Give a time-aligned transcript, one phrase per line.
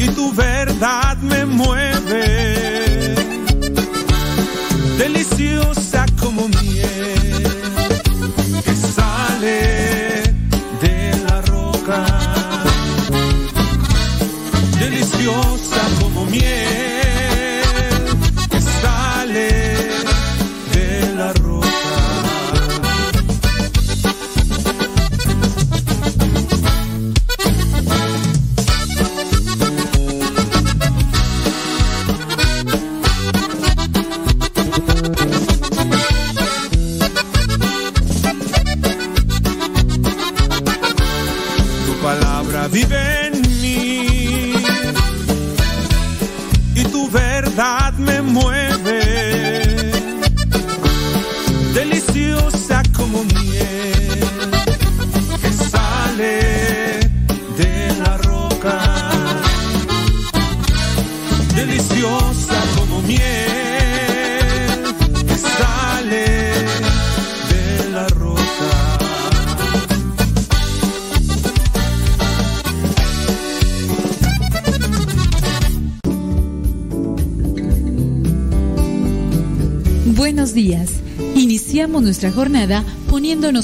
[0.00, 3.14] y tu verdad me mueve.
[4.98, 5.79] Deliciosa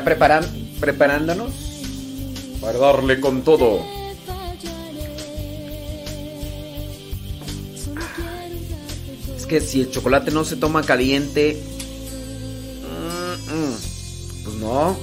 [0.00, 0.46] Ya preparan,
[0.80, 1.52] preparándonos
[2.62, 3.84] para darle con todo.
[9.36, 11.62] Es que si el chocolate no se toma caliente,
[12.82, 14.96] mm, mm, pues no.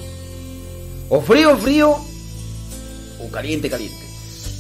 [1.10, 1.96] O frío, frío,
[3.22, 4.04] o caliente, caliente.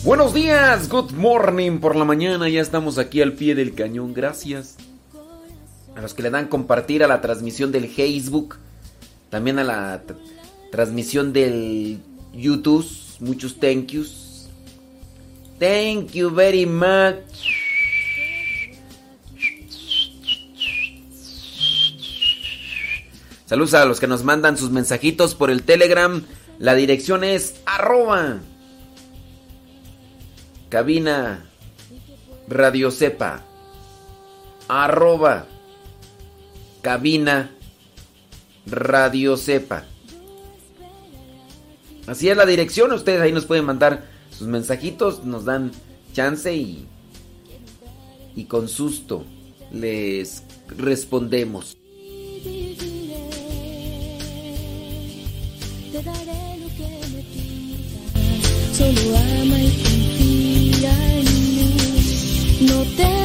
[0.03, 2.47] Buenos días, good morning por la mañana.
[2.47, 4.13] Ya estamos aquí al pie del cañón.
[4.13, 4.75] Gracias
[5.95, 8.57] a los que le dan compartir a la transmisión del Facebook,
[9.37, 10.01] también a la
[10.71, 11.99] transmisión del
[12.33, 12.83] YouTube.
[13.19, 14.49] Muchos thank yous.
[15.59, 17.21] Thank you very much.
[23.45, 26.23] Saludos a los que nos mandan sus mensajitos por el Telegram.
[26.57, 28.39] La dirección es arroba
[30.69, 31.45] cabina
[32.47, 33.43] radio sepa
[34.67, 35.45] arroba
[36.81, 37.51] cabina
[38.67, 39.85] radio sepa
[42.05, 45.71] así es la dirección ustedes ahí nos pueden mandar sus mensajitos nos dan
[46.13, 46.87] chance y
[48.35, 49.25] y con susto
[49.71, 51.75] les respondemos.
[58.73, 59.59] Solo ama
[60.19, 60.71] y.
[62.59, 63.16] No te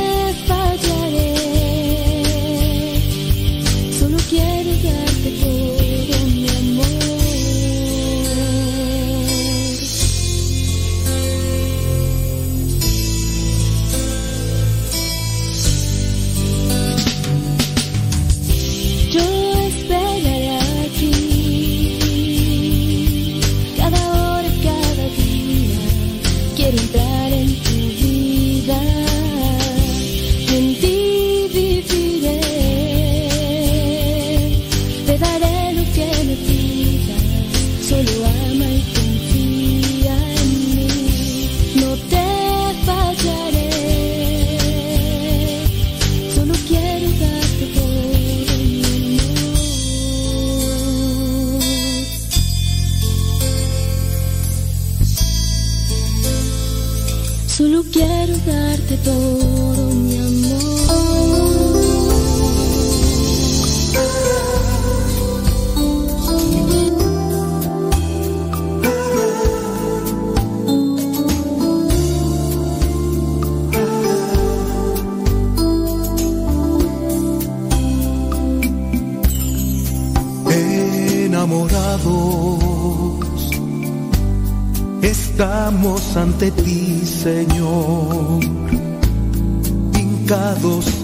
[85.42, 88.40] estamos ante ti, Señor,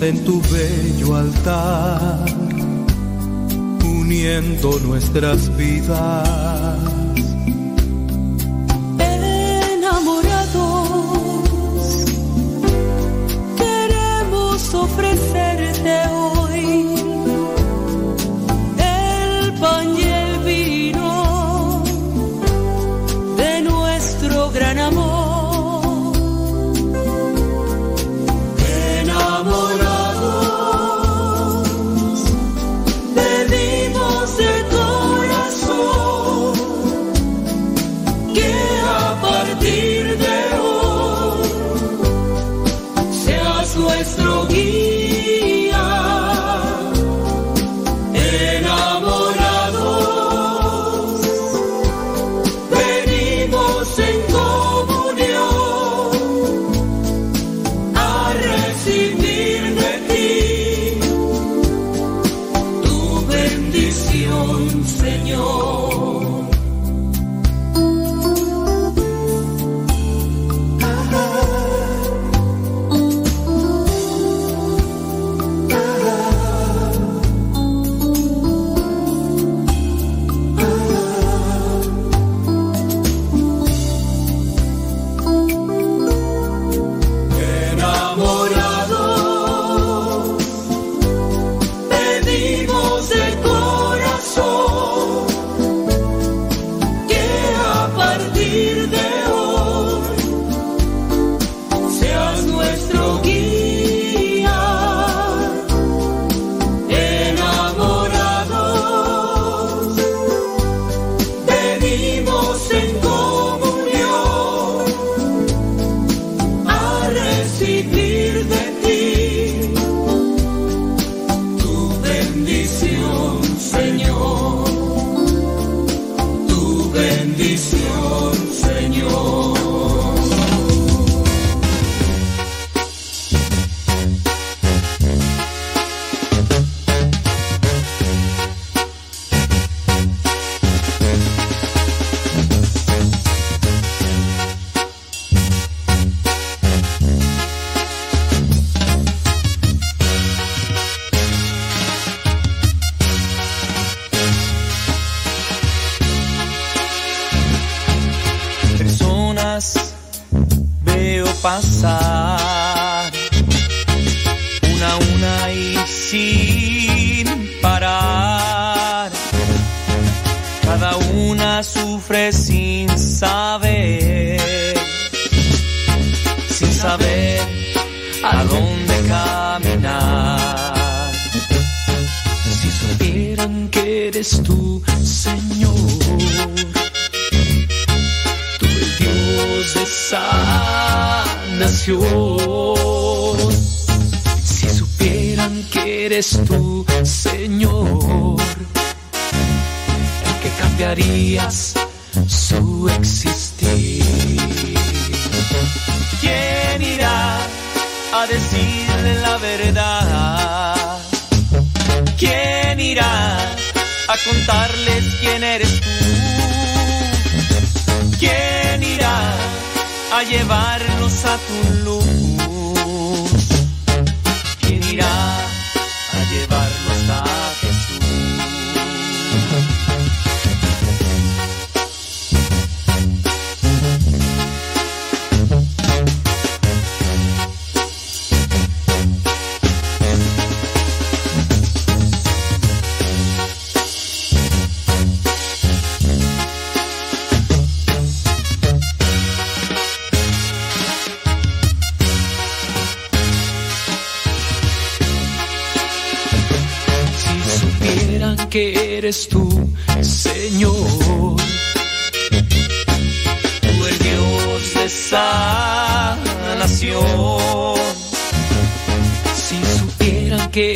[0.01, 2.25] en tu bello altar,
[3.85, 6.88] uniendo nuestras vidas.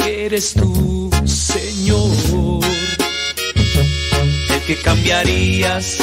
[0.07, 2.61] eres tú, Señor,
[4.51, 5.99] el que cambiarías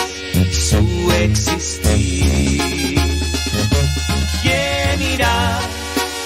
[0.52, 3.00] su existir.
[4.42, 5.60] ¿Quién irá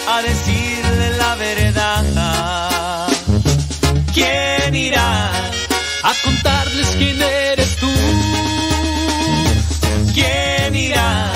[0.08, 3.08] a decirle la verdad?
[4.13, 5.32] ¿Quién irá
[6.03, 7.92] a contarles quién eres tú?
[10.13, 11.32] ¿Quién irá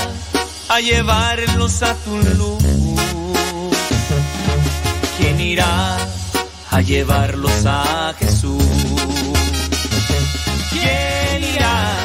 [0.69, 2.56] a llevarlos a tu luz?
[6.77, 8.63] a llevarlos a Jesús.
[10.71, 11.95] ¿Quién irá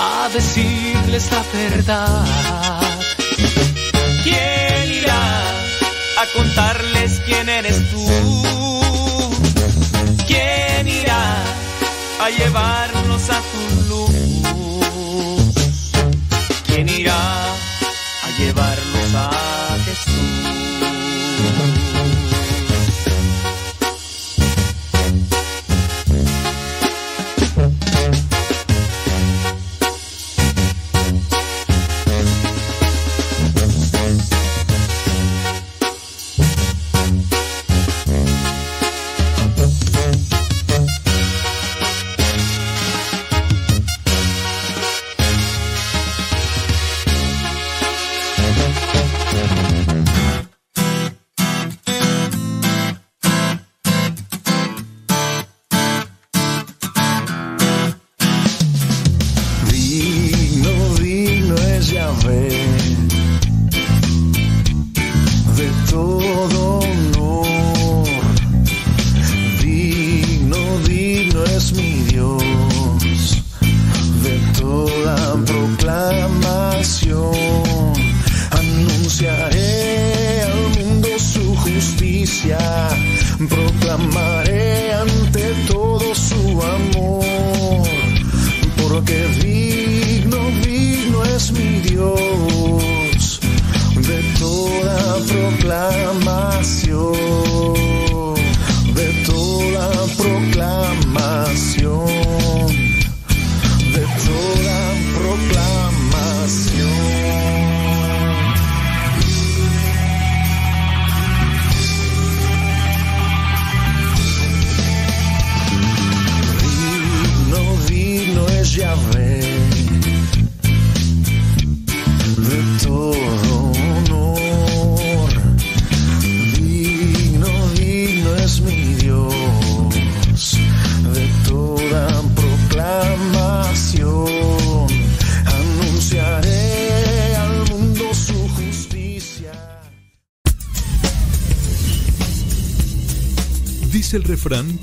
[0.00, 2.80] a decirles la verdad?
[4.22, 5.42] ¿Quién irá
[6.22, 8.06] a contarles quién eres tú?
[10.26, 11.36] ¿Quién irá
[12.24, 12.93] a llevar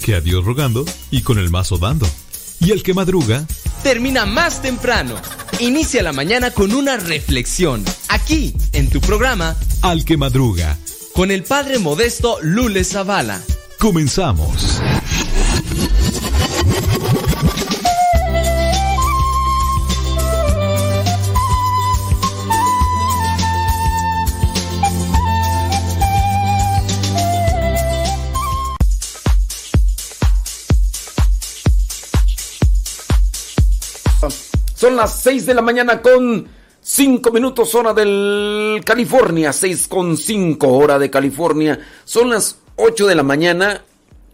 [0.02, 2.08] que a Dios rogando y con el mazo dando.
[2.60, 3.46] Y el que madruga
[3.84, 5.16] termina más temprano.
[5.60, 10.78] Inicia la mañana con una reflexión, aquí en tu programa Al que madruga,
[11.14, 13.42] con el padre modesto Lule Zavala.
[13.80, 14.71] Comenzamos.
[34.82, 36.48] Son las 6 de la mañana con
[36.82, 41.80] 5 minutos hora del California, 6 con 5 hora de California.
[42.04, 43.86] Son las 8 de la mañana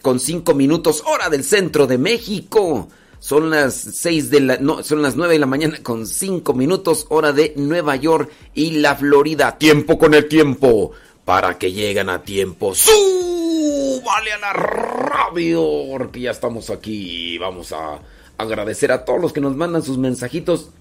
[0.02, 2.88] con 5 minutos hora del centro de México.
[3.20, 7.08] Son las 6 de la no, son las 9 de la mañana con 5 minutos
[7.10, 9.58] hora de Nueva York y la Florida.
[9.58, 10.94] Tiempo con el tiempo
[11.26, 12.74] para que lleguen a tiempo.
[12.74, 15.62] ¡Súbale a la radio!
[15.92, 17.38] Porque ya estamos aquí.
[17.38, 18.00] Vamos a
[18.38, 20.72] agradecer a todos los que nos mandan sus mensajitos,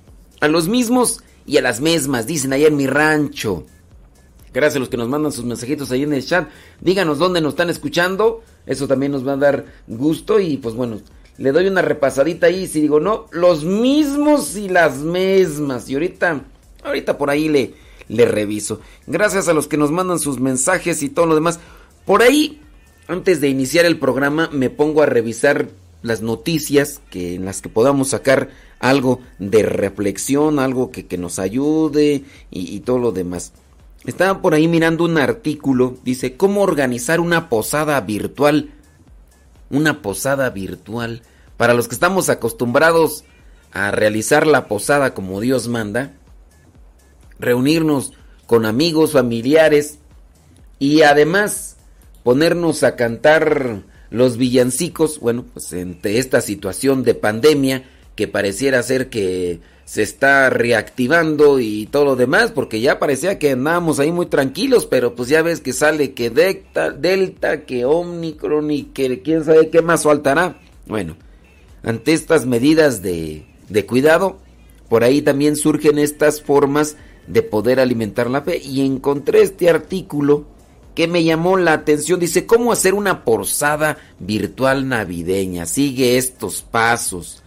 [0.41, 3.65] a los mismos y a las mismas, dicen allá en mi rancho.
[4.57, 6.49] Gracias a los que nos mandan sus mensajitos ahí en el chat.
[6.81, 8.43] Díganos dónde nos están escuchando.
[8.65, 10.41] Eso también nos va a dar gusto.
[10.41, 10.99] Y pues bueno,
[11.37, 12.67] le doy una repasadita ahí.
[12.67, 15.91] Si digo, no, los mismos y las mismas.
[15.91, 16.41] Y ahorita,
[16.83, 17.75] ahorita por ahí le,
[18.09, 18.81] le reviso.
[19.07, 21.61] Gracias a los que nos mandan sus mensajes y todo lo demás.
[22.07, 22.63] Por ahí,
[23.09, 25.69] antes de iniciar el programa, me pongo a revisar
[26.03, 31.39] las noticias que en las que podamos sacar algo de reflexión, algo que, que nos
[31.39, 33.53] ayude y, y, todo lo demás.
[34.05, 38.71] Estaba por ahí mirando un artículo, dice, ¿cómo organizar una posada virtual?
[39.71, 41.23] Una posada virtual.
[41.57, 43.25] Para los que estamos acostumbrados
[43.73, 46.13] a realizar la posada como Dios manda,
[47.39, 48.13] reunirnos
[48.47, 49.99] con amigos, familiares
[50.79, 51.77] y además
[52.23, 59.09] ponernos a cantar los villancicos, bueno, pues entre esta situación de pandemia que pareciera ser
[59.09, 64.27] que se está reactivando y todo lo demás, porque ya parecía que andábamos ahí muy
[64.27, 69.45] tranquilos, pero pues ya ves que sale que Delta, Delta que Omicron y que quién
[69.45, 70.59] sabe qué más faltará.
[70.87, 71.17] Bueno,
[71.85, 74.39] ante estas medidas de, de cuidado,
[74.89, 76.97] por ahí también surgen estas formas
[77.29, 80.47] de poder alimentar la fe y encontré este artículo
[80.97, 82.19] que me llamó la atención.
[82.19, 85.67] Dice, ¿cómo hacer una posada virtual navideña?
[85.67, 87.43] Sigue estos pasos.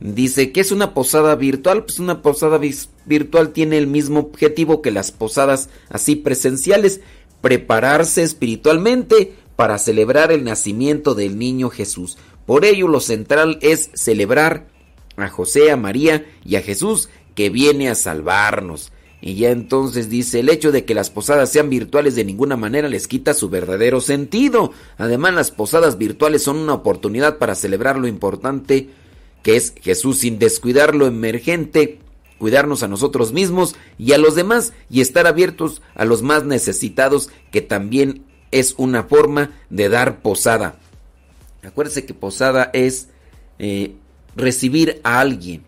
[0.00, 1.84] Dice, ¿qué es una posada virtual?
[1.84, 2.60] Pues una posada
[3.04, 7.00] virtual tiene el mismo objetivo que las posadas así presenciales,
[7.40, 12.16] prepararse espiritualmente para celebrar el nacimiento del niño Jesús.
[12.46, 14.68] Por ello lo central es celebrar
[15.16, 18.92] a José, a María y a Jesús que viene a salvarnos.
[19.20, 22.88] Y ya entonces dice, el hecho de que las posadas sean virtuales de ninguna manera
[22.88, 24.72] les quita su verdadero sentido.
[24.96, 28.90] Además, las posadas virtuales son una oportunidad para celebrar lo importante
[29.42, 32.00] que es Jesús sin descuidar lo emergente,
[32.38, 37.30] cuidarnos a nosotros mismos y a los demás y estar abiertos a los más necesitados,
[37.50, 40.76] que también es una forma de dar posada.
[41.62, 43.08] Acuérdense que posada es
[43.58, 43.94] eh,
[44.36, 45.62] recibir a alguien.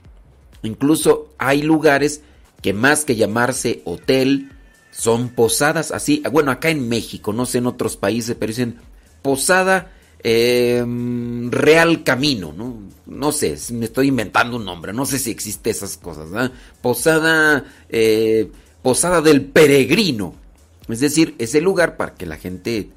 [0.62, 2.22] Incluso hay lugares
[2.62, 4.50] que más que llamarse hotel,
[4.90, 6.22] son posadas así.
[6.30, 8.76] Bueno, acá en México, no sé en otros países, pero dicen
[9.22, 9.92] posada
[10.22, 10.84] eh,
[11.50, 12.76] Real Camino, ¿no?
[13.06, 16.30] No sé, me estoy inventando un nombre, no sé si existe esas cosas.
[16.30, 16.50] ¿no?
[16.80, 18.50] Posada, eh,
[18.82, 20.34] posada del peregrino.
[20.88, 22.90] Es decir, ese lugar para que la gente...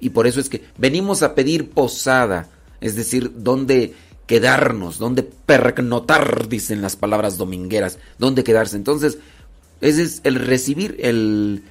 [0.00, 2.48] Y por eso es que venimos a pedir posada,
[2.80, 3.94] es decir, donde
[4.28, 8.76] quedarnos, donde pernotar, dicen las palabras domingueras, donde quedarse.
[8.76, 9.18] Entonces,
[9.80, 11.64] ese es el recibir, el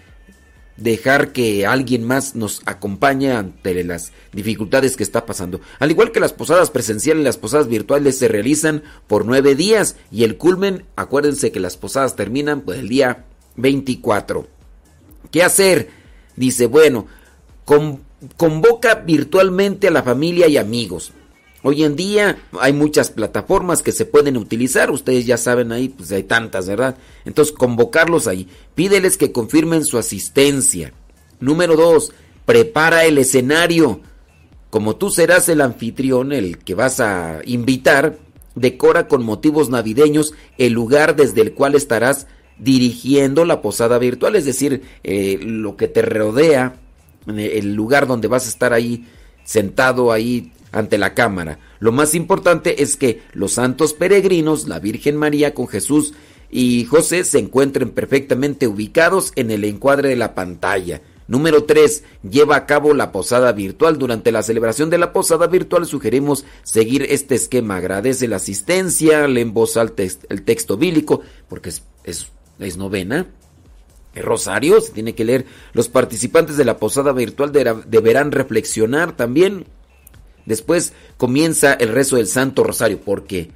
[0.75, 5.61] dejar que alguien más nos acompañe ante las dificultades que está pasando.
[5.79, 10.23] Al igual que las posadas presenciales, las posadas virtuales se realizan por nueve días y
[10.23, 14.47] el culmen, acuérdense que las posadas terminan pues el día 24.
[15.31, 15.89] ¿Qué hacer?
[16.35, 17.05] Dice, bueno,
[17.65, 18.01] con,
[18.35, 21.13] convoca virtualmente a la familia y amigos.
[21.67, 26.09] Hoy en día hay muchas plataformas que se pueden utilizar, ustedes ya saben ahí, pues
[26.13, 26.95] hay tantas, ¿verdad?
[27.25, 30.93] Entonces convocarlos ahí, pídeles que confirmen su asistencia.
[31.41, 32.13] Número dos,
[32.45, 33.99] prepara el escenario.
[34.69, 38.17] Como tú serás el anfitrión, el que vas a invitar,
[38.55, 42.27] decora con motivos navideños el lugar desde el cual estarás
[42.57, 46.77] dirigiendo la posada virtual, es decir, eh, lo que te rodea,
[47.27, 49.05] el lugar donde vas a estar ahí
[49.43, 51.59] sentado ahí ante la cámara.
[51.79, 56.13] Lo más importante es que los santos peregrinos, la Virgen María con Jesús
[56.49, 61.01] y José se encuentren perfectamente ubicados en el encuadre de la pantalla.
[61.27, 62.03] Número 3.
[62.29, 63.97] Lleva a cabo la posada virtual.
[63.97, 67.75] Durante la celebración de la posada virtual sugerimos seguir este esquema.
[67.75, 72.27] Agradece la asistencia, lee en voz el texto bíblico, porque es, es,
[72.59, 73.27] es novena.
[74.15, 75.45] El rosario se tiene que leer.
[75.73, 79.65] Los participantes de la posada virtual deberán reflexionar también.
[80.47, 83.51] Después comienza el rezo del Santo Rosario, porque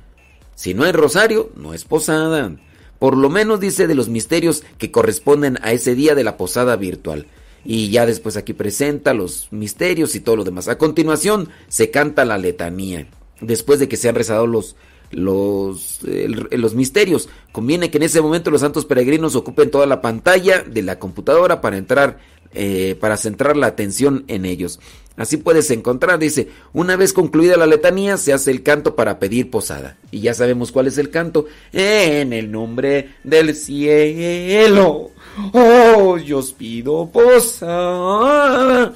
[0.54, 2.52] si no hay rosario, no es posada.
[3.00, 6.76] Por lo menos dice de los misterios que corresponden a ese día de la posada
[6.76, 7.26] virtual
[7.64, 10.68] y ya después aquí presenta los misterios y todo lo demás.
[10.68, 13.08] A continuación se canta la letanía.
[13.40, 14.76] Después de que se han rezado los,
[15.12, 20.82] los, misterios, conviene que en ese momento los santos peregrinos ocupen toda la pantalla de
[20.82, 22.20] la computadora para entrar,
[22.54, 24.80] eh, para centrar la atención en ellos.
[25.18, 29.52] Así puedes encontrar, dice, una vez concluida la letanía se hace el canto para pedir
[29.52, 29.98] posada.
[30.10, 31.46] Y ya sabemos cuál es el canto.
[31.74, 35.12] En el nombre del cielo
[35.54, 38.94] Oh, yo os pido posada,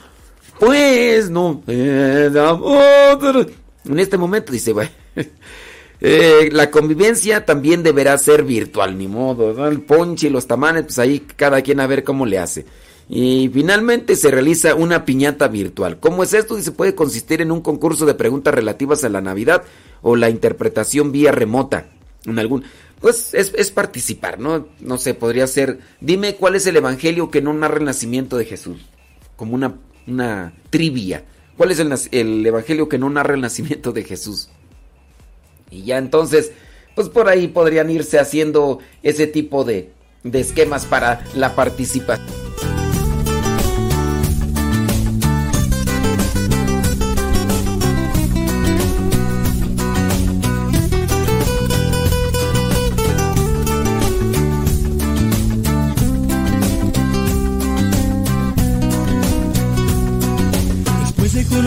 [0.60, 1.64] pues no.
[1.68, 2.36] En
[3.98, 4.74] este momento dice,
[6.02, 9.66] eh, la convivencia también deberá ser virtual, ni modo.
[9.68, 12.66] El ponche y los tamanes, pues ahí cada quien a ver cómo le hace.
[13.08, 16.00] Y finalmente se realiza una piñata virtual.
[16.00, 16.56] ¿Cómo es esto?
[16.56, 19.64] Dice, puede consistir en un concurso de preguntas relativas a la Navidad
[20.02, 21.88] o la interpretación vía remota.
[22.26, 22.64] En algún
[23.06, 24.68] pues es, participar, ¿no?
[24.80, 28.46] No sé, podría ser, dime cuál es el evangelio que no narra el nacimiento de
[28.46, 28.78] Jesús,
[29.36, 29.76] como una,
[30.08, 31.24] una trivia.
[31.58, 34.50] ¿Cuál es el, el evangelio que no narra el nacimiento de Jesús?
[35.70, 36.52] Y ya entonces,
[36.96, 39.92] pues por ahí podrían irse haciendo ese tipo de,
[40.24, 42.45] de esquemas para la participación.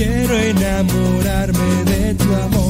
[0.00, 2.69] quiero enamorarme de tu amor.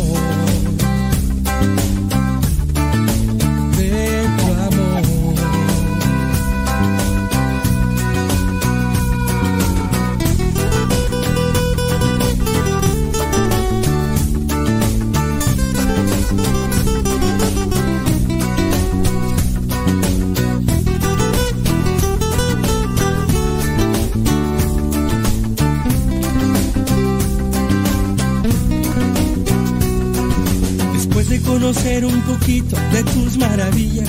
[32.59, 34.09] De tus maravillas.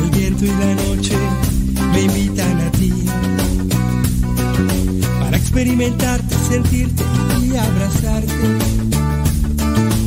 [0.00, 1.16] El viento y la noche
[1.92, 2.92] me invitan a ti
[5.18, 7.02] para experimentarte, sentirte
[7.42, 8.48] y abrazarte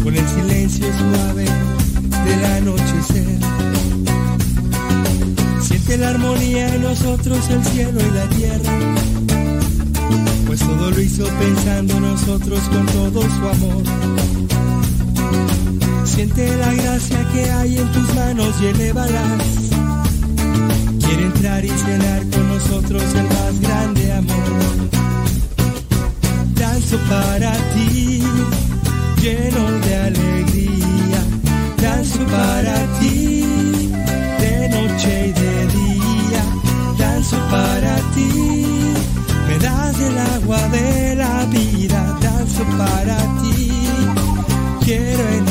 [0.02, 1.46] con el silencio suave
[2.26, 3.40] del anochecer.
[5.62, 8.00] Siente la armonía en nosotros, el cielo
[18.54, 19.44] manos y elévalas.
[21.00, 24.89] Quiere entrar y cenar con nosotros el más grande amor.
[26.56, 28.24] Danzo para ti,
[29.22, 31.22] lleno de alegría.
[31.82, 33.46] Danzo para ti,
[34.39, 36.44] de noche y de día.
[36.98, 38.94] Danzo para ti,
[39.48, 42.18] me das el agua de la vida.
[42.22, 43.54] Danzo para ti
[44.86, 45.43] quiero enamorarme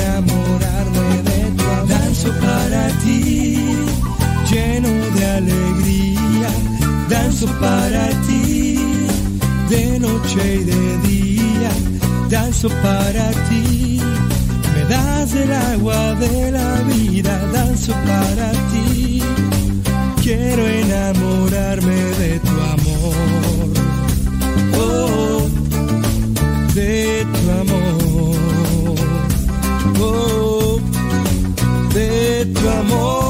[2.73, 3.59] para ti,
[4.51, 6.49] lleno de alegría.
[7.09, 8.79] Danzo para ti,
[9.69, 11.71] de noche y de día.
[12.31, 14.01] Danzo para ti,
[14.75, 17.39] me das el agua de la vida.
[17.53, 19.23] Danzo para ti,
[20.23, 22.41] quiero enamorarme de
[32.83, 33.22] amor.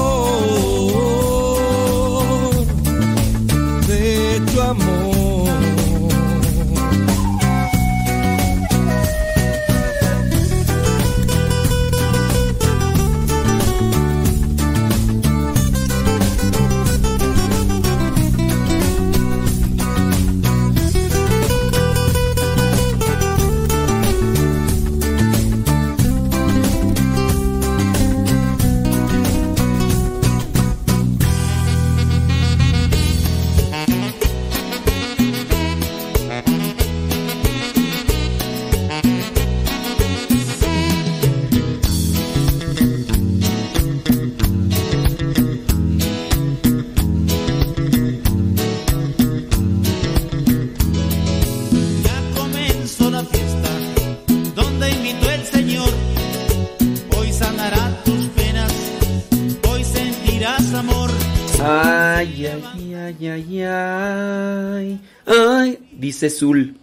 [66.22, 66.76] Ay, dice Zul.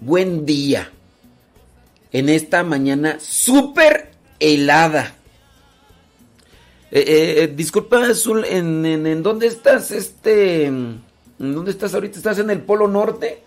[0.00, 0.90] Buen día.
[2.10, 5.14] En esta mañana súper helada.
[6.90, 9.90] Eh, eh, eh, disculpa, Zul, ¿en, dónde estás?
[9.90, 10.64] Este.
[10.64, 11.02] ¿En
[11.38, 12.16] dónde estás ahorita?
[12.16, 13.42] ¿Estás en el Polo Norte?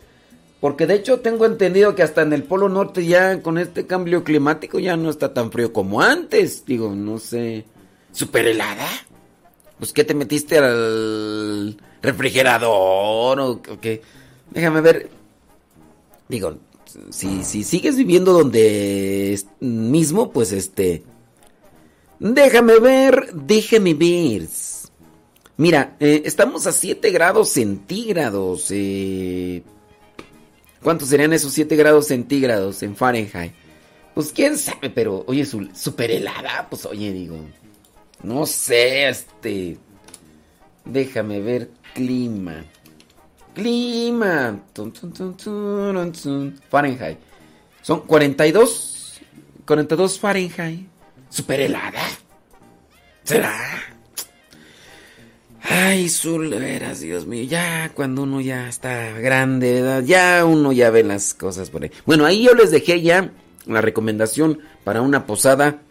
[0.59, 4.23] Porque de hecho tengo entendido que hasta en el Polo Norte ya con este cambio
[4.23, 6.65] climático ya no está tan frío como antes.
[6.67, 7.65] Digo, no sé.
[8.11, 8.87] ¿Súper helada?
[9.79, 14.20] Pues ¿qué te metiste al refrigerador o qué?
[14.51, 15.09] Déjame ver.
[16.27, 16.57] Digo,
[17.09, 21.03] si, si sigues viviendo donde mismo, pues este...
[22.19, 24.47] Déjame ver, déjame ver.
[25.57, 28.67] Mira, eh, estamos a 7 grados centígrados.
[28.69, 29.63] Eh,
[30.83, 33.53] ¿Cuántos serían esos 7 grados centígrados en Fahrenheit?
[34.13, 37.37] Pues quién sabe, pero oye, super helada, pues oye, digo,
[38.23, 39.77] no sé, este,
[40.85, 42.65] déjame ver clima.
[43.53, 44.59] Clima.
[46.69, 47.17] Fahrenheit.
[47.81, 49.21] Son 42,
[49.65, 50.87] 42 Fahrenheit.
[51.29, 52.03] Super helada.
[53.23, 53.53] ¿Será?
[55.63, 61.03] Ay, Zul, veras, Dios mío, ya cuando uno ya está grande, ya uno ya ve
[61.03, 61.91] las cosas por ahí.
[62.05, 63.31] Bueno, ahí yo les dejé ya
[63.67, 65.81] la recomendación para una posada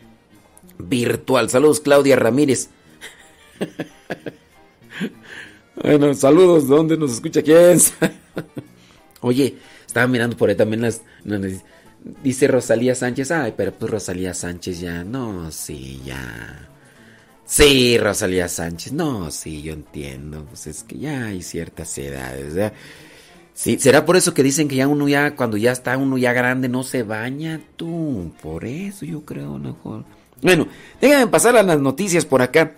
[0.79, 1.51] virtual.
[1.51, 2.71] Saludos, Claudia Ramírez.
[5.83, 7.79] bueno, saludos, ¿dónde nos escucha quién?
[9.21, 11.03] Oye, estaba mirando por ahí también las...
[12.23, 16.69] Dice Rosalía Sánchez, ay, pero pues Rosalía Sánchez ya, no, sí, ya.
[17.45, 22.73] Sí, Rosalía Sánchez, no, sí, yo entiendo, pues es que ya hay ciertas edades.
[23.53, 26.33] Sí, será por eso que dicen que ya uno ya, cuando ya está uno ya
[26.33, 30.05] grande, no se baña tú, por eso yo creo mejor.
[30.41, 30.69] Bueno,
[31.01, 32.77] déjenme pasar a las noticias por acá.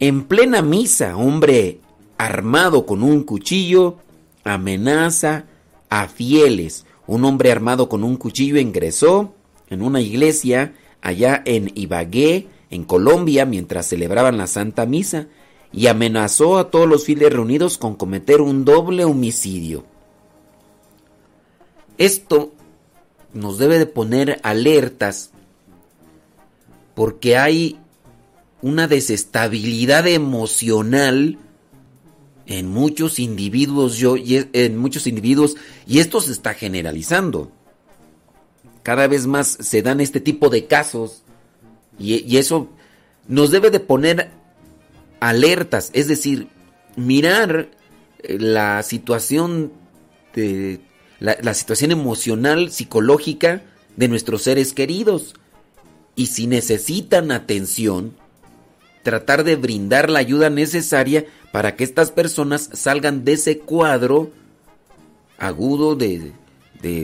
[0.00, 1.81] En plena misa, hombre
[2.24, 3.98] armado con un cuchillo
[4.44, 5.44] amenaza
[5.88, 9.34] a fieles un hombre armado con un cuchillo ingresó
[9.68, 15.26] en una iglesia allá en Ibagué, en Colombia, mientras celebraban la Santa Misa,
[15.72, 19.84] y amenazó a todos los fieles reunidos con cometer un doble homicidio.
[21.98, 22.52] Esto
[23.34, 25.32] nos debe de poner alertas
[26.94, 27.78] porque hay
[28.60, 31.38] una desestabilidad emocional
[32.46, 37.52] en muchos individuos yo y en muchos individuos y esto se está generalizando.
[38.82, 41.22] Cada vez más se dan este tipo de casos
[41.98, 42.68] y, eso
[43.28, 44.30] nos debe de poner
[45.20, 46.48] alertas, es decir,
[46.96, 47.70] mirar
[48.22, 49.72] eh, la situación
[50.34, 50.80] de
[51.20, 53.62] la situación emocional, psicológica
[53.96, 55.34] de nuestros seres queridos
[56.16, 58.14] y si necesitan atención,
[59.02, 64.32] tratar de brindar la ayuda necesaria para que estas personas salgan de ese cuadro
[65.38, 66.32] agudo de,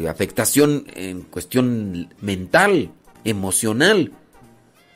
[0.09, 2.91] afectación en cuestión mental,
[3.25, 4.13] emocional.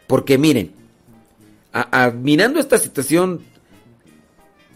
[0.09, 0.73] Porque miren,
[2.21, 3.43] mirando esta situación,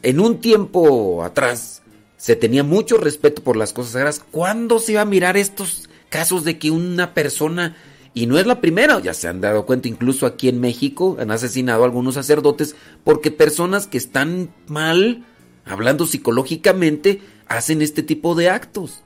[0.03, 1.83] en un tiempo atrás
[2.19, 4.25] se tenía mucho respeto por las cosas sagradas.
[4.31, 7.77] ¿Cuándo se iba a mirar estos casos de que una persona
[8.17, 11.31] y no es la primera, ya se han dado cuenta, incluso aquí en México han
[11.31, 12.75] asesinado a algunos sacerdotes
[13.05, 15.27] porque personas que están mal,
[15.67, 19.03] hablando psicológicamente, hacen este tipo de actos.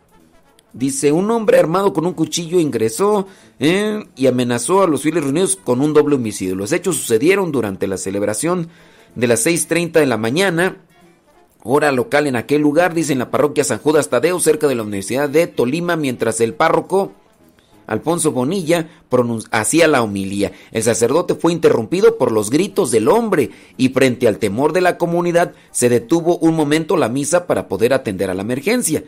[0.72, 3.26] Dice, un hombre armado con un cuchillo ingresó
[3.58, 6.54] eh, y amenazó a los fieles reunidos con un doble homicidio.
[6.54, 8.68] Los hechos sucedieron durante la celebración
[9.16, 10.76] de las 6.30 de la mañana,
[11.64, 14.84] hora local en aquel lugar, dice en la parroquia San Judas Tadeo, cerca de la
[14.84, 17.12] Universidad de Tolima, mientras el párroco
[17.90, 18.88] Alfonso Bonilla
[19.50, 20.52] hacía la homilía.
[20.70, 24.96] El sacerdote fue interrumpido por los gritos del hombre y frente al temor de la
[24.96, 29.02] comunidad se detuvo un momento la misa para poder atender a la emergencia.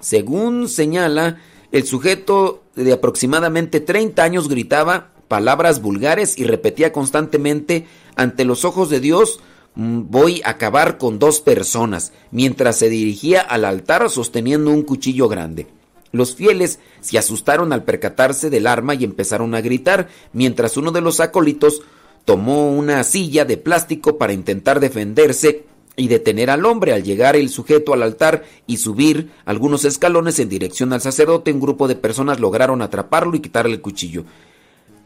[0.00, 1.38] Según señala,
[1.70, 8.90] el sujeto de aproximadamente 30 años gritaba palabras vulgares y repetía constantemente ante los ojos
[8.90, 9.38] de Dios
[9.76, 15.28] mm, voy a acabar con dos personas, mientras se dirigía al altar sosteniendo un cuchillo
[15.28, 15.68] grande.
[16.14, 21.00] Los fieles se asustaron al percatarse del arma y empezaron a gritar, mientras uno de
[21.00, 21.82] los acólitos
[22.24, 25.64] tomó una silla de plástico para intentar defenderse
[25.96, 26.92] y detener al hombre.
[26.92, 31.58] Al llegar el sujeto al altar y subir algunos escalones en dirección al sacerdote, un
[31.58, 34.24] grupo de personas lograron atraparlo y quitarle el cuchillo.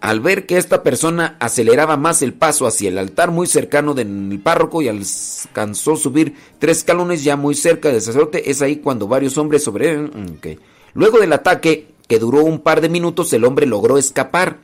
[0.02, 4.40] Al ver que esta persona aceleraba más el paso hacia el altar muy cercano del
[4.44, 9.38] párroco y alcanzó subir tres escalones ya muy cerca del sacerdote, es ahí cuando varios
[9.38, 10.10] hombres sobre...
[10.98, 14.58] Luego del ataque, que duró un par de minutos, el hombre logró escapar.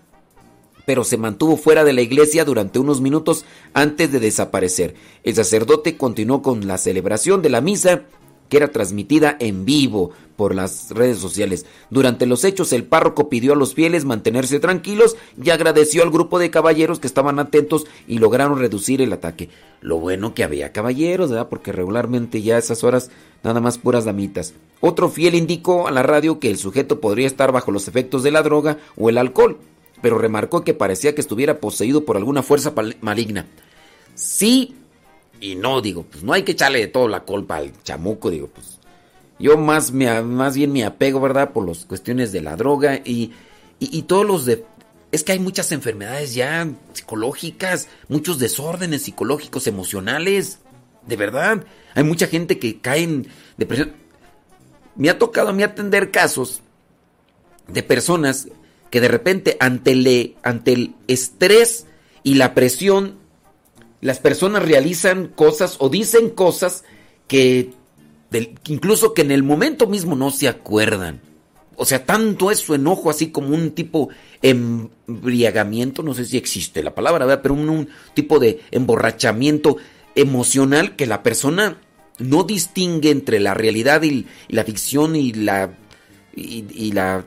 [0.85, 4.97] pero se mantuvo fuera de la iglesia durante unos minutos antes de desaparecer.
[5.23, 8.03] El sacerdote continuó con la celebración de la misa
[8.49, 11.67] que era transmitida en vivo por las redes sociales.
[11.91, 16.39] Durante los hechos, el párroco pidió a los fieles mantenerse tranquilos y agradeció al grupo
[16.39, 19.49] de caballeros que estaban atentos y lograron reducir el ataque.
[19.81, 21.49] Lo bueno que había caballeros, ¿verdad?
[21.49, 23.11] Porque regularmente ya a esas horas
[23.43, 24.55] nada más puras damitas.
[24.81, 28.31] Otro fiel indicó a la radio que el sujeto podría estar bajo los efectos de
[28.31, 29.59] la droga o el alcohol,
[30.03, 33.47] pero remarcó que parecía que estuviera poseído por alguna fuerza maligna.
[34.15, 34.75] Sí
[35.45, 38.49] y no, digo, pues no hay que echarle de todo la culpa al chamuco, digo,
[38.49, 38.79] pues
[39.39, 41.53] yo más, me, más bien me apego, ¿verdad?
[41.53, 43.33] Por las cuestiones de la droga y,
[43.79, 44.65] y, todos los de...
[45.13, 50.61] Es que hay muchas enfermedades ya psicológicas, muchos desórdenes psicológicos, emocionales,
[51.07, 51.65] de verdad.
[51.95, 53.29] Hay mucha gente que cae en
[53.59, 53.93] depresión.
[54.97, 56.63] Me ha tocado a mí atender casos
[57.69, 58.49] de personas
[58.91, 61.87] que de repente ante el, ante el estrés
[62.23, 63.19] y la presión
[64.05, 66.85] las personas realizan cosas o dicen cosas
[67.27, 67.71] que
[68.69, 71.23] incluso que en el momento mismo no se acuerdan.
[71.77, 74.11] O sea, tanto es su enojo así como un tipo
[74.43, 77.40] embriagamiento, no sé si existe la palabra, ¿verdad?
[77.43, 79.79] pero un, tipo de emborrachamiento
[80.14, 81.79] emocional que la persona
[82.19, 85.79] no distingue entre la realidad y, la ficción y la,
[86.37, 87.25] y, la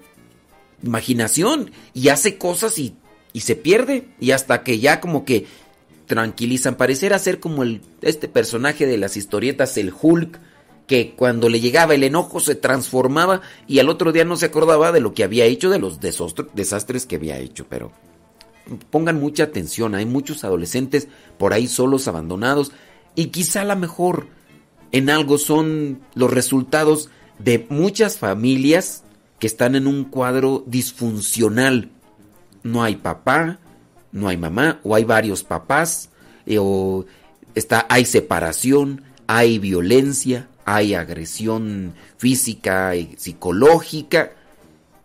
[0.83, 2.93] imaginación y hace cosas y,
[3.33, 5.47] y se pierde y hasta que ya como que
[6.07, 6.75] tranquilizan.
[6.75, 10.39] Pareciera ser como el, este personaje de las historietas, el Hulk,
[10.87, 14.91] que cuando le llegaba el enojo se transformaba y al otro día no se acordaba
[14.93, 17.67] de lo que había hecho, de los desastres que había hecho.
[17.69, 17.91] Pero
[18.89, 22.71] pongan mucha atención, hay muchos adolescentes por ahí solos, abandonados,
[23.15, 24.27] y quizá la mejor
[24.91, 29.03] en algo son los resultados de muchas familias
[29.39, 31.91] que están en un cuadro disfuncional.
[32.63, 33.59] No hay papá,
[34.11, 36.09] no hay mamá, o hay varios papás,
[36.45, 37.05] eh, o
[37.55, 44.33] está, hay separación, hay violencia, hay agresión física y psicológica,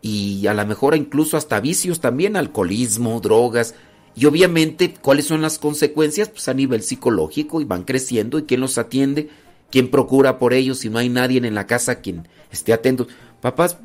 [0.02, 3.74] y a lo mejor incluso hasta vicios también, alcoholismo, drogas.
[4.16, 6.28] Y obviamente, ¿cuáles son las consecuencias?
[6.28, 9.30] Pues a nivel psicológico y van creciendo y quién los atiende,
[9.70, 13.06] quién procura por ellos si no hay nadie en la casa quien esté atento.
[13.40, 13.78] Papás,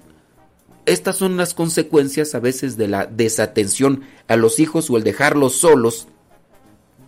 [0.87, 5.55] estas son las consecuencias a veces de la desatención a los hijos o el dejarlos
[5.55, 6.07] solos,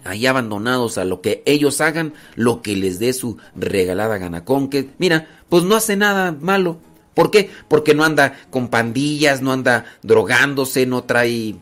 [0.03, 4.43] ahí abandonados a lo que ellos hagan, lo que les dé su regalada gana.
[4.43, 6.77] Con que, mira, pues no hace nada malo.
[7.13, 7.49] ¿Por qué?
[7.67, 11.55] Porque no anda con pandillas, no anda drogándose, no trae,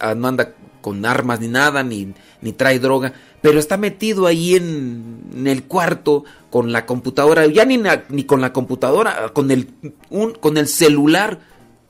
[0.00, 0.54] ah, no anda
[0.88, 3.12] con armas ni nada, ni, ni trae droga,
[3.42, 7.78] pero está metido ahí en, el cuarto con la computadora, ya ni,
[8.08, 9.68] ni con la computadora, con el,
[10.08, 11.40] un, con el celular.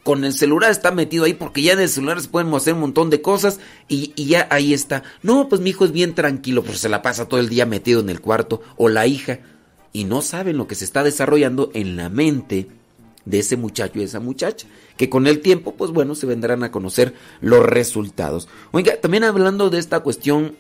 [0.03, 2.80] Con el celular está metido ahí porque ya en el celular se pueden hacer un
[2.80, 5.05] montón de cosas y, y ya ahí está.
[5.22, 8.01] No, pues mi hijo es bien tranquilo, pues se la pasa todo el día metido
[8.01, 9.40] en el cuarto o la hija
[9.92, 12.68] y no saben lo que se está desarrollando en la mente
[13.24, 14.66] de ese muchacho y esa muchacha,
[14.96, 18.48] que con el tiempo, pues bueno, se vendrán a conocer los resultados.
[18.70, 20.56] Oiga, también hablando de esta cuestión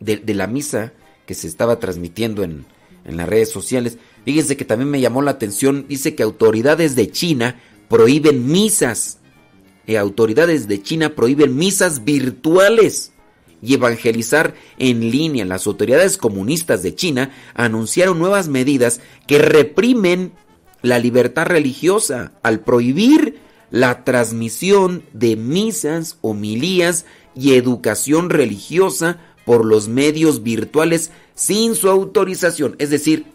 [0.00, 0.92] de, la misa
[1.26, 2.64] que se estaba transmitiendo en,
[3.04, 7.10] en las redes sociales, fíjense que también me llamó la atención, dice que autoridades de
[7.10, 9.18] China prohíben misas,
[9.86, 13.12] eh, autoridades de China prohíben misas virtuales
[13.62, 15.44] y evangelizar en línea.
[15.44, 20.32] Las autoridades comunistas de China anunciaron nuevas medidas que reprimen
[20.86, 29.88] la libertad religiosa al prohibir la transmisión de misas, homilías y educación religiosa por los
[29.88, 32.76] medios virtuales sin su autorización.
[32.78, 33.26] Es decir,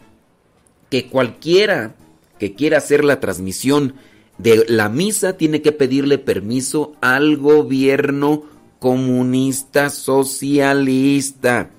[0.89, 1.95] que cualquiera
[2.39, 3.95] que quiera hacer la transmisión
[4.37, 8.43] de la misa tiene que pedirle permiso al gobierno
[8.79, 11.69] comunista socialista.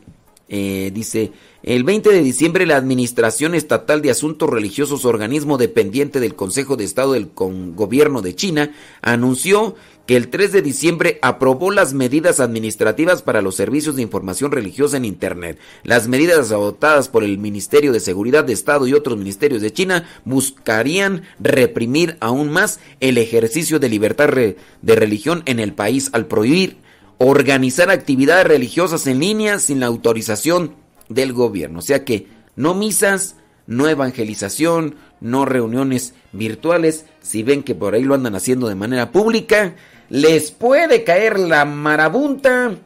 [0.49, 1.33] Eh, dice,
[1.63, 6.85] el 20 de diciembre la Administración Estatal de Asuntos Religiosos, organismo dependiente del Consejo de
[6.85, 13.23] Estado del Gobierno de China, anunció que el 3 de diciembre aprobó las medidas administrativas
[13.23, 15.59] para los servicios de información religiosa en Internet.
[15.85, 20.09] Las medidas adoptadas por el Ministerio de Seguridad de Estado y otros ministerios de China
[20.25, 26.79] buscarían reprimir aún más el ejercicio de libertad de religión en el país al prohibir
[27.19, 30.82] organizar actividades religiosas en línea sin la autorización
[31.15, 31.79] del gobierno.
[31.79, 33.37] O sea que no misas,
[33.67, 37.07] no evangelización, no reuniones virtuales.
[37.21, 39.75] Si ven que por ahí lo andan haciendo de manera pública,
[40.09, 42.77] les puede caer la marabunta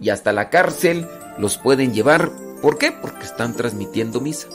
[0.00, 1.06] y hasta la cárcel
[1.38, 2.30] los pueden llevar.
[2.62, 2.92] ¿Por qué?
[2.92, 4.48] Porque están transmitiendo misa.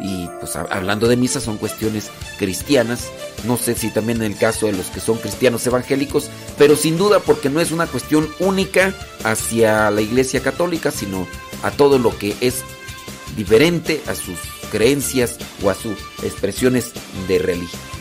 [0.00, 3.10] Y pues hablando de misa son cuestiones cristianas.
[3.44, 6.96] No sé si también en el caso de los que son cristianos evangélicos, pero sin
[6.96, 8.94] duda porque no es una cuestión única
[9.24, 11.26] hacia la Iglesia Católica, sino
[11.62, 12.64] a todo lo que es
[13.36, 14.38] diferente a sus
[14.70, 16.92] creencias o a sus expresiones
[17.26, 17.97] de religión.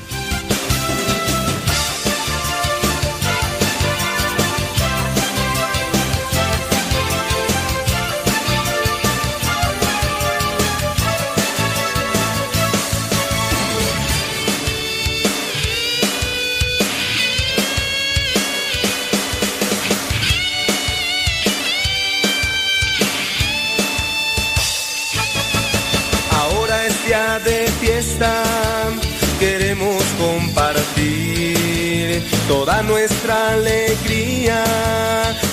[32.47, 34.63] Toda nuestra alegría,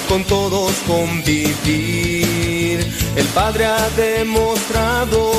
[0.09, 2.78] con todos convivir.
[3.16, 5.32] El Padre ha demostrado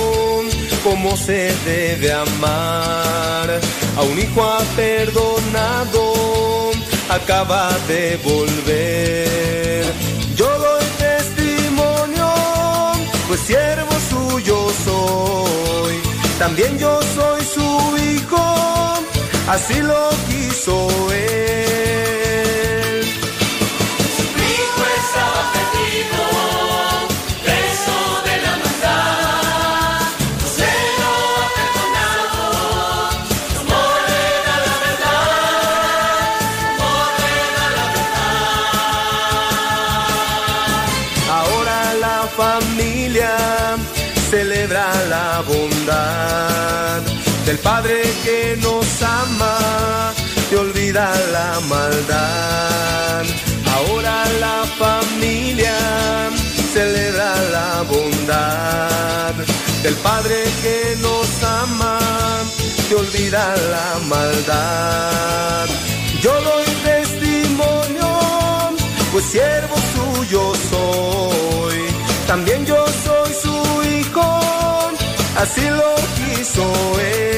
[0.84, 3.60] cómo se debe amar.
[3.98, 6.72] A un hijo ha perdonado,
[7.10, 9.86] acaba de volver.
[10.36, 12.34] Yo doy testimonio,
[13.28, 15.96] pues siervo suyo soy.
[16.38, 18.56] También yo soy su hijo
[19.48, 21.65] así lo quiso él.
[51.36, 53.24] La maldad.
[53.76, 54.16] Ahora
[54.46, 55.78] la familia
[56.76, 59.34] celebra la bondad
[59.84, 61.28] del Padre que nos
[61.62, 61.98] ama
[62.90, 65.66] y olvida la maldad.
[66.24, 68.10] Yo doy testimonio,
[69.12, 71.80] pues siervo suyo soy.
[72.32, 73.56] También yo soy su
[73.96, 74.28] hijo,
[75.44, 76.64] así lo quiso
[77.00, 77.36] él.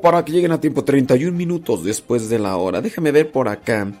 [0.00, 2.80] Para que lleguen a tiempo 31 minutos después de la hora.
[2.80, 3.92] Déjame ver por acá.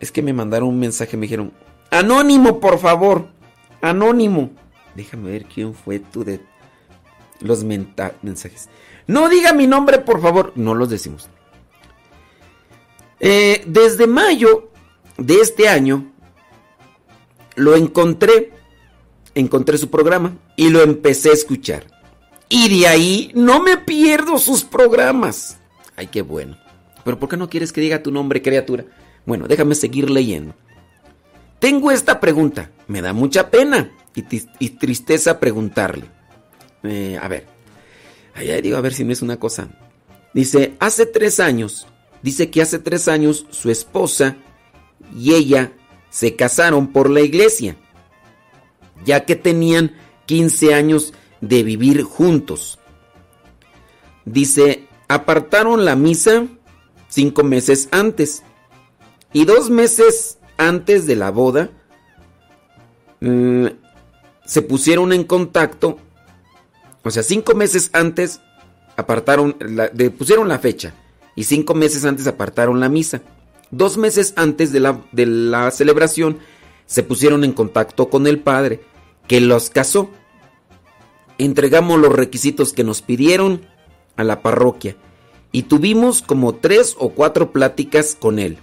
[0.00, 1.52] Es que me mandaron un mensaje, me dijeron,
[1.90, 3.28] "Anónimo, por favor."
[3.80, 4.50] Anónimo.
[4.94, 6.40] Déjame ver quién fue tú de
[7.40, 8.68] los mensajes.
[9.06, 10.52] No diga mi nombre, por favor.
[10.56, 11.28] No los decimos.
[13.18, 14.70] Eh, desde mayo
[15.18, 16.10] de este año
[17.54, 18.52] lo encontré,
[19.34, 21.99] encontré su programa y lo empecé a escuchar.
[22.50, 25.56] Y de ahí no me pierdo sus programas.
[25.96, 26.58] Ay, qué bueno.
[27.04, 28.84] Pero ¿por qué no quieres que diga tu nombre, criatura?
[29.24, 30.54] Bueno, déjame seguir leyendo.
[31.60, 32.70] Tengo esta pregunta.
[32.88, 36.06] Me da mucha pena y, tristeza preguntarle.
[36.82, 37.46] Eh, a ver.
[38.34, 39.68] Ay, digo, a ver si no es una cosa.
[40.34, 41.86] Dice, hace tres años,
[42.20, 44.36] dice que hace tres años su esposa
[45.16, 45.72] y ella
[46.08, 47.76] se casaron por la iglesia,
[49.04, 49.92] ya que tenían
[50.26, 52.78] 15 años de vivir juntos.
[54.24, 56.46] Dice, apartaron la misa
[57.08, 58.42] cinco meses antes
[59.32, 61.70] y dos meses antes de la boda
[63.20, 63.66] mm,
[64.44, 65.98] se pusieron en contacto,
[67.02, 68.40] o sea, cinco meses antes
[68.96, 70.94] apartaron, la, de- pusieron la fecha
[71.34, 73.22] y cinco meses antes apartaron la misa.
[73.70, 76.38] Dos meses antes de la, de la celebración
[76.86, 78.80] se pusieron en contacto con el padre
[79.28, 80.10] que los casó.
[81.40, 83.62] Entregamos los requisitos que nos pidieron
[84.16, 84.96] a la parroquia
[85.52, 88.58] y tuvimos como tres o cuatro pláticas con él.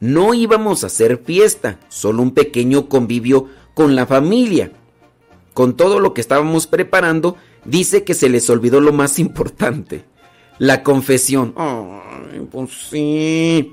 [0.00, 4.72] No íbamos a hacer fiesta, solo un pequeño convivio con la familia.
[5.54, 10.04] Con todo lo que estábamos preparando, dice que se les olvidó lo más importante,
[10.58, 11.54] la confesión.
[11.56, 13.72] Ay, pues sí.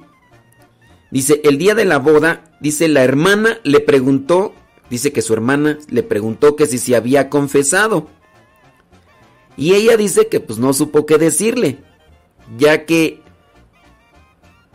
[1.10, 4.54] Dice, el día de la boda, dice, la hermana le preguntó,
[4.94, 8.10] dice que su hermana le preguntó que si se había confesado.
[9.58, 11.80] Y ella dice que pues no supo qué decirle,
[12.60, 13.20] ya que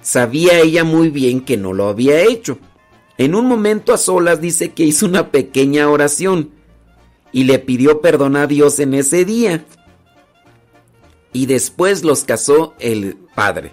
[0.01, 2.59] sabía ella muy bien que no lo había hecho.
[3.17, 6.51] En un momento a solas dice que hizo una pequeña oración
[7.31, 9.67] y le pidió perdón a Dios en ese día.
[11.33, 13.73] Y después los casó el padre.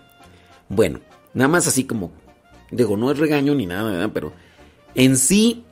[0.69, 0.99] Bueno,
[1.33, 2.11] nada más así como,
[2.69, 4.11] digo, no es regaño ni nada, ¿verdad?
[4.13, 4.31] pero
[4.93, 5.65] en sí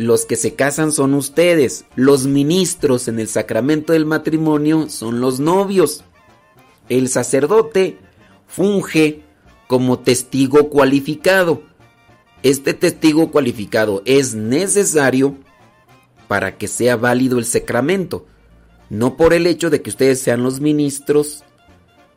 [0.00, 5.40] los que se casan son ustedes, los ministros en el sacramento del matrimonio son los
[5.40, 6.04] novios.
[6.88, 7.98] El sacerdote
[8.46, 9.22] funge
[9.66, 11.62] como testigo cualificado.
[12.42, 15.36] Este testigo cualificado es necesario
[16.28, 18.26] para que sea válido el sacramento.
[18.88, 21.44] No por el hecho de que ustedes sean los ministros,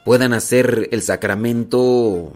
[0.06, 2.32] puedan hacer el sacramento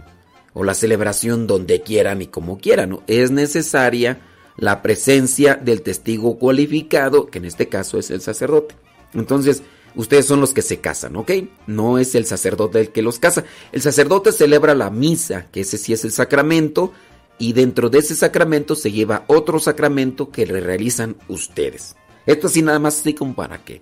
[0.53, 2.89] o la celebración donde quieran y como quieran.
[2.89, 3.03] ¿no?
[3.07, 4.19] Es necesaria
[4.57, 8.75] la presencia del testigo cualificado, que en este caso es el sacerdote.
[9.13, 9.63] Entonces,
[9.95, 11.31] ustedes son los que se casan, ¿ok?
[11.67, 13.43] No es el sacerdote el que los casa.
[13.71, 16.91] El sacerdote celebra la misa, que ese sí es el sacramento,
[17.39, 21.95] y dentro de ese sacramento se lleva otro sacramento que le realizan ustedes.
[22.25, 23.81] Esto así nada más así como para que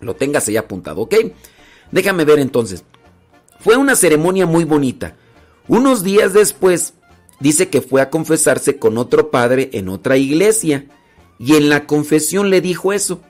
[0.00, 1.14] lo tengas ahí apuntado, ¿ok?
[1.90, 2.84] Déjame ver entonces.
[3.60, 5.16] Fue una ceremonia muy bonita.
[5.68, 6.94] Unos días después,
[7.42, 10.86] dice que fue a confesarse con otro padre en otra iglesia
[11.40, 13.20] y en la confesión le dijo eso.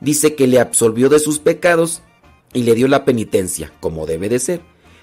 [0.00, 2.00] Dice que le absolvió de sus pecados
[2.52, 4.60] y le dio la penitencia, como debe de ser.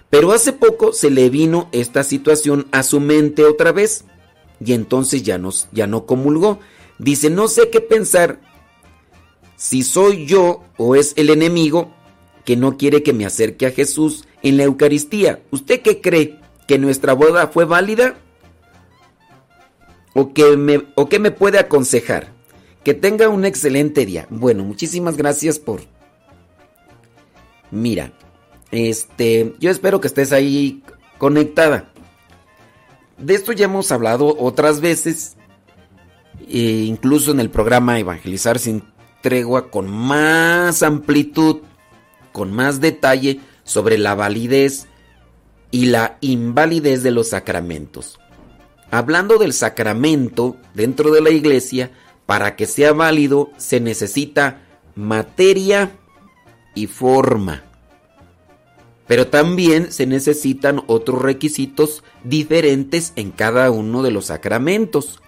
[0.10, 4.06] Pero hace poco se le vino esta situación a su mente otra vez
[4.64, 6.60] y entonces ya no, ya no comulgó.
[7.00, 8.40] Dice, no sé qué pensar,
[9.58, 11.94] si soy yo o es el enemigo
[12.46, 15.44] que no quiere que me acerque a Jesús en la Eucaristía.
[15.52, 16.41] ¿Usted qué cree?
[16.72, 18.16] ¿Que nuestra boda fue válida?
[20.14, 22.32] ¿O que me, o qué me puede aconsejar?
[22.86, 24.26] Que tenga un excelente día.
[24.30, 25.82] Bueno, muchísimas gracias por...
[27.72, 28.14] Mira,
[28.72, 30.82] este, yo espero que estés ahí
[31.18, 31.92] conectada.
[33.18, 35.36] De esto ya hemos hablado otras veces,
[36.48, 38.82] e incluso en el programa Evangelizar sin
[39.20, 41.64] tregua, con más amplitud,
[42.32, 44.88] con más detalle sobre la validez
[45.72, 48.20] y la invalidez de los sacramentos.
[48.92, 51.92] Hablando del sacramento dentro de la iglesia,
[52.26, 54.62] para que sea válido se necesita
[54.96, 55.92] materia
[56.76, 57.64] y forma.
[59.08, 65.22] Pero también se necesitan otros requisitos diferentes en cada uno de los sacramentos.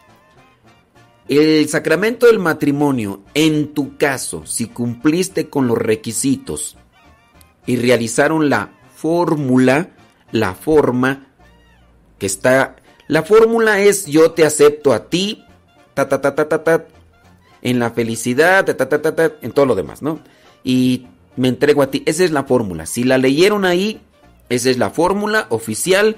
[1.28, 6.78] El sacramento del matrimonio, en tu caso, si cumpliste con los requisitos
[7.66, 9.93] y realizaron la fórmula,
[10.34, 11.28] la forma
[12.20, 12.76] que está...
[13.08, 15.46] La fórmula es yo te acepto a ti,
[15.94, 16.86] ta ta ta ta ta ta,
[17.62, 20.20] en la felicidad, ta ta ta ta, en todo lo demás, ¿no?
[20.64, 22.04] y me entrego a ti.
[22.06, 22.86] Esa es la fórmula.
[22.86, 24.02] Si la leyeron ahí,
[24.50, 26.16] esa es la fórmula oficial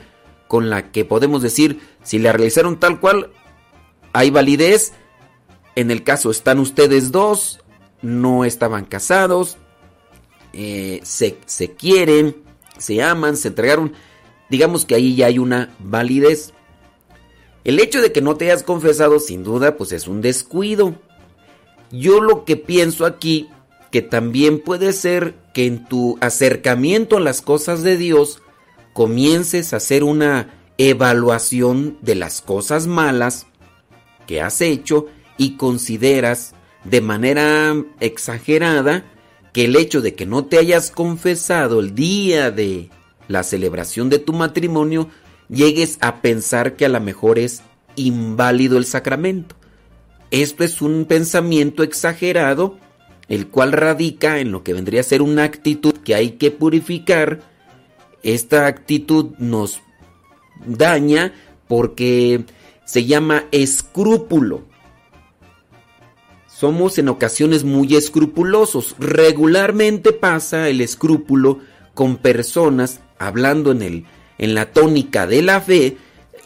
[0.47, 3.31] con la que podemos decir si la realizaron tal cual,
[4.13, 4.93] hay validez.
[5.75, 7.59] En el caso están ustedes dos,
[8.01, 9.57] no estaban casados,
[10.53, 12.43] eh, se, se quieren,
[12.77, 13.93] se aman, se entregaron.
[14.49, 16.53] Digamos que ahí ya hay una validez.
[17.63, 20.95] El hecho de que no te hayas confesado, sin duda, pues es un descuido.
[21.91, 23.49] Yo lo que pienso aquí,
[23.91, 28.41] que también puede ser que en tu acercamiento a las cosas de Dios,
[28.93, 33.47] comiences a hacer una evaluación de las cosas malas
[34.27, 35.07] que has hecho
[35.37, 36.53] y consideras
[36.83, 39.05] de manera exagerada
[39.55, 42.89] que el hecho de que no te hayas confesado el día de
[43.29, 45.07] la celebración de tu matrimonio
[45.47, 47.61] llegues a pensar que a lo mejor es
[47.95, 49.55] inválido el sacramento.
[50.29, 52.77] Esto es un pensamiento exagerado,
[53.29, 57.39] el cual radica en lo que vendría a ser una actitud que hay que purificar.
[58.23, 59.79] Esta actitud nos
[60.65, 61.33] daña
[61.69, 62.43] porque
[62.83, 64.65] se llama escrúpulo.
[66.57, 68.95] Somos en ocasiones muy escrupulosos.
[68.97, 71.59] Regularmente pasa el escrúpulo
[71.93, 74.05] con personas hablando en el
[74.37, 75.97] en la tónica de la fe,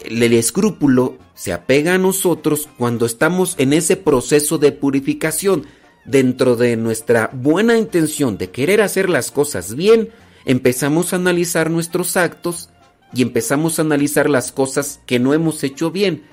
[0.05, 5.65] el escrúpulo se apega a nosotros cuando estamos en ese proceso de purificación.
[6.05, 10.09] Dentro de nuestra buena intención de querer hacer las cosas bien,
[10.45, 12.69] empezamos a analizar nuestros actos
[13.13, 16.23] y empezamos a analizar las cosas que no hemos hecho bien,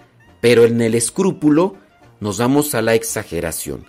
[0.41, 1.77] pero en el escrúpulo
[2.21, 3.85] nos vamos a la exageración.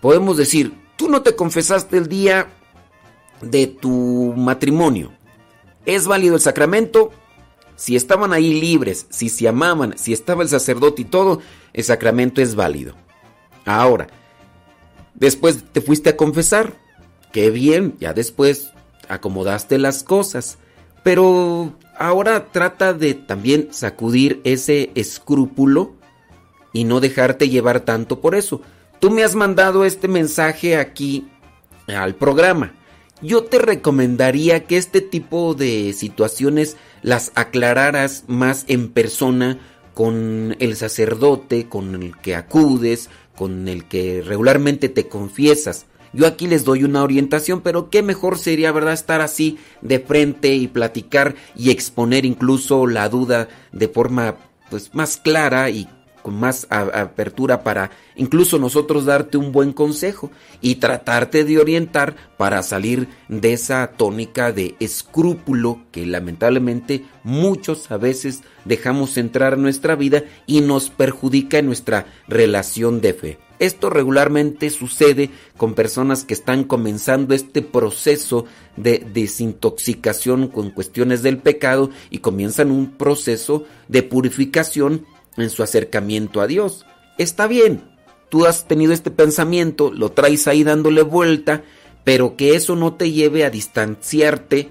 [0.00, 2.48] Podemos decir, tú no te confesaste el día
[3.40, 5.12] de tu matrimonio.
[5.84, 7.12] ¿Es válido el sacramento?
[7.76, 11.40] Si estaban ahí libres, si se amaban, si estaba el sacerdote y todo,
[11.72, 12.94] el sacramento es válido.
[13.64, 14.06] Ahora,
[15.14, 16.74] después te fuiste a confesar.
[17.32, 18.70] Qué bien, ya después
[19.08, 20.58] acomodaste las cosas.
[21.02, 25.94] Pero ahora trata de también sacudir ese escrúpulo
[26.76, 28.60] y no dejarte llevar tanto por eso.
[29.00, 31.26] Tú me has mandado este mensaje aquí
[31.86, 32.74] al programa.
[33.22, 39.58] Yo te recomendaría que este tipo de situaciones las aclararas más en persona
[39.94, 45.86] con el sacerdote, con el que acudes, con el que regularmente te confiesas.
[46.12, 50.54] Yo aquí les doy una orientación, pero qué mejor sería, ¿verdad?, estar así de frente
[50.54, 54.36] y platicar y exponer incluso la duda de forma
[54.68, 55.88] pues más clara y
[56.26, 62.64] con más apertura para incluso nosotros darte un buen consejo y tratarte de orientar para
[62.64, 69.94] salir de esa tónica de escrúpulo que lamentablemente muchos a veces dejamos entrar en nuestra
[69.94, 73.38] vida y nos perjudica en nuestra relación de fe.
[73.60, 78.46] Esto regularmente sucede con personas que están comenzando este proceso
[78.76, 85.06] de desintoxicación con cuestiones del pecado y comienzan un proceso de purificación
[85.36, 86.86] en su acercamiento a Dios.
[87.18, 87.82] Está bien,
[88.28, 91.62] tú has tenido este pensamiento, lo traes ahí dándole vuelta,
[92.04, 94.70] pero que eso no te lleve a distanciarte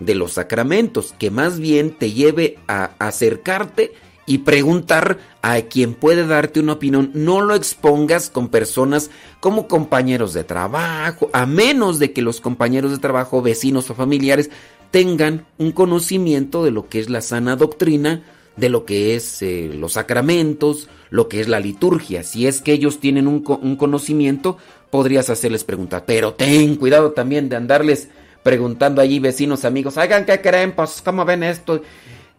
[0.00, 3.92] de los sacramentos, que más bien te lleve a acercarte
[4.26, 7.10] y preguntar a quien puede darte una opinión.
[7.14, 12.90] No lo expongas con personas como compañeros de trabajo, a menos de que los compañeros
[12.90, 14.50] de trabajo, vecinos o familiares
[14.90, 18.22] tengan un conocimiento de lo que es la sana doctrina
[18.58, 22.22] de lo que es eh, los sacramentos, lo que es la liturgia.
[22.22, 24.58] Si es que ellos tienen un, conocimiento,
[24.90, 26.02] podrías hacerles preguntas.
[26.06, 28.08] Pero ten cuidado también de andarles
[28.42, 31.82] preguntando allí vecinos, amigos, hagan qué creen, pues cómo ven esto.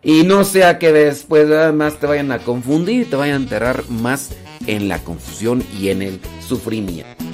[0.02, 4.32] Y no sea que después además te vayan a confundir te vayan a enterrar más
[4.66, 7.29] en la confusión y en el sufrimiento.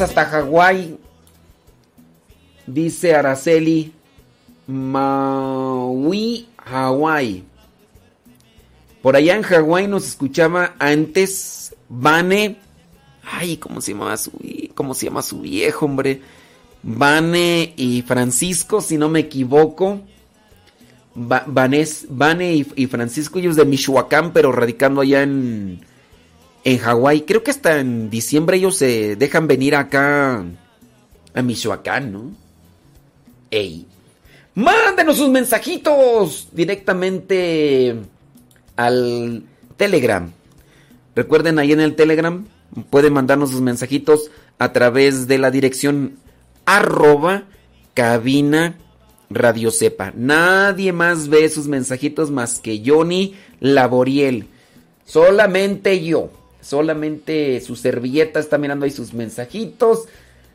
[0.00, 0.98] Hasta Hawái.
[2.66, 3.92] Dice Araceli.
[4.66, 7.44] Maui, Hawái.
[9.02, 12.58] Por allá en Hawái nos escuchaba antes Vane.
[13.22, 14.32] Ay, ¿cómo se llama su,
[14.74, 16.20] cómo se llama su viejo, hombre?
[16.82, 20.00] Vane y Francisco, si no me equivoco.
[21.14, 25.80] Vane y, y Francisco, ellos de Michoacán, pero radicando allá en,
[26.64, 27.22] en Hawái.
[27.22, 30.44] Creo que hasta en diciembre ellos se dejan venir acá
[31.34, 32.30] a Michoacán, ¿no?
[33.50, 33.86] ¡Ey!
[34.54, 37.96] Mándenos sus mensajitos directamente
[38.76, 39.44] al
[39.76, 40.30] Telegram.
[41.14, 42.44] Recuerden ahí en el Telegram
[42.90, 46.16] pueden mandarnos sus mensajitos a través de la dirección
[46.66, 47.44] arroba
[47.94, 48.76] cabina
[49.28, 50.12] radio sepa.
[50.14, 54.48] Nadie más ve sus mensajitos más que Johnny Laboriel.
[55.04, 56.30] Solamente yo.
[56.60, 60.06] Solamente su servilleta está mirando ahí sus mensajitos.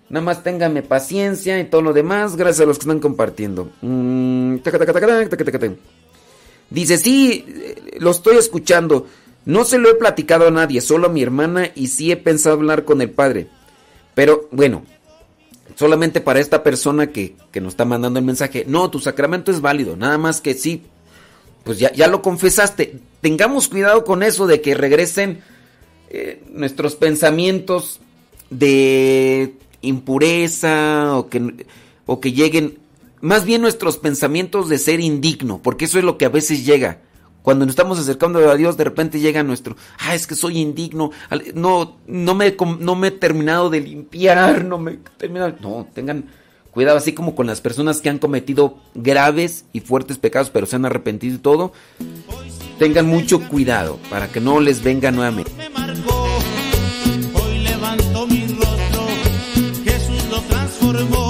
[0.10, 2.36] Nada más ténganme paciencia y todo lo demás.
[2.36, 3.72] Gracias a los que están compartiendo.
[3.82, 4.58] Mm.
[6.70, 9.08] Dice, sí, eh, lo estoy escuchando.
[9.46, 12.56] No se lo he platicado a nadie, solo a mi hermana y sí he pensado
[12.56, 13.48] hablar con el padre.
[14.16, 14.84] Pero bueno,
[15.76, 18.66] solamente para esta persona que, que nos está mandando el mensaje.
[18.68, 20.84] No, tu sacramento es válido, nada más que sí.
[21.64, 23.00] Pues ya, ya lo confesaste.
[23.22, 25.42] Tengamos cuidado con eso de que regresen
[26.10, 28.00] eh, nuestros pensamientos
[28.50, 31.66] de impureza o que,
[32.06, 32.78] o que lleguen,
[33.22, 37.02] más bien nuestros pensamientos de ser indigno, porque eso es lo que a veces llega.
[37.42, 41.12] Cuando nos estamos acercando a Dios, de repente llega nuestro, ah, es que soy indigno,
[41.54, 45.56] no, no, me, no me he terminado de limpiar, no me he terminado.
[45.62, 46.26] No, tengan
[46.72, 50.76] cuidado, así como con las personas que han cometido graves y fuertes pecados, pero se
[50.76, 51.72] han arrepentido y todo.
[52.78, 55.52] Tengan mucho cuidado para que no les venga nuevamente.
[57.34, 59.08] Hoy levanto mi rostro,
[59.86, 61.25] Jesús lo transformó.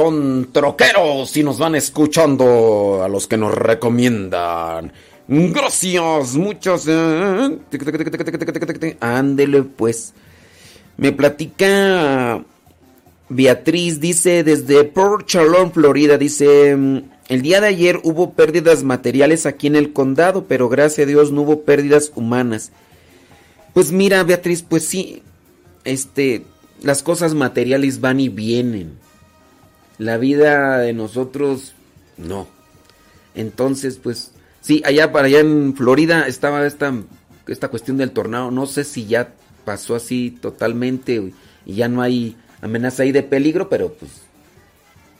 [0.00, 4.92] son troqueros y nos van escuchando a los que nos recomiendan.
[5.28, 6.86] Gracias, muchos.
[6.88, 7.58] Eh,
[9.00, 10.14] Ándele pues.
[10.96, 12.42] Me platica
[13.28, 16.98] Beatriz, dice desde Port Charlotte, Florida, dice, mm,
[17.28, 21.30] el día de ayer hubo pérdidas materiales aquí en el condado, pero gracias a Dios
[21.30, 22.72] no hubo pérdidas humanas.
[23.74, 25.22] Pues mira, Beatriz, pues sí,
[25.84, 26.44] este,
[26.82, 28.98] las cosas materiales van y vienen.
[30.00, 31.74] La vida de nosotros,
[32.16, 32.48] no.
[33.34, 34.32] Entonces, pues,
[34.62, 36.94] sí, allá para allá en Florida estaba esta,
[37.46, 38.50] esta cuestión del tornado.
[38.50, 39.34] No sé si ya
[39.66, 41.34] pasó así totalmente
[41.66, 44.10] y ya no hay amenaza ahí de peligro, pero pues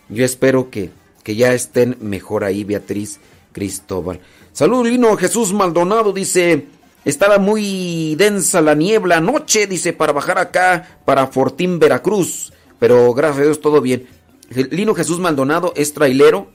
[0.08, 0.88] yo espero que,
[1.24, 3.20] que ya estén mejor ahí, Beatriz
[3.52, 4.20] Cristóbal.
[4.54, 6.68] Salud, Lino Jesús Maldonado dice,
[7.04, 12.54] estaba muy densa la niebla anoche, dice, para bajar acá, para Fortín, Veracruz.
[12.78, 14.08] Pero gracias a Dios todo bien.
[14.50, 16.48] Lino Jesús Maldonado es trailero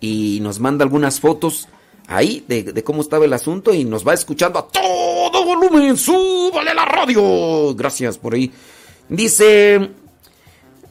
[0.00, 1.68] y nos manda algunas fotos
[2.06, 5.96] ahí de, cómo estaba el asunto y nos va escuchando a todo volumen.
[5.96, 7.74] ¡Súbale la radio!
[7.74, 8.52] Gracias por ahí.
[9.08, 9.90] Dice,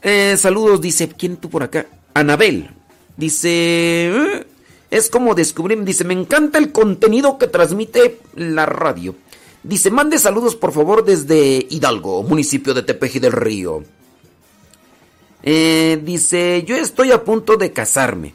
[0.02, 1.86] eh, saludos, dice, ¿quién tú por acá?
[2.14, 2.72] Anabel.
[3.18, 4.48] Dice, eh,
[4.90, 9.16] es como descubrir, dice, me encanta el contenido que transmite la radio.
[9.64, 13.84] Dice, mande saludos por favor desde Hidalgo, municipio de Tepeji del Río.
[15.44, 18.34] Eh, dice, yo estoy a punto de casarme.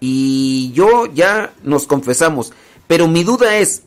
[0.00, 2.52] Y yo ya nos confesamos.
[2.86, 3.82] Pero mi duda es,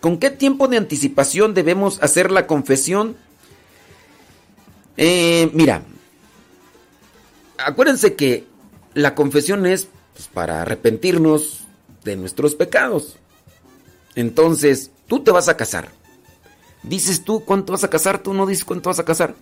[0.00, 3.16] ¿con qué tiempo de anticipación debemos hacer la confesión?
[4.96, 5.82] Eh, mira,
[7.58, 8.46] acuérdense que
[8.94, 11.60] la confesión es pues, para arrepentirnos
[12.04, 13.16] de nuestros pecados.
[14.14, 15.90] Entonces, tú te vas a casar.
[16.82, 19.34] Dices tú cuánto vas a casar, tú no dices cuánto vas a casar.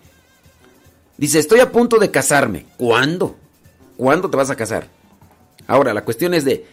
[1.17, 2.65] Dice, estoy a punto de casarme.
[2.77, 3.35] ¿Cuándo?
[3.97, 4.87] ¿Cuándo te vas a casar?
[5.65, 6.65] Ahora, la cuestión es de,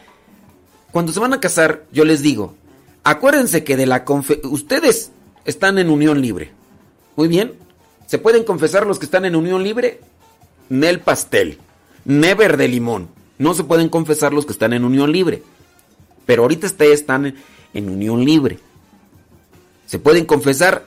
[0.92, 2.54] cuando se van a casar, yo les digo,
[3.02, 4.04] acuérdense que de la
[4.44, 5.10] ustedes
[5.44, 6.52] están en unión libre.
[7.16, 7.54] Muy bien.
[8.06, 10.00] ¿Se pueden confesar los que están en unión libre?
[10.68, 11.58] Nel pastel.
[12.04, 13.08] Never de limón.
[13.38, 15.42] No se pueden confesar los que están en unión libre.
[16.26, 17.34] Pero ahorita ustedes están
[17.72, 18.58] en unión libre.
[19.86, 20.86] ¿Se pueden confesar?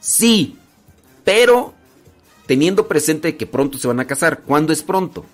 [0.00, 0.56] Sí.
[1.24, 1.74] Pero
[2.48, 4.40] teniendo presente que pronto se van a casar.
[4.40, 5.26] ¿Cuándo es pronto?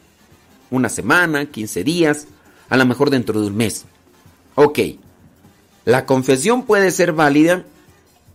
[0.71, 2.27] Una semana, 15 días,
[2.69, 3.85] a lo mejor dentro de un mes.
[4.57, 4.81] Ok.
[5.85, 7.65] La confesión puede ser válida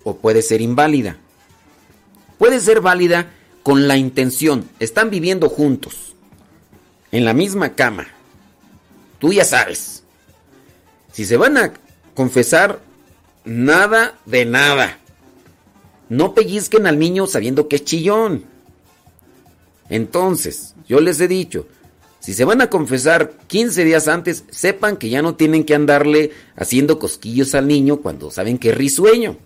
[0.06, 1.18] o puede ser inválida.
[2.38, 4.70] Puede ser válida con la intención.
[4.80, 6.16] Están viviendo juntos
[7.12, 8.08] en la misma cama.
[9.20, 10.04] Tú ya sabes.
[11.12, 11.74] Si se van a
[12.16, 12.80] confesar,
[13.44, 15.00] nada de nada.
[16.08, 18.46] No pellizquen al niño sabiendo que es chillón.
[19.90, 21.68] Entonces, yo les he dicho,
[22.20, 26.32] si se van a confesar 15 días antes, sepan que ya no tienen que andarle
[26.56, 29.38] haciendo cosquillos al niño cuando saben que es risueño.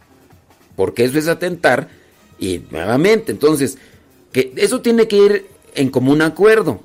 [0.75, 1.87] Porque eso es atentar
[2.39, 3.77] y nuevamente, entonces,
[4.31, 6.81] que eso tiene que ir en común acuerdo.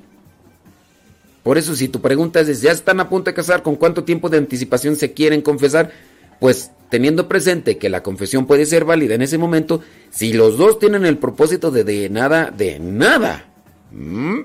[1.43, 3.63] Por eso si tu pregunta es, ¿ya están a punto de casar?
[3.63, 5.91] ¿Con cuánto tiempo de anticipación se quieren confesar?
[6.39, 9.81] Pues teniendo presente que la confesión puede ser válida en ese momento,
[10.11, 13.48] si los dos tienen el propósito de, de nada, de nada,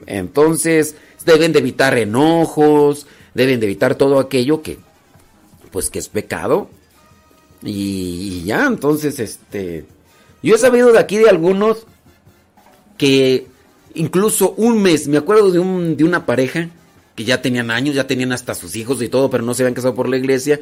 [0.07, 4.79] entonces deben de evitar enojos, deben de evitar todo aquello que,
[5.71, 6.69] pues que es pecado.
[7.63, 9.87] Y, y ya, entonces, este,
[10.43, 11.87] yo he sabido de aquí de algunos
[12.99, 13.47] que
[13.95, 16.69] incluso un mes, me acuerdo de, un, de una pareja
[17.15, 19.75] que ya tenían años, ya tenían hasta sus hijos y todo, pero no se habían
[19.75, 20.61] casado por la iglesia.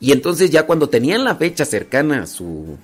[0.00, 2.76] Y entonces ya cuando tenían la fecha cercana a su,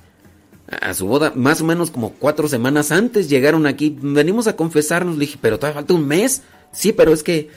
[0.81, 5.17] a su boda, más o menos como cuatro semanas antes llegaron aquí, venimos a confesarnos,
[5.17, 6.43] le dije, pero todavía falta un mes.
[6.73, 7.51] Sí, pero es que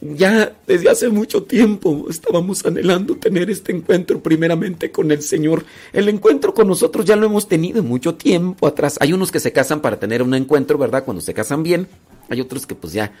[0.00, 5.64] ya desde hace mucho tiempo estábamos anhelando tener este encuentro primeramente con el Señor.
[5.92, 8.96] El encuentro con nosotros ya lo hemos tenido mucho tiempo atrás.
[9.00, 11.04] Hay unos que se casan para tener un encuentro, ¿verdad?
[11.04, 11.88] Cuando se casan bien.
[12.28, 13.12] Hay otros que pues ya,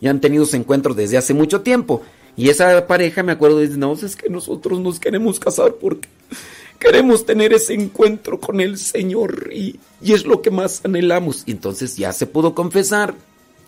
[0.00, 2.02] ya han tenido ese encuentro desde hace mucho tiempo.
[2.36, 6.08] Y esa pareja me acuerdo dice, no, es que nosotros nos queremos casar porque
[6.78, 11.44] queremos tener ese encuentro con el Señor y, y es lo que más anhelamos.
[11.46, 13.14] Y entonces ya se pudo confesar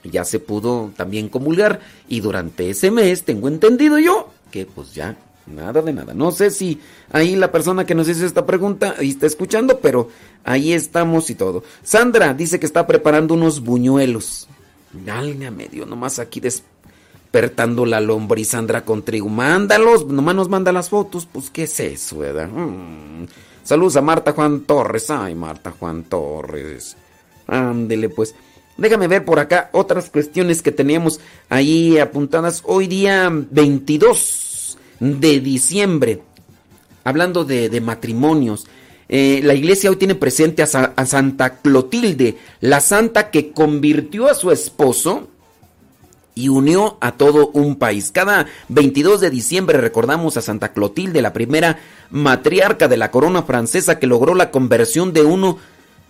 [0.05, 5.17] ya se pudo también comulgar y durante ese mes tengo entendido yo que pues ya
[5.47, 6.15] nada de nada.
[6.15, 6.81] No sé si
[7.11, 10.09] ahí la persona que nos hizo esta pregunta está escuchando, pero
[10.45, 11.65] ahí estamos y todo.
[11.83, 14.49] Sandra dice que está preparando unos buñuelos.
[14.93, 16.41] Dale a medio, nomás aquí
[17.35, 18.53] despertando la lombriz
[18.85, 19.29] con trigo.
[19.29, 22.47] Mándalos, nomás nos manda las fotos, pues qué es eso, ¿verdad?
[22.47, 23.27] Mm.
[23.65, 25.11] Saludos a Marta Juan Torres.
[25.11, 26.97] Ay, Marta Juan Torres.
[27.49, 28.37] Ándele pues.
[28.77, 31.19] Déjame ver por acá otras cuestiones que teníamos
[31.49, 32.63] ahí apuntadas.
[32.67, 36.23] Hoy día 22 de diciembre,
[37.03, 38.67] hablando de, matrimonios.
[39.09, 44.35] Eh, la iglesia hoy tiene presente a, a, Santa Clotilde, la santa que convirtió a
[44.35, 45.29] su esposo
[46.35, 48.11] y unió a todo un país.
[48.13, 51.79] Cada 22 de diciembre recordamos a Santa Clotilde, la primera
[52.11, 55.59] matriarca de la corona francesa que logró la conversión de uno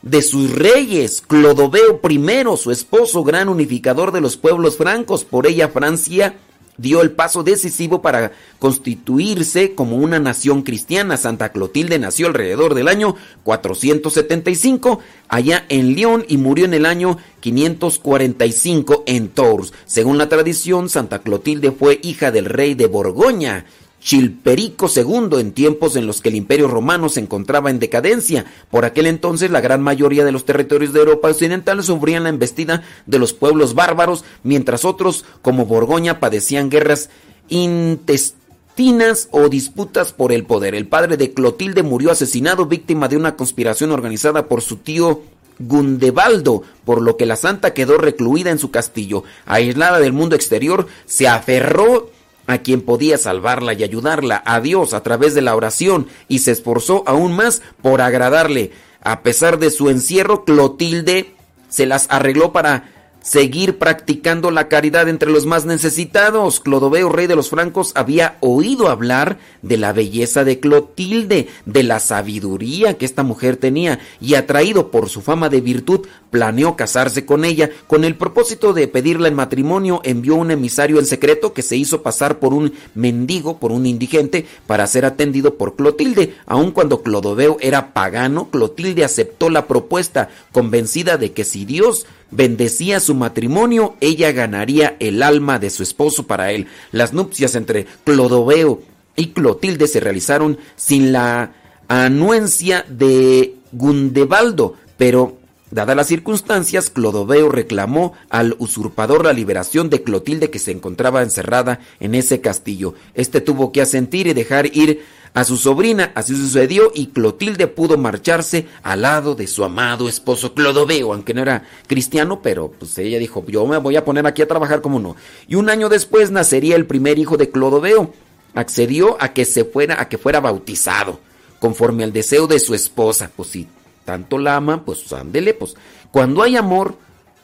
[0.03, 5.25] de sus reyes, Clodoveo I, su esposo, gran unificador de los pueblos francos.
[5.25, 6.37] Por ella Francia
[6.77, 11.17] dio el paso decisivo para constituirse como una nación cristiana.
[11.17, 17.19] Santa Clotilde nació alrededor del año 475 allá en Lyon y murió en el año
[17.41, 19.73] 545 en Tours.
[19.87, 23.65] Según la tradición, Santa Clotilde fue hija del rey de Borgoña
[24.05, 28.45] Chilperico II en tiempos en los que el imperio romano se encontraba en decadencia.
[28.71, 32.83] Por aquel entonces la gran mayoría de los territorios de Europa occidental sufrían la embestida
[33.07, 37.09] de los pueblos bárbaros, mientras otros, como Borgoña, padecían guerras
[37.49, 40.75] intestinas o disputas por el poder.
[40.75, 45.23] El padre de Clotilde murió asesinado víctima de una conspiración organizada por su tío
[45.59, 50.89] Gundebaldo, por lo que la santa quedó recluida en su castillo, aislada del mundo exterior,
[51.07, 52.11] se aferró
[52.47, 56.53] a quien podía salvarla y ayudarla, a Dios a través de la oración, y se
[56.53, 58.73] esforzó aún más por agradarle.
[59.03, 61.35] A pesar de su encierro, Clotilde
[61.69, 62.91] se las arregló para
[63.25, 66.61] seguir practicando la caridad entre los más necesitados.
[66.61, 72.01] Clodoveo, rey de los francos, había oído hablar de la belleza de Clotilde, de la
[72.01, 77.47] sabiduría que esta mujer tenía, y atraído por su fama de virtud, planeó casarse con
[77.47, 77.71] ella.
[77.87, 82.03] Con el propósito de pedirla en matrimonio, envió un emisario en secreto que se hizo
[82.03, 86.35] pasar por un mendigo, por un indigente, para ser atendido por Clotilde.
[86.45, 93.01] Aun cuando Clodoveo era pagano, Clotilde aceptó la propuesta, convencida de que si Dios bendecía
[93.01, 96.67] su matrimonio, ella ganaría el alma de su esposo para él.
[96.93, 98.83] Las nupcias entre Clodoveo
[99.17, 101.53] y Clotilde se realizaron sin la
[101.89, 105.39] anuencia de Gundebaldo, pero
[105.71, 111.81] Dadas las circunstancias, Clodoveo reclamó al usurpador la liberación de Clotilde que se encontraba encerrada
[112.01, 112.95] en ese castillo.
[113.15, 115.03] Este tuvo que asentir y dejar ir
[115.35, 120.55] a su sobrina, así sucedió, y Clotilde pudo marcharse al lado de su amado esposo
[120.55, 124.43] Clodoveo, aunque no era cristiano, pero pues ella dijo, yo me voy a poner aquí
[124.43, 125.17] a trabajar como no.
[125.49, 128.13] Y un año después nacería el primer hijo de Clodoveo.
[128.55, 131.19] Accedió a que se fuera, a que fuera bautizado,
[131.59, 133.33] conforme al deseo de su esposa.
[133.35, 133.67] Pues si
[134.05, 135.75] tanto la ama, pues ándele, pues.
[136.11, 136.97] Cuando hay amor,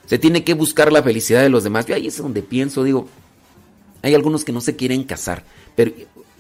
[0.07, 1.87] se tiene que buscar la felicidad de los demás.
[1.87, 3.09] Yo ahí es donde pienso, digo,
[4.03, 5.45] hay algunos que no se quieren casar,
[5.77, 5.93] pero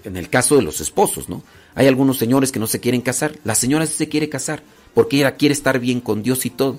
[0.04, 1.42] en el caso de los esposos, ¿no?
[1.74, 3.38] Hay algunos señores que no se quieren casar.
[3.44, 4.62] La señora sí se quiere casar
[4.94, 6.78] porque ella quiere estar bien con Dios y todo.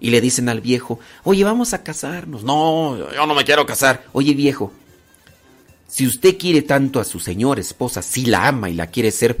[0.00, 2.44] Y le dicen al viejo, oye, vamos a casarnos.
[2.44, 4.04] No, yo no me quiero casar.
[4.12, 4.72] Oye, viejo,
[5.88, 9.38] si usted quiere tanto a su señora esposa, si la ama y la quiere ser,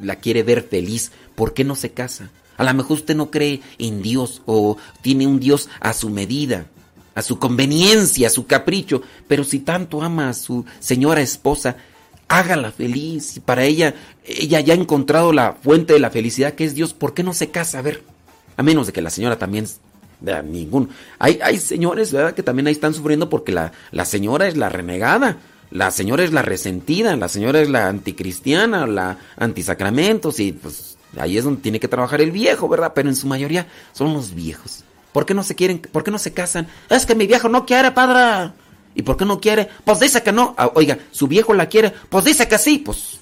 [0.00, 2.30] la quiere ver feliz, ¿por qué no se casa?
[2.60, 6.66] A lo mejor usted no cree en Dios o tiene un Dios a su medida,
[7.14, 11.76] a su conveniencia, a su capricho, pero si tanto ama a su señora esposa,
[12.28, 13.38] hágala feliz.
[13.38, 13.94] Y para ella,
[14.26, 16.92] ella ya ha encontrado la fuente de la felicidad que es Dios.
[16.92, 17.78] ¿Por qué no se casa?
[17.78, 18.02] A ver,
[18.58, 19.66] a menos de que la señora también
[20.20, 20.90] de ninguno.
[21.18, 22.34] Hay, hay señores, ¿verdad?
[22.34, 25.38] Que también ahí están sufriendo porque la, la señora es la renegada.
[25.70, 31.38] La señora es la resentida, la señora es la anticristiana, la antisacramentos y pues ahí
[31.38, 32.92] es donde tiene que trabajar el viejo, ¿verdad?
[32.94, 34.84] Pero en su mayoría son los viejos.
[35.12, 36.68] ¿Por qué no se quieren, por qué no se casan?
[36.88, 38.52] Es que mi viejo no quiere, padre.
[38.94, 39.68] ¿Y por qué no quiere?
[39.84, 40.54] Pues dice que no.
[40.56, 41.92] Ah, oiga, su viejo la quiere.
[42.08, 42.78] Pues dice que sí.
[42.78, 43.20] Pues,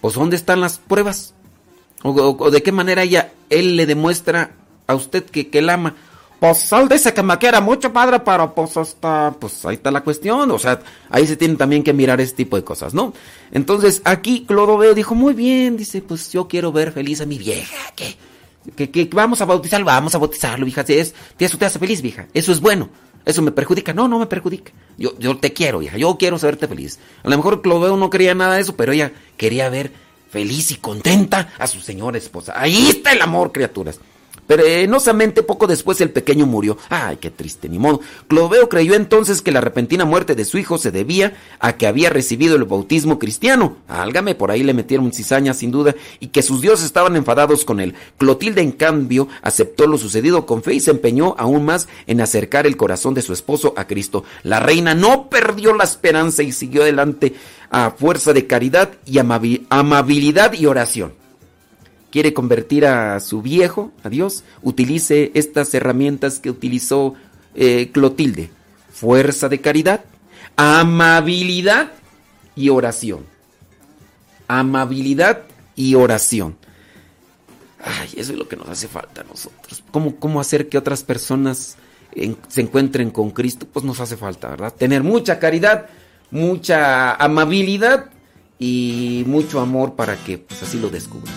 [0.00, 1.34] pues ¿dónde están las pruebas?
[2.02, 4.52] O, de qué manera ella, él le demuestra
[4.86, 5.96] a usted que, que él ama.
[6.38, 10.02] Pues él dice que me quiera mucho, padre, pero pues hasta, pues ahí está la
[10.02, 10.50] cuestión.
[10.50, 13.14] O sea, ahí se tiene también que mirar este tipo de cosas, ¿no?
[13.52, 17.76] Entonces, aquí Clodoveo dijo, muy bien, dice, pues yo quiero ver feliz a mi vieja.
[17.94, 18.16] ¿Qué?
[18.74, 20.84] Que, vamos a bautizarlo, vamos a bautizarlo, vieja.
[20.86, 22.26] Eso, eso te hace feliz, vieja.
[22.34, 22.90] Eso es bueno.
[23.24, 23.92] ¿Eso me perjudica?
[23.92, 24.72] No, no me perjudica.
[24.98, 25.96] Yo, yo te quiero, hija.
[25.96, 26.98] Yo quiero saberte feliz.
[27.24, 29.90] A lo mejor Clodoveo no quería nada de eso, pero ella quería ver
[30.30, 32.52] feliz y contenta a su señora esposa.
[32.56, 33.98] Ahí está el amor, criaturas.
[34.46, 36.78] Penosamente poco después el pequeño murió.
[36.88, 38.00] Ay, qué triste, ni modo.
[38.28, 42.10] Cloveo creyó entonces que la repentina muerte de su hijo se debía a que había
[42.10, 43.76] recibido el bautismo cristiano.
[43.88, 47.80] Álgame, por ahí le metieron cizaña sin duda, y que sus dioses estaban enfadados con
[47.80, 47.94] él.
[48.18, 52.66] Clotilde, en cambio, aceptó lo sucedido con fe y se empeñó aún más en acercar
[52.66, 54.24] el corazón de su esposo a Cristo.
[54.42, 57.34] La reina no perdió la esperanza y siguió adelante
[57.70, 61.25] a fuerza de caridad y amabilidad y oración
[62.10, 67.14] quiere convertir a su viejo, a Dios, utilice estas herramientas que utilizó
[67.54, 68.50] eh, Clotilde.
[68.92, 70.04] Fuerza de caridad,
[70.56, 71.92] amabilidad
[72.54, 73.26] y oración.
[74.48, 75.42] Amabilidad
[75.74, 76.56] y oración.
[77.84, 79.84] Ay, eso es lo que nos hace falta a nosotros.
[79.90, 81.76] ¿Cómo, cómo hacer que otras personas
[82.48, 83.66] se encuentren con Cristo?
[83.70, 84.72] Pues nos hace falta, ¿verdad?
[84.72, 85.86] Tener mucha caridad,
[86.30, 88.10] mucha amabilidad
[88.58, 91.34] y mucho amor para que pues, así lo descubran.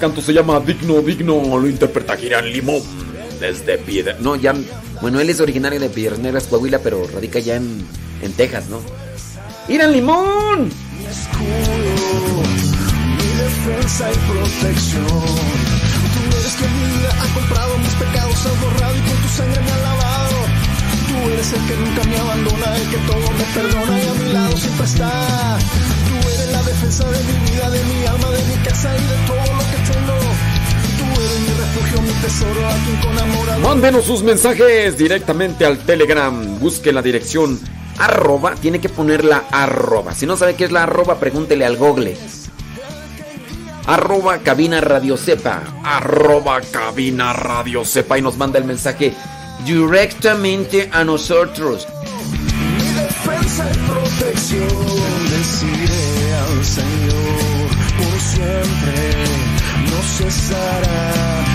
[0.00, 1.58] Canto se llama Digno, Digno.
[1.58, 2.82] Lo interpreta Giran Limón.
[3.38, 4.16] Desde Piedra.
[4.18, 4.54] No, ya.
[5.00, 7.86] Bueno, él es originario de Piedras Coahuila, pero radica ya en,
[8.22, 8.80] en Texas, ¿no?
[9.66, 10.68] ¡Giran Limón!
[10.98, 12.42] Mi escudo,
[13.16, 15.06] mi defensa y protección.
[15.06, 19.60] Tú eres quien mi vida ha comprado, mis pecados has borrado y con tu sangre
[19.60, 20.36] me ha lavado.
[21.08, 24.32] Tú eres el que nunca me abandona, el que todo me perdona y a mi
[24.32, 25.58] lado siempre está.
[26.08, 29.26] Tú eres la defensa de mi vida, de mi alma, de mi casa y de
[29.26, 29.59] todo
[33.62, 36.58] Mándenos sus mensajes directamente al Telegram.
[36.58, 37.58] Busque la dirección
[37.98, 38.54] arroba.
[38.54, 40.14] Tiene que poner la arroba.
[40.14, 42.16] Si no sabe qué es la arroba, pregúntele al google.
[43.86, 45.62] Arroba cabina radio sepa.
[45.84, 48.18] Arroba cabina radio sepa.
[48.18, 49.14] Y nos manda el mensaje
[49.64, 51.86] directamente a nosotros.
[52.76, 54.68] Mi defensa y protección,
[55.30, 57.50] deciré al Señor
[57.98, 59.12] por siempre,
[59.90, 61.49] no cesará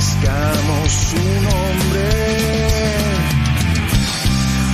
[0.00, 2.08] Engrandezcamos su nombre.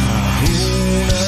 [0.07, 0.15] A
[0.55, 1.27] una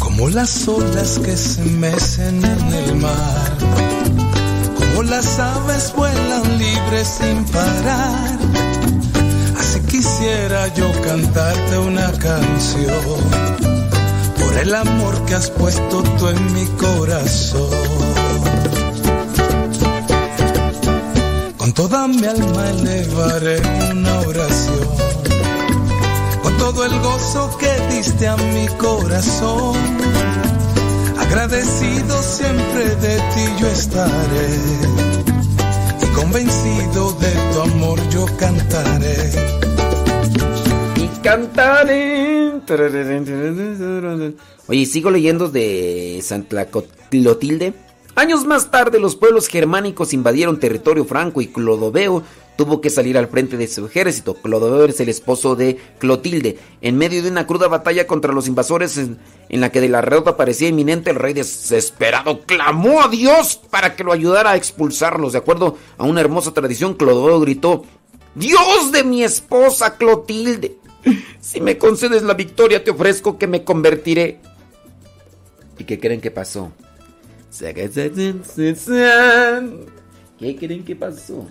[0.00, 3.39] Como las olas que se mecen en el mar,
[5.02, 8.38] las aves vuelan libres sin parar.
[9.58, 13.20] Así quisiera yo cantarte una canción
[14.38, 17.70] por el amor que has puesto tú en mi corazón.
[21.56, 23.60] Con toda mi alma elevaré
[23.92, 25.10] una oración
[26.42, 30.59] con todo el gozo que diste a mi corazón.
[31.30, 34.48] Agradecido siempre de ti yo estaré
[36.02, 39.30] y convencido de tu amor yo cantaré.
[40.96, 42.50] Y cantaré.
[44.66, 47.74] Oye, sigo leyendo de Santa Clotilde.
[48.16, 52.24] Años más tarde, los pueblos germánicos invadieron territorio franco y Clodoveo
[52.60, 54.34] tuvo que salir al frente de su ejército.
[54.34, 56.58] Clodoveo es el esposo de Clotilde.
[56.82, 59.18] En medio de una cruda batalla contra los invasores en,
[59.48, 64.04] la que de la derrota parecía inminente, el rey desesperado clamó a Dios para que
[64.04, 65.32] lo ayudara a expulsarlos.
[65.32, 67.86] De acuerdo a una hermosa tradición, Clodoveo gritó,
[68.34, 70.76] Dios de mi esposa Clotilde,
[71.40, 74.38] si me concedes la victoria te ofrezco que me convertiré.
[75.78, 76.72] ¿Y qué creen que pasó?
[80.38, 81.46] ¿Qué creen que pasó?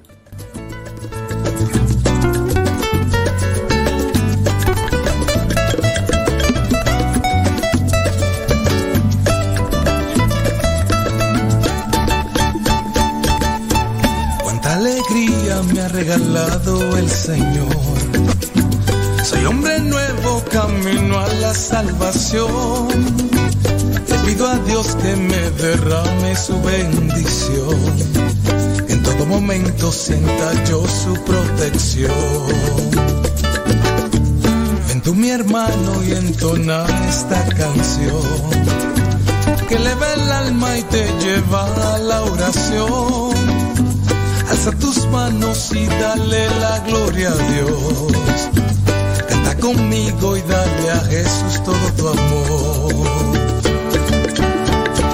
[16.00, 17.76] Regalado el Señor.
[19.22, 22.88] Soy hombre nuevo, camino a la salvación.
[24.10, 27.80] Le pido a Dios que me derrame su bendición.
[28.88, 32.12] En todo momento sienta yo su protección.
[34.88, 38.24] Ven tú mi hermano y entona esta canción.
[39.68, 43.59] Que eleva el alma y te lleva a la oración.
[44.50, 48.50] Alza tus manos y dale la gloria a Dios.
[49.30, 52.94] Canta conmigo y dale a Jesús todo tu amor.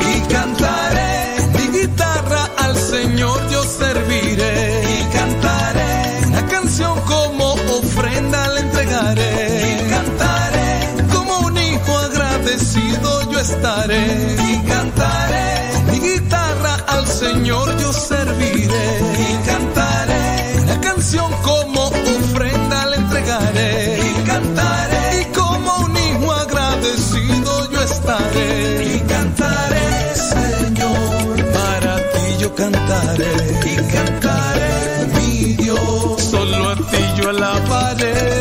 [0.10, 5.00] Y cantaré mi guitarra al Señor yo serviré.
[5.00, 9.75] Y cantaré una canción como ofrenda le entregaré.
[12.46, 14.36] Agradecido yo estaré.
[14.50, 19.00] Y cantaré mi guitarra al Señor yo serviré.
[19.18, 24.00] Y cantaré una canción como ofrenda le entregaré.
[24.00, 28.96] Y cantaré y como un hijo agradecido yo estaré.
[28.96, 33.34] Y cantaré, Señor, para ti yo cantaré.
[33.66, 38.35] Y cantaré, mi Dios, solo a ti yo alabaré.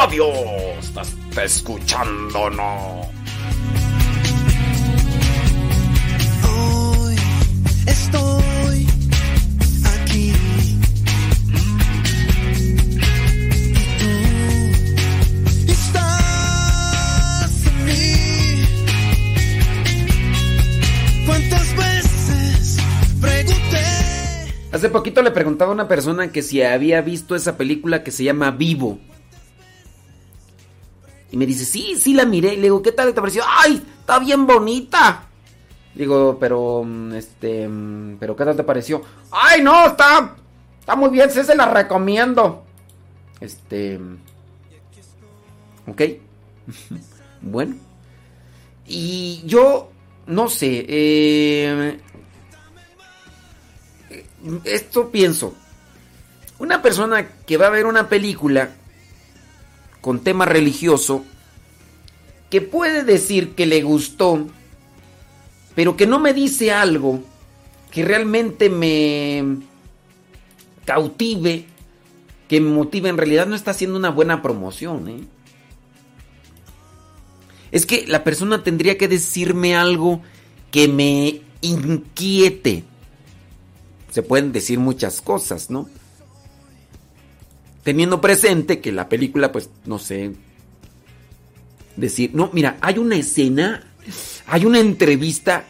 [0.00, 0.32] radio
[0.78, 3.06] estás escuchándonos.
[6.48, 7.16] Hoy
[7.86, 8.86] estoy
[9.84, 10.32] aquí.
[15.66, 18.64] Y tú estás en mí.
[21.26, 22.78] ¿Cuántas veces
[23.20, 23.84] pregunté?
[24.72, 28.24] Hace poquito le preguntaba a una persona que si había visto esa película que se
[28.24, 28.98] llama Vivo
[31.30, 32.54] y me dice, sí, sí la miré.
[32.54, 33.42] Y le digo, ¿qué tal te pareció?
[33.46, 33.82] ¡Ay!
[34.00, 35.28] Está bien bonita.
[35.94, 39.02] Digo, pero, mm, este, mm, pero ¿qué tal te pareció?
[39.30, 39.86] ¡Ay, no!
[39.86, 40.36] Está,
[40.78, 42.64] está muy bien, se la recomiendo.
[43.40, 44.00] Este,
[45.86, 46.02] ok.
[47.42, 47.76] bueno.
[48.86, 49.90] Y yo,
[50.26, 52.00] no sé, eh,
[54.64, 55.54] esto pienso.
[56.58, 58.70] Una persona que va a ver una película
[60.00, 61.24] con tema religioso,
[62.50, 64.46] que puede decir que le gustó,
[65.74, 67.22] pero que no me dice algo
[67.90, 69.58] que realmente me
[70.84, 71.66] cautive,
[72.48, 75.08] que me motive, en realidad no está haciendo una buena promoción.
[75.08, 75.20] ¿eh?
[77.70, 80.20] Es que la persona tendría que decirme algo
[80.70, 82.84] que me inquiete.
[84.10, 85.88] Se pueden decir muchas cosas, ¿no?
[87.82, 90.32] Teniendo presente que la película, pues, no sé.
[91.96, 93.84] Decir, no, mira, hay una escena,
[94.46, 95.64] hay una entrevista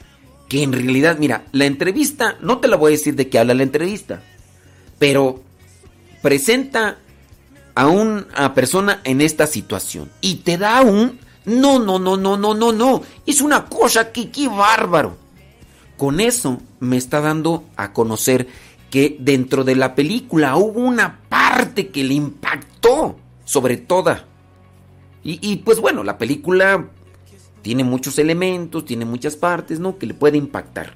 [0.49, 3.55] que en realidad, mira, la entrevista, no te la voy a decir de qué habla
[3.55, 4.23] la entrevista,
[4.99, 5.43] pero
[6.23, 6.99] presenta
[7.75, 12.55] a una persona en esta situación y te da un no, no, no, no, no,
[12.55, 13.03] no, no.
[13.27, 15.17] Es una cosa que qué bárbaro.
[15.97, 18.49] Con eso me está dando a conocer
[18.91, 24.27] que dentro de la película hubo una parte que le impactó sobre toda.
[25.23, 26.89] Y, pues bueno, la película
[27.61, 29.99] tiene muchos elementos, tiene muchas partes, ¿no?
[29.99, 30.95] Que le puede impactar.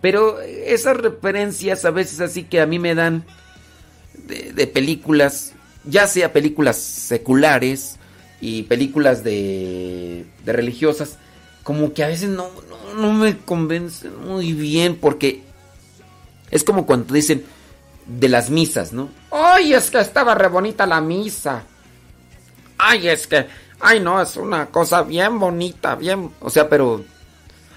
[0.00, 3.24] Pero esas referencias a veces así que a mí me dan
[4.26, 5.52] de, de películas,
[5.84, 7.98] ya sea películas seculares
[8.40, 11.18] y películas de, de religiosas,
[11.62, 15.42] como que a veces no, no, no me convencen muy bien porque
[16.54, 17.44] es como cuando dicen
[18.06, 19.08] de las misas, ¿no?
[19.30, 21.64] Ay, es que estaba re bonita la misa.
[22.78, 23.46] Ay, es que,
[23.80, 27.04] ay, no, es una cosa bien bonita, bien, o sea, pero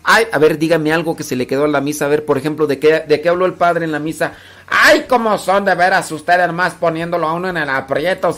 [0.10, 2.06] Ay, a ver, dígame algo que se le quedó a la misa.
[2.06, 4.36] A ver, por ejemplo, ¿de qué, de qué habló el padre en la misa?
[4.66, 8.38] Ay, cómo son de veras ustedes más poniéndolo a uno en el aprietos.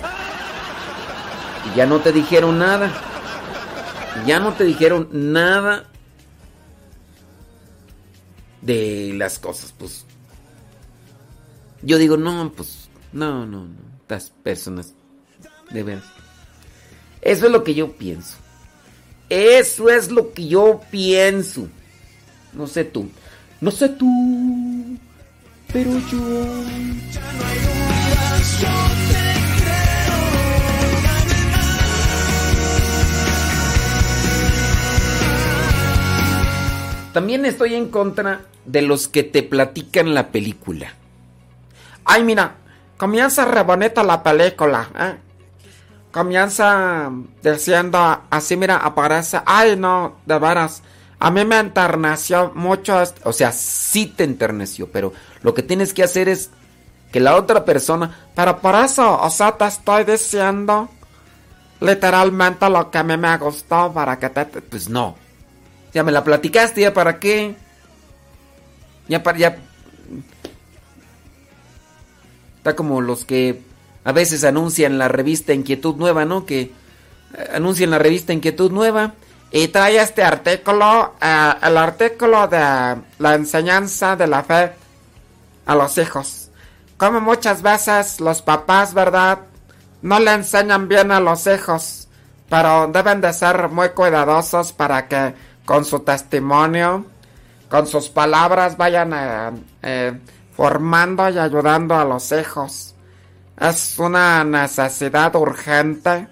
[1.71, 2.91] Y ya no te dijeron nada.
[4.25, 5.85] Ya no te dijeron nada
[8.61, 10.07] de las cosas, pues.
[11.81, 13.89] Yo digo, no, pues, no, no, no.
[14.01, 14.93] Estas personas,
[15.71, 16.03] de veras.
[17.21, 18.37] Eso es lo que yo pienso.
[19.29, 21.67] Eso es lo que yo pienso.
[22.53, 23.09] No sé tú.
[23.61, 24.97] No sé tú.
[25.71, 26.19] Pero yo.
[37.13, 40.93] También estoy en contra de los que te platican la película.
[42.11, 42.55] Ay, mira,
[42.97, 45.15] comienza re bonita la película, ¿eh?
[46.11, 47.11] comienza
[47.43, 50.81] diciendo así, mira, aparece, ay no, de veras,
[51.19, 55.13] a mí me enterneció mucho, o sea, sí te enterneció, pero
[55.43, 56.49] lo que tienes que hacer es
[57.11, 60.89] que la otra persona, pero por eso, o sea, te estoy diciendo
[61.79, 65.15] literalmente lo que a mí me gustó para que te, pues no,
[65.93, 67.55] ya me la platicaste, ya para qué,
[69.07, 69.57] ya para, ya,
[72.59, 73.61] está como los que
[74.03, 76.45] a veces anuncian la revista Inquietud Nueva, ¿no?
[76.45, 76.71] Que eh,
[77.53, 79.13] anuncian la revista Inquietud Nueva
[79.51, 84.73] y trae este artículo, eh, el artículo de la enseñanza de la fe
[85.65, 86.49] a los hijos.
[86.97, 89.39] Como muchas veces los papás, ¿verdad?
[90.01, 92.09] No le enseñan bien a los hijos,
[92.49, 95.33] pero deben de ser muy cuidadosos para que
[95.65, 97.05] con su testimonio,
[97.69, 100.19] con sus palabras vayan eh,
[100.59, 102.93] formando y ayudando a los hijos.
[103.57, 106.27] Es una necesidad urgente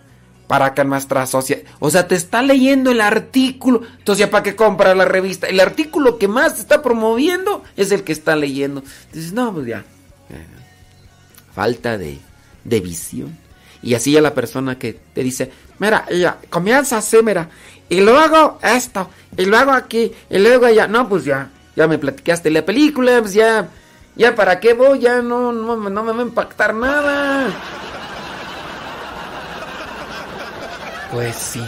[0.47, 1.63] para que nuestra sociedad...
[1.79, 3.83] O sea, te está leyendo el artículo.
[3.99, 5.47] Entonces, ¿ya para qué compra la revista?
[5.47, 8.83] El artículo que más está promoviendo es el que está leyendo.
[9.13, 9.85] Dices, no, pues ya.
[11.55, 12.19] Falta de,
[12.65, 13.37] de visión.
[13.81, 17.47] Y así ya la persona que te dice, mira, ella comienza así, mira.
[17.87, 19.09] Y luego esto.
[19.37, 20.11] Y luego aquí.
[20.29, 20.85] Y luego allá.
[20.85, 21.49] No, pues ya.
[21.77, 23.21] Ya me platicaste la película.
[23.21, 23.69] Pues ya
[24.17, 27.49] ya para qué voy, ya no, no, no me va a impactar nada.
[31.11, 31.63] Pues sí.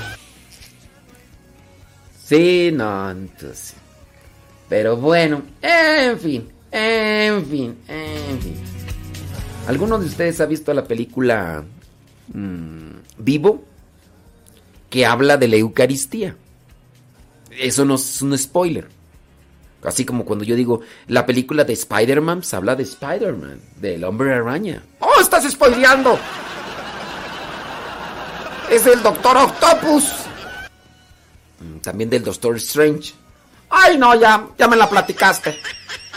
[2.26, 3.76] Sí, no, entonces.
[4.68, 8.56] Pero bueno, en fin, en fin, en fin.
[9.68, 11.64] ¿Alguno de ustedes ha visto la película
[12.34, 13.64] mmm, Vivo?
[14.90, 16.36] Que habla de la Eucaristía.
[17.52, 18.88] Eso no es un spoiler.
[19.84, 24.34] Así como cuando yo digo, la película de Spider-Man se habla de Spider-Man, del hombre
[24.34, 24.84] araña.
[25.00, 26.20] ¡Oh, estás spoileando!
[28.70, 30.04] Es el Doctor Octopus.
[31.60, 33.14] Mm, También del Doctor Strange.
[33.70, 35.60] Ay, no, ya, ya me la platicaste.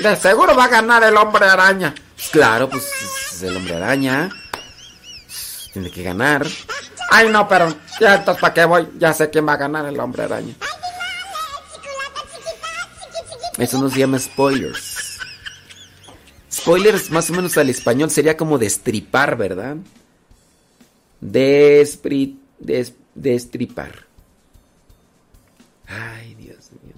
[0.00, 1.94] De seguro va a ganar el hombre araña.
[2.30, 2.84] Claro, pues
[3.32, 4.30] es el hombre araña.
[5.72, 6.46] Tiene que ganar.
[7.10, 8.88] Ay, no, pero ya entonces para qué voy.
[8.98, 10.54] Ya sé quién va a ganar el hombre araña.
[13.58, 15.18] Eso no se llama spoilers.
[16.50, 19.76] Spoilers, más o menos al español, sería como destripar, ¿verdad?
[21.20, 24.06] Despri, des- destripar.
[25.86, 26.94] Ay, Dios mío.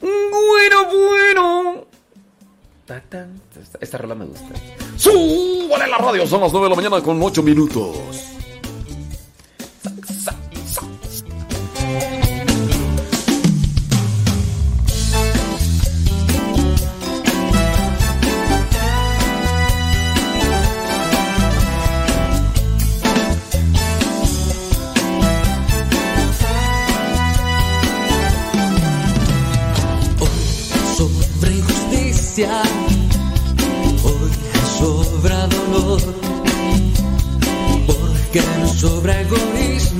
[0.00, 1.86] Bueno, bueno.
[3.80, 4.48] Esta, rola me gusta.
[4.96, 6.26] ¡Súbale la radio!
[6.26, 7.96] Son las 9 de la mañana con 8 minutos.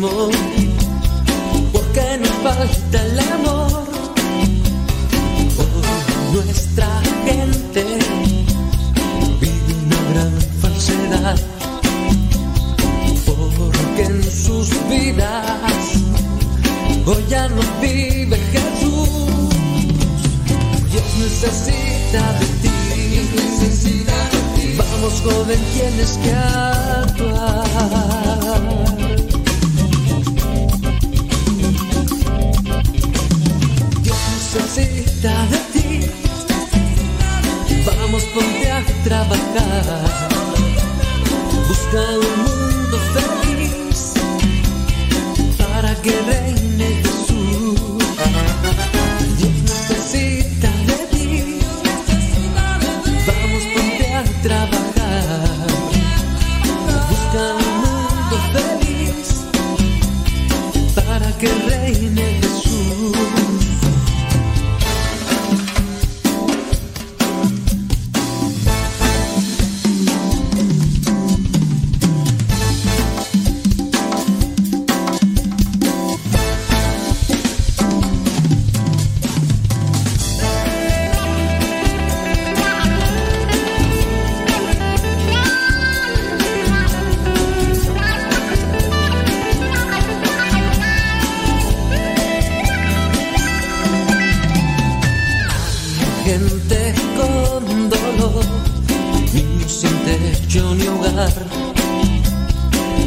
[0.02, 0.31] more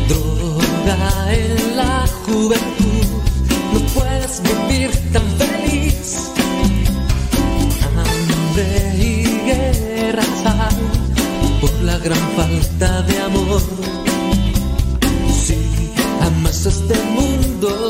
[0.08, 3.06] droga en la juventud,
[3.74, 6.32] no puedes vivir tan feliz.
[7.98, 13.62] Hambre y guerras hay por la gran falta de amor.
[15.46, 15.58] Si
[16.22, 17.90] amas este mundo,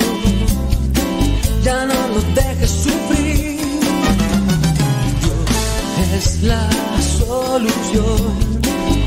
[1.63, 3.55] ya no lo dejes sufrir
[6.15, 6.69] es la
[7.17, 8.33] solución.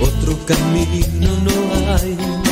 [0.03, 2.48] Otro camino no hay.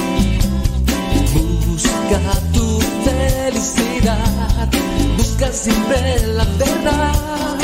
[2.09, 4.69] Busca tu felicidad.
[5.17, 7.59] Busca siempre la verdad.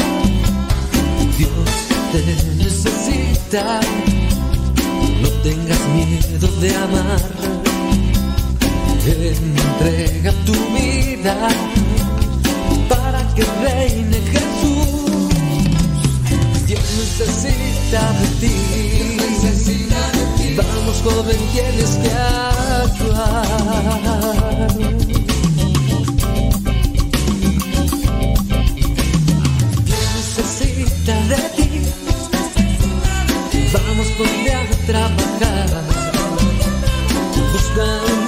[1.38, 1.50] Dios
[2.10, 2.20] te
[2.56, 3.80] necesita.
[5.22, 7.20] No tengas miedo de amar.
[9.06, 11.36] Entrega tu vida
[12.88, 15.30] para que reine Jesús.
[16.66, 18.56] Dios necesita de ti.
[19.20, 20.11] necesita de ti.
[20.56, 22.10] Vamos, joven, tienes que
[22.84, 23.46] actuar.
[29.86, 31.68] Necesita de ti.
[33.72, 34.54] Vamos, ponte a
[34.86, 35.70] trabajar.
[37.52, 38.21] Busca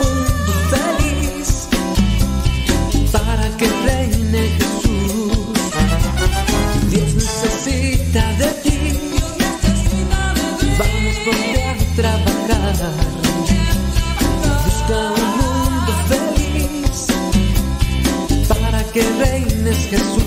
[19.75, 20.24] reines Jesús.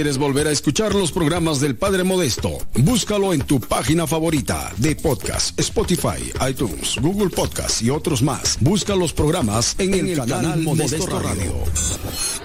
[0.00, 4.96] Quieres volver a escuchar los programas del Padre Modesto, búscalo en tu página favorita de
[4.96, 8.56] podcast, Spotify, iTunes, Google Podcast y otros más.
[8.62, 11.52] Busca los programas en, el, canal, Modesto, Radio.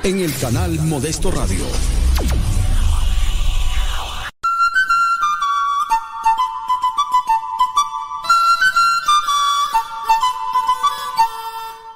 [0.03, 1.63] En el canal Modesto Radio.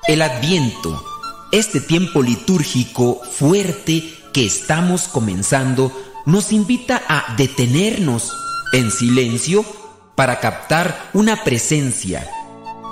[0.07, 1.03] El Adviento,
[1.51, 5.91] este tiempo litúrgico fuerte que estamos comenzando,
[6.25, 8.33] nos invita a detenernos
[8.73, 9.65] en silencio
[10.15, 12.29] para captar una presencia.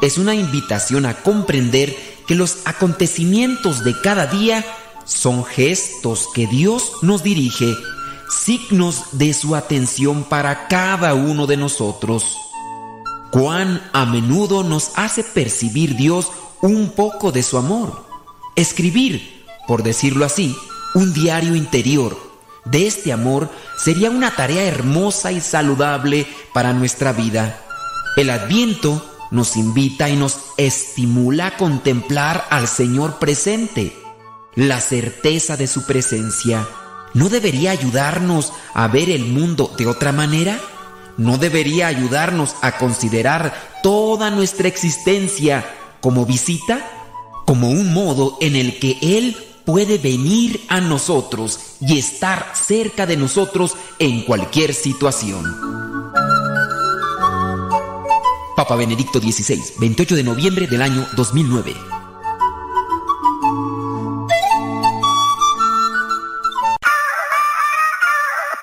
[0.02, 1.96] Es una invitación a comprender
[2.28, 4.66] que los acontecimientos de cada día
[5.06, 7.76] son gestos que Dios nos dirige,
[8.30, 12.38] signos de su atención para cada uno de nosotros.
[13.32, 16.32] Cuán a menudo nos hace percibir Dios
[16.62, 18.06] un poco de su amor.
[18.56, 20.56] Escribir, por decirlo así,
[20.94, 22.28] un diario interior
[22.72, 27.62] de este amor sería una tarea hermosa y saludable para nuestra vida.
[28.16, 33.96] El adviento nos invita y nos estimula a contemplar al Señor presente.
[34.56, 36.68] La certeza de su presencia
[37.14, 40.60] no debería ayudarnos a ver el mundo de otra manera.
[41.16, 45.66] ¿No debería ayudarnos a considerar toda nuestra existencia
[46.00, 46.86] como visita,
[47.46, 53.18] como un modo en el que Él puede venir a nosotros y estar cerca de
[53.18, 55.44] nosotros en cualquier situación.
[58.56, 61.76] Papa Benedicto XVI, 28 de noviembre del año 2009.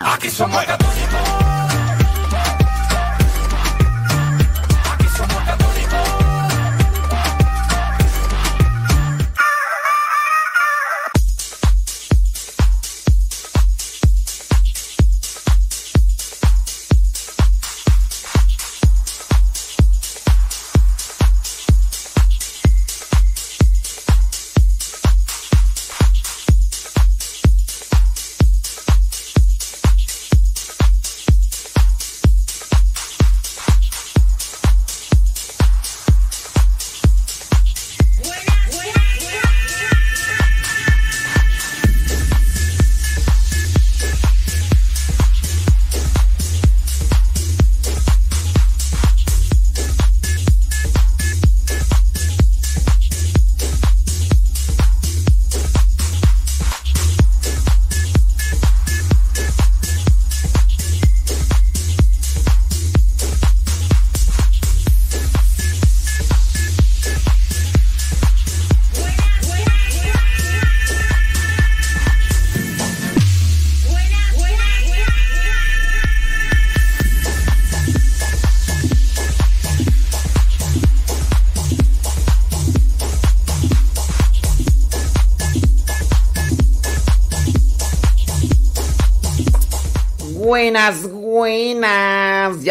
[0.01, 0.65] Aquí somos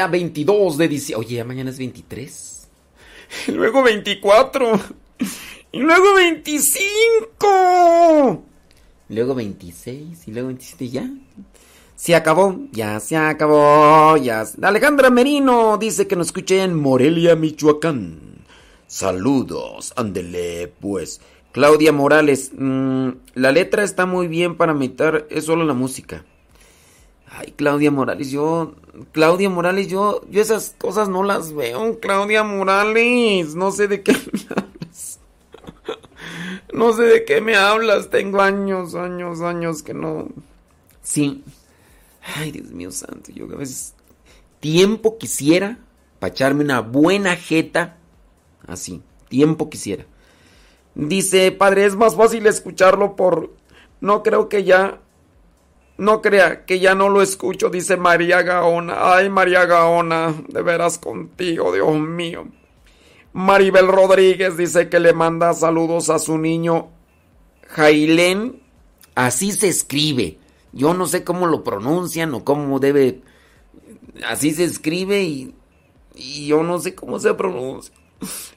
[0.03, 1.25] Ya 22 de diciembre.
[1.25, 2.67] Oye, ya mañana es 23.
[3.47, 4.73] Y luego 24.
[5.71, 8.43] Y luego 25.
[9.07, 10.27] Y luego 26.
[10.27, 10.89] Y luego 27.
[10.89, 11.09] Ya.
[11.95, 12.59] Se acabó.
[12.73, 14.17] Ya se acabó.
[14.17, 14.43] Ya.
[14.61, 18.43] Alejandra Merino dice que nos escuche en Morelia, Michoacán.
[18.87, 19.93] Saludos.
[19.95, 21.21] Ándele, pues.
[21.53, 22.51] Claudia Morales.
[22.53, 25.27] mmm, la letra está muy bien para imitar.
[25.29, 26.25] Es solo la música.
[27.35, 28.75] Ay, Claudia Morales, yo,
[29.11, 34.13] Claudia Morales, yo, yo esas cosas no las veo, Claudia Morales, no sé de qué
[34.13, 35.19] me hablas.
[36.73, 40.27] No sé de qué me hablas, tengo años, años, años que no.
[41.01, 41.43] Sí.
[42.35, 43.95] Ay, Dios mío santo, yo a veces
[44.59, 45.79] tiempo quisiera
[46.19, 47.97] para echarme una buena jeta
[48.67, 50.05] así, tiempo quisiera.
[50.95, 53.51] Dice, padre, es más fácil escucharlo por...
[54.01, 55.01] No creo que ya
[55.97, 59.15] no crea que ya no lo escucho, dice María Gaona.
[59.15, 62.47] Ay, María Gaona, de veras contigo, Dios mío.
[63.33, 66.89] Maribel Rodríguez dice que le manda saludos a su niño
[67.69, 68.61] Jailén.
[69.15, 70.37] Así se escribe.
[70.71, 73.21] Yo no sé cómo lo pronuncian o cómo debe.
[74.27, 75.53] Así se escribe y,
[76.15, 77.93] y yo no sé cómo se pronuncia.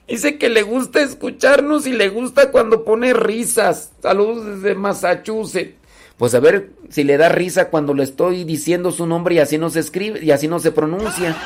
[0.08, 3.92] Dice que le gusta escucharnos y le gusta cuando pone risas.
[4.00, 5.74] Saludos desde Massachusetts.
[6.16, 9.58] Pues a ver si le da risa cuando le estoy diciendo su nombre y así
[9.58, 11.36] no se escribe y así no se pronuncia.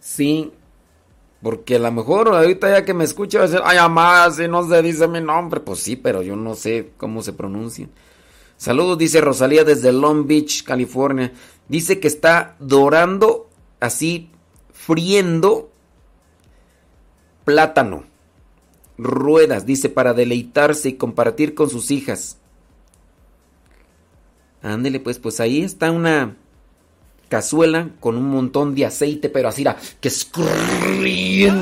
[0.00, 0.52] Sí.
[1.40, 4.48] Porque a lo mejor ahorita ya que me escucha va a decir, ay, mamá, si
[4.48, 5.60] no se dice mi nombre.
[5.60, 7.88] Pues sí, pero yo no sé cómo se pronuncia.
[8.56, 11.32] Saludos, dice Rosalía desde Long Beach, California.
[11.68, 13.48] Dice que está dorando,
[13.78, 14.32] así,
[14.72, 15.70] friendo
[17.44, 18.07] plátano.
[18.98, 22.38] Ruedas, dice, para deleitarse y compartir con sus hijas.
[24.60, 26.36] Ándele, pues, pues ahí está una
[27.28, 29.64] cazuela con un montón de aceite, pero así,
[30.00, 31.58] que escurriendo.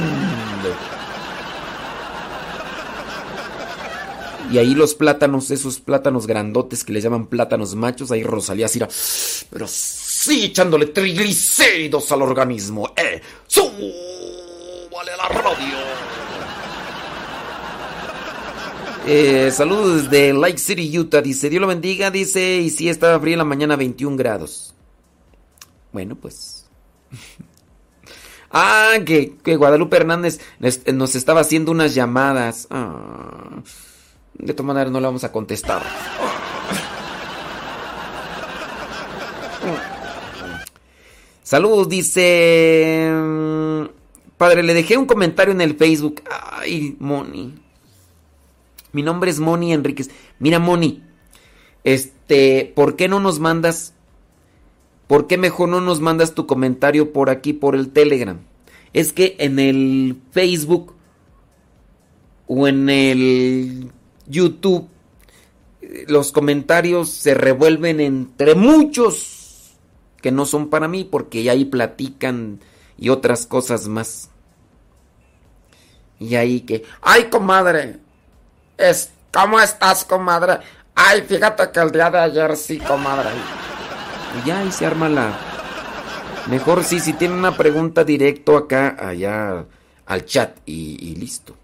[4.50, 8.80] Y ahí los plátanos, esos plátanos grandotes que le llaman plátanos machos, ahí Rosalía así,
[9.50, 12.92] pero sí echándole triglicéridos al organismo.
[12.96, 13.20] ¡Eh!
[13.46, 16.06] ¡Súbale la radio!
[19.09, 21.23] Eh, saludos desde Lake City, Utah.
[21.23, 22.11] Dice, Dios lo bendiga.
[22.11, 24.74] Dice, y si estaba frío en la mañana, 21 grados.
[25.93, 26.69] Bueno, pues.
[28.51, 30.41] ah, que, Guadalupe Hernández
[30.93, 32.66] nos estaba haciendo unas llamadas.
[32.70, 33.62] Ah,
[34.35, 35.83] de todas maneras, no le vamos a contestar.
[41.45, 43.09] Saludos, dice.
[43.09, 43.85] Mm,
[44.37, 46.24] padre, le dejé un comentario en el Facebook.
[46.28, 47.65] Ay, Moni.
[48.92, 50.10] Mi nombre es Moni Enríquez.
[50.38, 51.02] Mira, Moni.
[51.84, 53.94] Este, ¿por qué no nos mandas
[55.06, 58.40] ¿por qué mejor no nos mandas tu comentario por aquí, por el Telegram?
[58.92, 60.94] Es que en el Facebook
[62.46, 63.92] o en el
[64.26, 64.88] YouTube
[66.08, 69.76] los comentarios se revuelven entre muchos
[70.20, 72.60] que no son para mí porque ahí platican
[72.98, 74.30] y otras cosas más.
[76.18, 77.98] Y ahí que, ay comadre,
[78.77, 80.59] es, ¿cómo estás comadre?
[80.94, 83.28] Ay, fíjate que el día de ayer sí, comadre.
[84.39, 85.39] Y ya ahí se arma la...
[86.48, 89.66] Mejor sí, si tiene una pregunta directo acá, allá
[90.07, 91.57] al chat y, listo.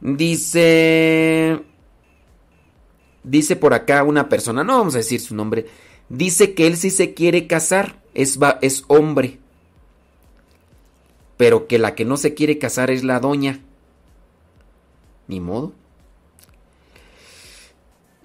[0.00, 1.62] Dice...
[3.22, 5.66] Dice por acá una persona, no vamos a decir su nombre,
[6.08, 9.40] dice que él sí se quiere casar, es, es hombre,
[11.36, 13.60] pero que la que no se quiere casar es la doña.
[15.26, 15.72] Ni modo.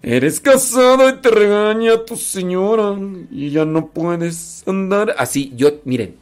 [0.03, 2.97] Eres casado y te regaña tu señora
[3.29, 5.13] y ya no puedes andar.
[5.17, 6.15] Así, yo, miren,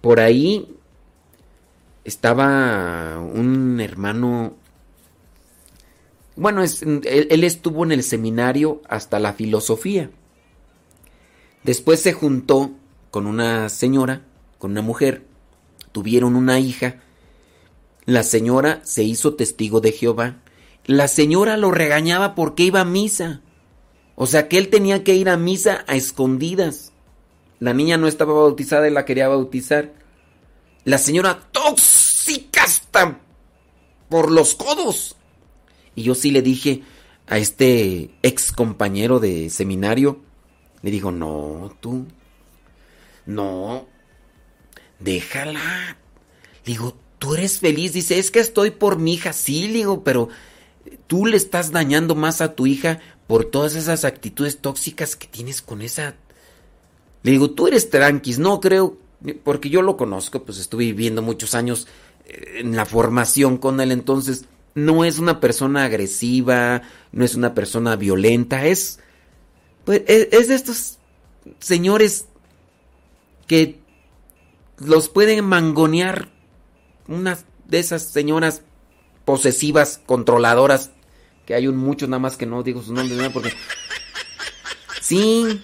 [0.00, 0.66] por ahí
[2.04, 4.54] estaba un hermano.
[6.36, 10.10] Bueno, él, estuvo en el seminario hasta la filosofía.
[11.64, 12.70] Después se juntó
[13.10, 14.22] con una señora,
[14.58, 15.26] con una mujer.
[15.92, 17.02] Tuvieron una hija.
[18.06, 20.38] La señora se hizo testigo de Jehová
[20.90, 23.42] la señora lo regañaba porque iba a misa.
[24.16, 26.92] O sea que él tenía que ir a misa a escondidas.
[27.60, 29.92] La niña no estaba bautizada y la quería bautizar.
[30.82, 32.64] La señora tóxica
[34.08, 35.14] por los codos.
[35.94, 36.82] Y yo sí le dije
[37.28, 40.18] a este ex compañero de seminario,
[40.82, 42.04] le digo, no, tú,
[43.26, 43.86] no,
[44.98, 45.96] déjala.
[46.64, 47.92] digo, tú eres feliz.
[47.92, 49.32] Dice, es que estoy por mi hija.
[49.32, 50.30] Sí, le digo, pero
[51.06, 55.62] tú le estás dañando más a tu hija por todas esas actitudes tóxicas que tienes
[55.62, 56.14] con esa...
[57.22, 58.96] Le digo, tú eres tranquis, no creo,
[59.44, 61.86] porque yo lo conozco, pues estuve viviendo muchos años
[62.26, 66.82] eh, en la formación con él, entonces no es una persona agresiva,
[67.12, 69.00] no es una persona violenta, es...
[69.84, 70.98] Pues, e, es de estos
[71.58, 72.26] señores
[73.46, 73.80] que
[74.78, 76.30] los pueden mangonear
[77.06, 78.62] una de esas señoras
[79.30, 80.90] posesivas, controladoras,
[81.46, 83.54] que hay un mucho nada más que no digo sus nombres, porque...
[85.00, 85.62] Sí.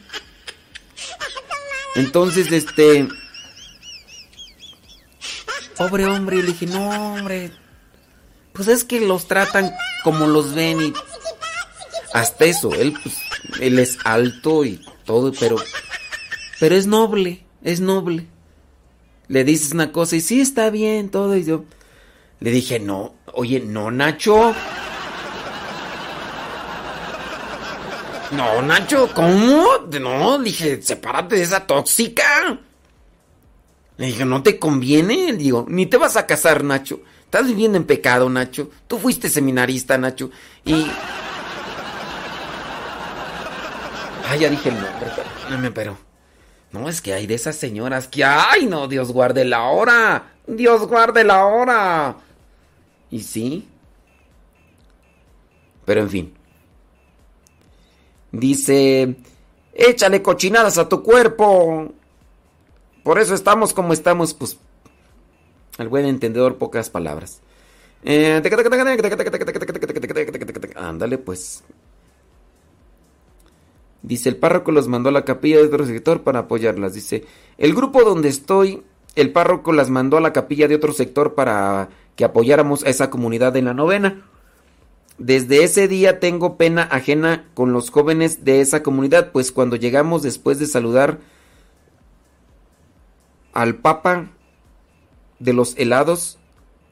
[1.97, 3.09] Entonces, este...
[5.77, 7.51] Pobre hombre, le dije, no, hombre.
[8.53, 9.75] Pues es que los tratan
[10.05, 10.93] como los ven y...
[12.15, 13.17] Hasta eso, él, pues,
[13.61, 15.57] él es alto y todo, pero...
[16.61, 18.29] Pero es noble, es noble.
[19.27, 21.65] Le dices una cosa y sí está bien, todo, y yo...
[22.41, 24.55] Le dije, no, oye, no, Nacho.
[28.33, 29.67] No, Nacho, ¿cómo?
[30.01, 32.59] No, dije, sepárate de esa tóxica.
[33.97, 35.33] Le dije, no te conviene.
[35.33, 37.01] Digo, ni te vas a casar, Nacho.
[37.25, 38.71] Estás viviendo en pecado, Nacho.
[38.87, 40.31] Tú fuiste seminarista, Nacho.
[40.65, 40.87] Y.
[44.29, 44.77] Ay, ya dije el
[45.51, 45.97] nombre, pero.
[46.73, 48.25] No, es que hay de esas señoras que.
[48.25, 48.87] ¡Ay, no!
[48.87, 50.35] Dios guarde la hora.
[50.47, 52.17] Dios guarde la hora.
[53.17, 53.67] Y sí.
[55.87, 56.35] Pero en fin.
[58.31, 59.17] Dice,
[59.73, 61.95] échale cochinadas a tu cuerpo.
[63.03, 64.59] Por eso estamos como estamos, pues.
[65.79, 67.41] Al buen entendedor, pocas palabras.
[68.05, 68.43] Eh,
[70.77, 71.65] Ándale, pues.
[74.03, 76.93] Dice, el párroco los mandó a la capilla de otro sector para apoyarlas.
[76.93, 77.25] Dice,
[77.57, 78.83] el grupo donde estoy,
[79.15, 83.11] el párroco las mandó a la capilla de otro sector para que apoyáramos a esa
[83.11, 84.25] comunidad en la novena.
[85.19, 90.23] Desde ese día tengo pena ajena con los jóvenes de esa comunidad, pues cuando llegamos
[90.23, 91.21] después de saludar
[93.53, 94.29] al Papa
[95.39, 96.39] de los helados,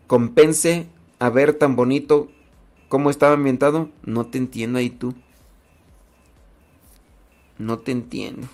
[0.07, 0.87] compense
[1.19, 2.29] a ver tan bonito
[2.89, 3.91] cómo estaba ambientado.
[4.05, 5.15] No te entiendo ahí tú.
[7.59, 8.49] No te entiendo.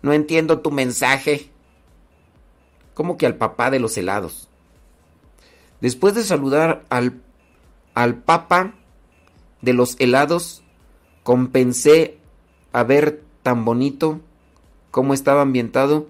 [0.00, 1.50] No entiendo tu mensaje.
[2.94, 4.48] ¿Cómo que al papá de los helados?
[5.82, 7.20] Después de saludar al,
[7.92, 8.72] al papa
[9.60, 10.62] de los helados,
[11.22, 12.16] compensé
[12.72, 14.20] a ver tan bonito
[14.90, 16.06] cómo estaba ambientado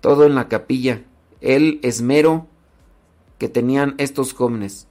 [0.00, 1.02] todo en la capilla,
[1.42, 2.46] el esmero
[3.36, 4.86] que tenían estos jóvenes.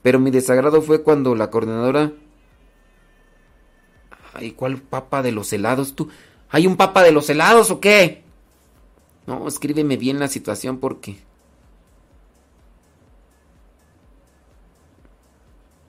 [0.00, 2.12] Pero mi desagrado fue cuando la coordinadora
[4.34, 6.08] Ay, ¿cuál papa de los helados tú?
[6.50, 8.22] ¿Hay un papa de los helados o qué?
[9.26, 11.18] No, escríbeme bien la situación porque...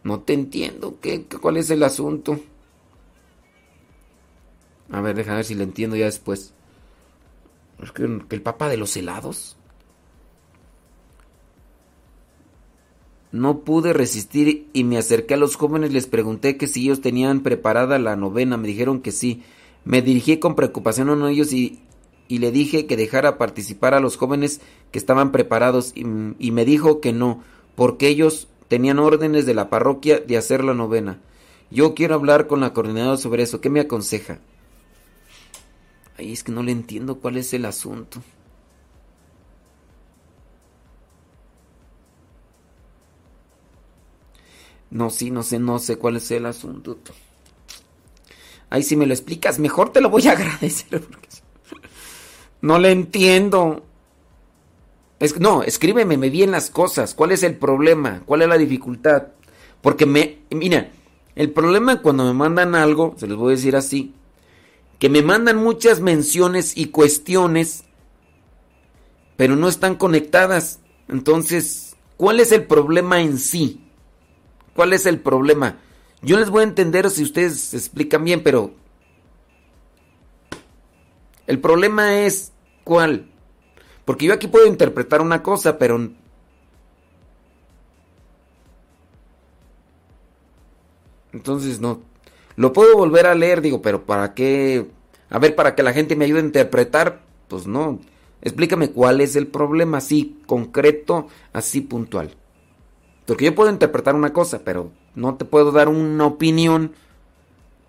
[0.04, 0.98] No te entiendo.
[1.02, 2.40] ¿Qué, ¿Cuál es el asunto?
[4.92, 6.54] A ver, déjame ver si lo entiendo ya después.
[7.82, 9.58] ¿Es que el papa de los helados?
[13.32, 17.42] No pude resistir y me acerqué a los jóvenes, les pregunté que si ellos tenían
[17.42, 19.42] preparada la novena, me dijeron que sí.
[19.86, 21.80] Me dirigí con preocupación a uno de ellos y,
[22.28, 24.62] y le dije que dejara participar a los jóvenes
[24.92, 26.06] que estaban preparados y,
[26.38, 27.44] y me dijo que no,
[27.76, 31.20] porque ellos tenían órdenes de la parroquia de hacer la novena.
[31.70, 33.62] Yo quiero hablar con la coordinadora sobre eso.
[33.62, 34.40] ¿Qué me aconseja?
[36.18, 38.24] Ay, es que no le entiendo cuál es el asunto.
[44.90, 46.98] No, sí, no sé, no sé cuál es el asunto.
[48.72, 51.00] Ay, si me lo explicas, mejor te lo voy a agradecer.
[52.60, 53.86] No le entiendo.
[55.40, 57.14] No, escríbeme me bien las cosas.
[57.14, 58.24] ¿Cuál es el problema?
[58.26, 59.28] ¿Cuál es la dificultad?
[59.82, 60.91] Porque me, mira,
[61.36, 64.14] el problema cuando me mandan algo, se les voy a decir así,
[65.00, 67.86] que me mandan muchas menciones y cuestiones,
[69.36, 70.80] pero no están conectadas.
[71.08, 73.82] Entonces, ¿cuál es el problema en sí?
[74.76, 75.80] ¿Cuál es el problema?
[76.22, 78.74] Yo les voy a entender si ustedes se explican bien, pero
[81.48, 83.32] el problema es cuál.
[84.06, 86.10] Porque yo aquí puedo interpretar una cosa, pero
[91.32, 92.14] entonces no
[92.56, 94.88] lo puedo volver a leer, digo, pero ¿para qué?
[95.30, 98.00] A ver, para que la gente me ayude a interpretar, pues no.
[98.42, 102.36] Explícame cuál es el problema, así concreto, así puntual.
[103.26, 106.92] Porque yo puedo interpretar una cosa, pero no te puedo dar una opinión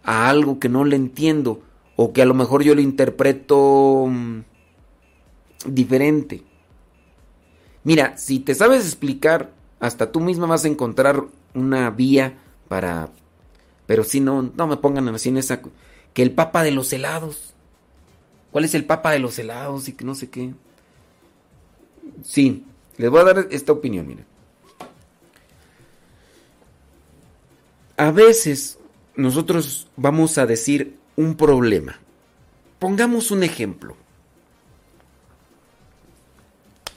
[0.04, 1.60] a algo que no le entiendo
[1.96, 4.40] o que a lo mejor yo le interpreto mm,
[5.66, 6.42] diferente.
[7.82, 11.24] Mira, si te sabes explicar, hasta tú misma vas a encontrar
[11.54, 12.38] una vía
[12.68, 13.10] para...
[13.86, 15.60] Pero si no, no me pongan así en esa...
[16.12, 17.54] Que el papa de los helados.
[18.50, 19.88] ¿Cuál es el papa de los helados?
[19.88, 20.54] Y que no sé qué.
[22.22, 22.64] Sí,
[22.96, 24.26] les voy a dar esta opinión, miren.
[27.96, 28.78] A veces
[29.16, 31.98] nosotros vamos a decir un problema.
[32.78, 33.96] Pongamos un ejemplo.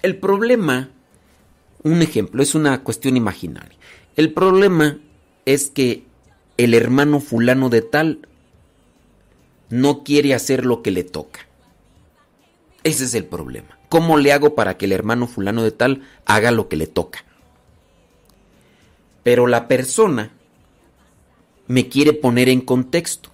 [0.01, 0.89] El problema,
[1.83, 3.77] un ejemplo, es una cuestión imaginaria.
[4.15, 4.99] El problema
[5.45, 6.03] es que
[6.57, 8.27] el hermano fulano de tal
[9.69, 11.41] no quiere hacer lo que le toca.
[12.83, 13.77] Ese es el problema.
[13.89, 17.23] ¿Cómo le hago para que el hermano fulano de tal haga lo que le toca?
[19.23, 20.31] Pero la persona
[21.67, 23.29] me quiere poner en contexto.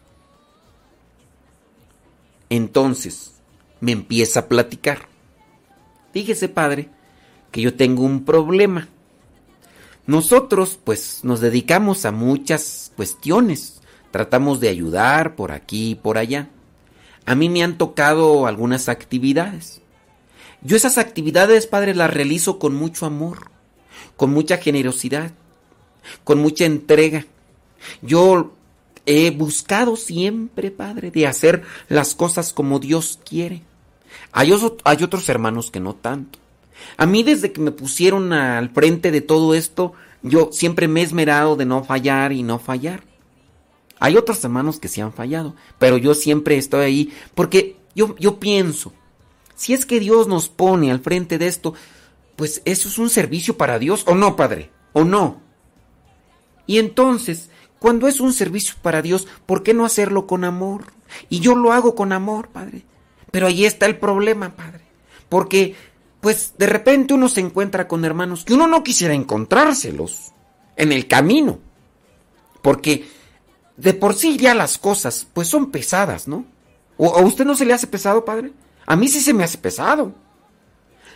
[2.49, 3.33] Entonces,
[3.79, 5.12] me empieza a platicar.
[6.13, 6.89] Fíjese, padre,
[7.51, 8.87] que yo tengo un problema.
[10.05, 13.81] Nosotros, pues, nos dedicamos a muchas cuestiones.
[14.11, 16.49] Tratamos de ayudar por aquí y por allá.
[17.25, 19.81] A mí me han tocado algunas actividades.
[20.61, 23.49] Yo esas actividades, padre, las realizo con mucho amor,
[24.15, 25.31] con mucha generosidad,
[26.23, 27.25] con mucha entrega.
[28.01, 28.53] Yo
[29.05, 33.63] he buscado siempre, Padre, de hacer las cosas como Dios quiere.
[34.33, 36.39] Hay, otros hermanos que no tanto.
[36.97, 39.93] A mí desde que me pusieron al frente de todo esto,
[40.23, 43.03] yo siempre me he esmerado de no fallar y no fallar.
[43.99, 48.39] Hay otros hermanos que sí han fallado, pero yo siempre estoy ahí porque yo, yo
[48.39, 48.91] pienso,
[49.55, 51.75] si es que Dios nos pone al frente de esto,
[52.35, 54.71] pues eso es un servicio para Dios, ¿o no, Padre?
[54.93, 55.41] ¿O no?
[56.65, 60.91] Y entonces, cuando es un servicio para Dios, ¿por qué no hacerlo con amor?
[61.29, 62.83] Y yo lo hago con amor, Padre.
[63.33, 64.81] Pero ahí está el problema, Padre.
[65.27, 65.75] Porque,
[66.21, 70.33] pues, de repente uno se encuentra con hermanos que uno no quisiera encontrárselos
[70.75, 71.57] en el camino.
[72.61, 73.07] Porque
[73.75, 76.45] de por sí ya las cosas, pues, son pesadas, ¿no?
[76.95, 78.53] ¿O a usted no se le hace pesado, Padre?
[78.85, 80.13] A mí sí se me hace pesado.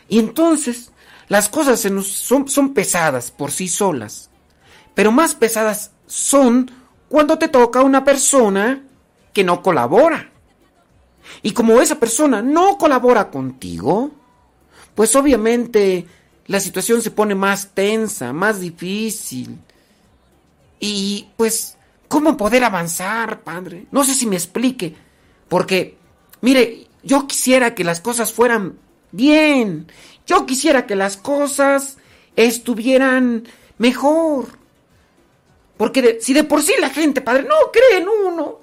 [0.09, 0.91] Y entonces,
[1.27, 4.31] las cosas se nos son, son pesadas por sí solas.
[4.95, 6.71] Pero más pesadas son
[7.09, 8.81] cuando te toca una persona
[9.33, 10.31] que no colabora.
[11.41, 14.11] Y como esa persona no colabora contigo,
[14.95, 16.05] pues obviamente
[16.47, 19.59] la situación se pone más tensa, más difícil.
[20.79, 21.77] Y pues,
[22.07, 23.85] ¿cómo poder avanzar, padre?
[23.91, 24.95] No sé si me explique.
[25.47, 25.97] Porque,
[26.41, 28.77] mire, yo quisiera que las cosas fueran
[29.11, 29.91] bien.
[30.25, 31.97] Yo quisiera que las cosas
[32.35, 33.47] estuvieran
[33.77, 34.47] mejor.
[35.77, 38.59] Porque si de por sí la gente, padre, no cree en uno,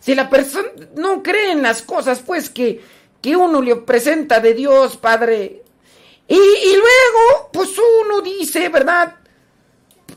[0.00, 2.82] si la persona no cree en las cosas, pues que,
[3.22, 5.62] que uno le presenta de Dios, padre,
[6.26, 7.70] y, y luego, pues
[8.04, 9.16] uno dice, ¿verdad?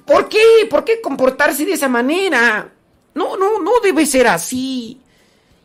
[0.06, 0.68] ¿Por qué?
[0.70, 2.72] ¿Por qué comportarse de esa manera?
[3.16, 5.00] No, no, no debe ser así.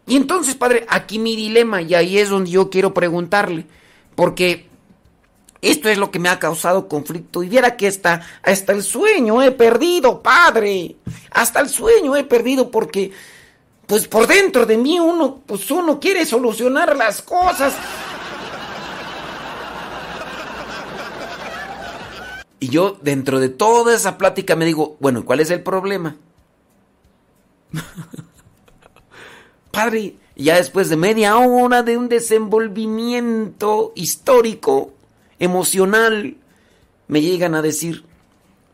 [0.06, 3.66] Y entonces, padre, aquí mi dilema, y ahí es donde yo quiero preguntarle,
[4.14, 4.68] porque
[5.60, 7.42] esto es lo que me ha causado conflicto.
[7.42, 10.96] Y viera que hasta, hasta el sueño he perdido, padre.
[11.30, 13.12] Hasta el sueño he perdido porque,
[13.88, 17.72] pues por dentro de mí uno, pues uno quiere solucionar las cosas.
[22.60, 26.16] Y yo dentro de toda esa plática me digo, bueno, ¿cuál es el problema?
[29.70, 34.92] Padre, ya después de media hora de un desenvolvimiento histórico,
[35.38, 36.36] emocional,
[37.06, 38.04] me llegan a decir,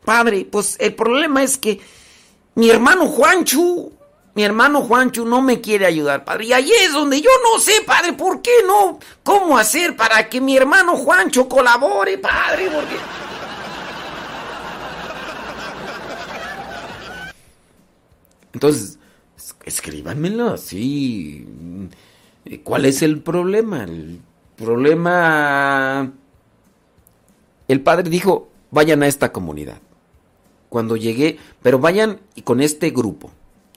[0.05, 1.79] Padre, pues el problema es que
[2.57, 3.93] mi hermano Juanchu,
[4.35, 6.47] mi hermano Juanchu no me quiere ayudar, Padre.
[6.47, 8.99] Y ahí es donde yo no sé, Padre, ¿por qué no?
[9.23, 12.69] ¿Cómo hacer para que mi hermano Juancho colabore, Padre?
[12.73, 12.97] Porque...
[18.53, 18.99] Entonces,
[19.65, 21.47] escríbanmelo así.
[22.65, 23.85] ¿Cuál es el problema?
[23.85, 24.21] El
[24.57, 26.13] problema...
[27.67, 29.79] El padre dijo, vayan a esta comunidad.
[30.69, 33.31] Cuando llegué, pero vayan con este grupo.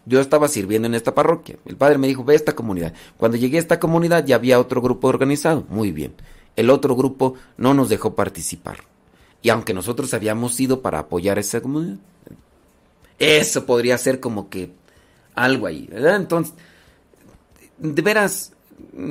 [0.07, 1.57] Yo estaba sirviendo en esta parroquia.
[1.65, 2.93] El padre me dijo, ve a esta comunidad.
[3.17, 5.65] Cuando llegué a esta comunidad ya había otro grupo organizado.
[5.69, 6.13] Muy bien.
[6.55, 8.77] El otro grupo no nos dejó participar.
[9.41, 11.97] Y aunque nosotros habíamos ido para apoyar a esa comunidad,
[13.19, 14.71] eso podría ser como que
[15.35, 16.15] algo ahí, ¿verdad?
[16.15, 16.53] Entonces,
[17.77, 18.53] de veras,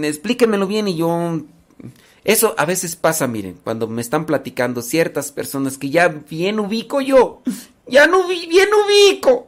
[0.03, 1.43] explíquenmelo bien y yo...
[2.25, 7.01] Eso a veces pasa, miren, cuando me están platicando ciertas personas que ya bien ubico
[7.01, 7.43] yo,
[7.87, 9.47] ya no vi, bien ubico,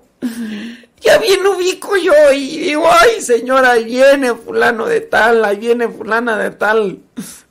[1.00, 5.88] ya bien ubico yo y digo, ay señora, ahí viene fulano de tal, ahí viene
[5.88, 7.00] fulana de tal.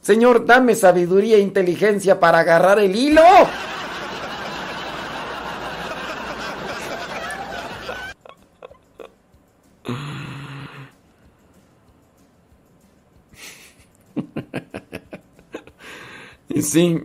[0.01, 3.21] Señor, dame sabiduría e inteligencia para agarrar el hilo.
[16.49, 17.03] Y sí,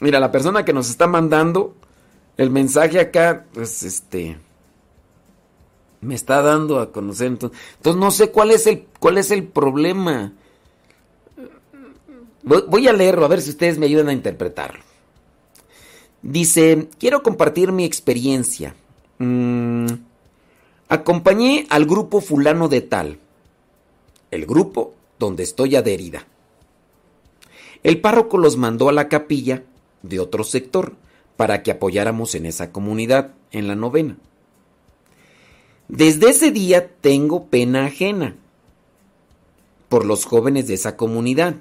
[0.00, 1.76] mira, la persona que nos está mandando
[2.36, 4.38] el mensaje acá, pues este,
[6.00, 7.28] me está dando a conocer.
[7.28, 10.32] Entonces, entonces no sé cuál es el, cuál es el problema.
[12.42, 14.80] Voy, a leerlo, a ver si ustedes me ayudan a interpretarlo.
[16.22, 18.74] Dice, quiero compartir mi experiencia.
[19.18, 19.86] Mm,
[20.88, 23.18] acompañé al grupo fulano de tal.
[24.30, 26.26] El grupo donde estoy adherida.
[27.82, 29.64] El párroco los mandó a la capilla
[30.02, 30.94] de otro sector
[31.36, 34.16] para que apoyáramos en esa comunidad, en la novena.
[35.92, 38.36] Desde ese día tengo pena ajena
[39.88, 41.56] por los jóvenes de esa comunidad.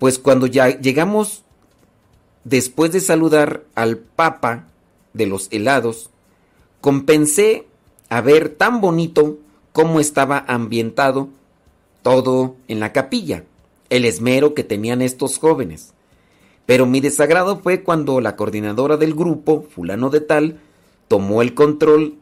[0.00, 1.44] Pues cuando ya llegamos,
[2.42, 4.66] después de saludar al Papa
[5.12, 6.10] de los helados,
[6.80, 7.68] compensé
[8.08, 9.38] a ver tan bonito
[9.72, 11.28] cómo estaba ambientado
[12.02, 13.44] todo en la capilla,
[13.88, 15.94] el esmero que tenían estos jóvenes.
[16.66, 20.58] Pero mi desagrado fue cuando la coordinadora del grupo, fulano de tal,
[21.06, 22.16] tomó el control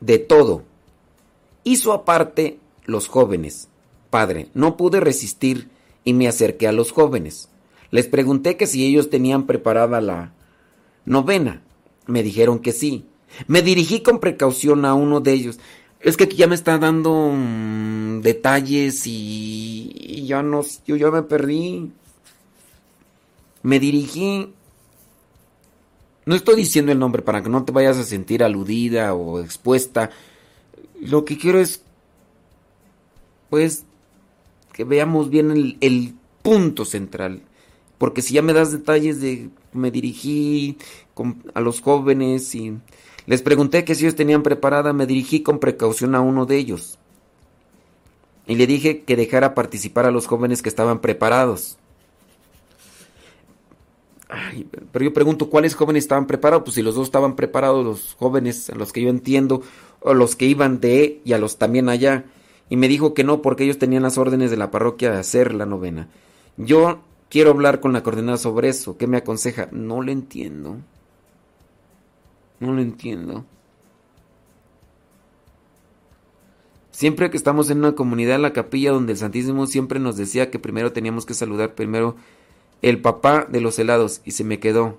[0.00, 0.64] de todo.
[1.64, 3.68] Hizo aparte los jóvenes.
[4.10, 5.68] Padre, no pude resistir
[6.04, 7.48] y me acerqué a los jóvenes.
[7.90, 10.32] Les pregunté que si ellos tenían preparada la
[11.04, 11.62] novena.
[12.06, 13.04] Me dijeron que sí.
[13.46, 15.58] Me dirigí con precaución a uno de ellos.
[16.00, 21.10] Es que aquí ya me está dando mmm, detalles y, y, ya no, yo ya
[21.10, 21.90] me perdí.
[23.62, 24.54] me dirigí...
[26.30, 30.10] No estoy diciendo el nombre para que no te vayas a sentir aludida o expuesta.
[31.00, 31.82] Lo que quiero es,
[33.48, 33.82] pues,
[34.72, 35.50] que veamos bien
[35.80, 37.42] el, punto central.
[37.98, 40.78] Porque si ya me das detalles de me dirigí
[41.52, 42.78] a los jóvenes y
[43.26, 46.96] les pregunté que si ellos tenían preparada, me dirigí con precaución a uno de ellos.
[48.46, 51.76] Y le dije que dejara participar a los jóvenes que estaban preparados.
[54.30, 56.62] Ay, pero yo pregunto, ¿cuáles jóvenes estaban preparados?
[56.64, 59.62] Pues si los dos estaban preparados, los jóvenes, a los que yo entiendo,
[60.00, 62.24] o los que iban de y a los también allá.
[62.68, 65.52] Y me dijo que no, porque ellos tenían las órdenes de la parroquia de hacer
[65.54, 66.08] la novena.
[66.56, 68.96] Yo quiero hablar con la coordinada sobre eso.
[68.96, 69.68] ¿Qué me aconseja?
[69.72, 70.76] No le entiendo.
[72.60, 73.44] No lo entiendo.
[76.92, 80.58] Siempre que estamos en una comunidad la capilla donde el Santísimo siempre nos decía que
[80.58, 82.16] primero teníamos que saludar primero
[82.82, 84.98] el papá de los helados y se me quedó.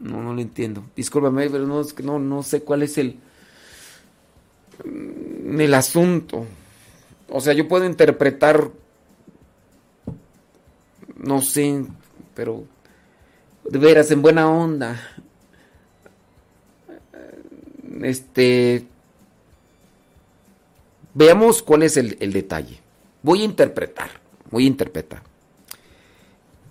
[0.00, 0.84] No, no lo entiendo.
[0.96, 3.18] Discúlpame, pero no, no, no sé cuál es el,
[4.84, 6.46] mm, el asunto.
[7.28, 8.70] O sea, yo puedo interpretar,
[11.16, 11.84] no sé,
[12.34, 12.64] pero
[13.68, 15.00] de veras, en buena onda.
[18.02, 18.86] Este,
[21.14, 22.80] veamos cuál es el, el detalle.
[23.22, 24.10] Voy a interpretar,
[24.50, 25.29] voy a interpretar.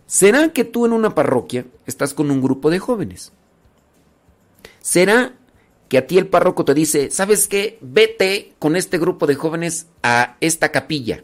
[0.09, 3.31] ¿Será que tú en una parroquia estás con un grupo de jóvenes?
[4.81, 5.35] ¿Será
[5.87, 7.77] que a ti el párroco te dice, ¿sabes qué?
[7.81, 11.23] Vete con este grupo de jóvenes a esta capilla.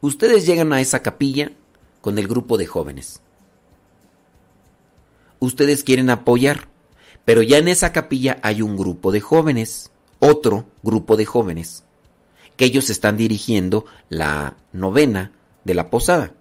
[0.00, 1.52] Ustedes llegan a esa capilla
[2.00, 3.20] con el grupo de jóvenes.
[5.38, 6.66] Ustedes quieren apoyar,
[7.24, 11.84] pero ya en esa capilla hay un grupo de jóvenes, otro grupo de jóvenes,
[12.56, 15.30] que ellos están dirigiendo la novena
[15.62, 16.34] de la posada.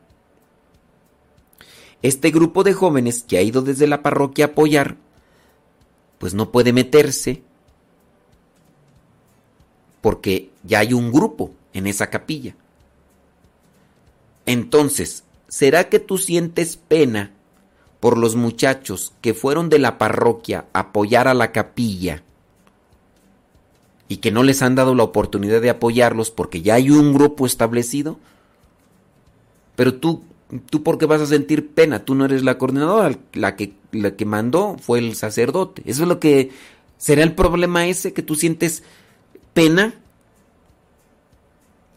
[2.01, 4.95] Este grupo de jóvenes que ha ido desde la parroquia a apoyar,
[6.17, 7.43] pues no puede meterse
[10.01, 12.55] porque ya hay un grupo en esa capilla.
[14.45, 17.31] Entonces, ¿será que tú sientes pena
[17.99, 22.23] por los muchachos que fueron de la parroquia a apoyar a la capilla
[24.07, 27.45] y que no les han dado la oportunidad de apoyarlos porque ya hay un grupo
[27.45, 28.17] establecido?
[29.75, 30.23] Pero tú,
[30.69, 32.05] tú ¿por qué vas a sentir pena?
[32.05, 35.83] Tú no eres la coordinadora, la que, la que mandó fue el sacerdote.
[35.85, 36.51] Eso es lo que...
[36.97, 38.83] ¿Será el problema ese que tú sientes
[39.53, 39.93] pena?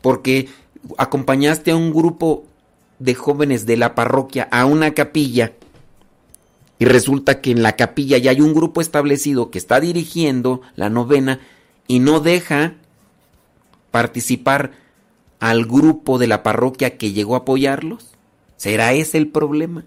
[0.00, 0.48] Porque
[0.96, 2.44] acompañaste a un grupo
[3.00, 5.52] de jóvenes de la parroquia a una capilla
[6.78, 10.90] y resulta que en la capilla ya hay un grupo establecido que está dirigiendo la
[10.90, 11.40] novena
[11.86, 12.74] y no deja
[13.90, 14.72] participar
[15.38, 18.11] al grupo de la parroquia que llegó a apoyarlos?
[18.62, 19.82] ¿Será ese el problema?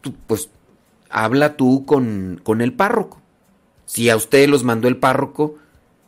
[0.00, 0.48] Tú, pues
[1.10, 3.20] habla tú con, con el párroco.
[3.84, 5.56] Si a ustedes los mandó el párroco,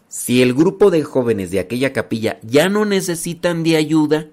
[0.07, 4.29] si el grupo de jóvenes de aquella capilla ya no necesitan de ayuda,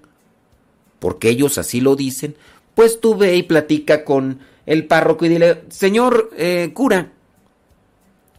[1.00, 2.36] porque ellos así lo dicen,
[2.76, 7.10] pues tú ve y platica con el párroco y dile, señor eh, cura,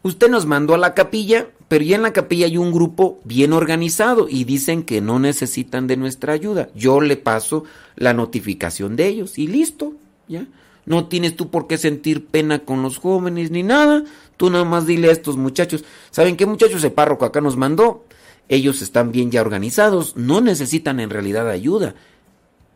[0.03, 3.51] usted nos mandó a la capilla, pero ya en la capilla hay un grupo bien
[3.51, 6.69] organizado y dicen que no necesitan de nuestra ayuda.
[6.75, 7.65] Yo le paso
[7.95, 9.93] la notificación de ellos y listo,
[10.27, 10.47] ¿ya?
[10.85, 14.05] No tienes tú por qué sentir pena con los jóvenes ni nada.
[14.37, 18.05] Tú nada más dile a estos muchachos, ¿saben qué muchachos el párroco acá nos mandó?
[18.47, 21.95] Ellos están bien ya organizados, no necesitan en realidad ayuda.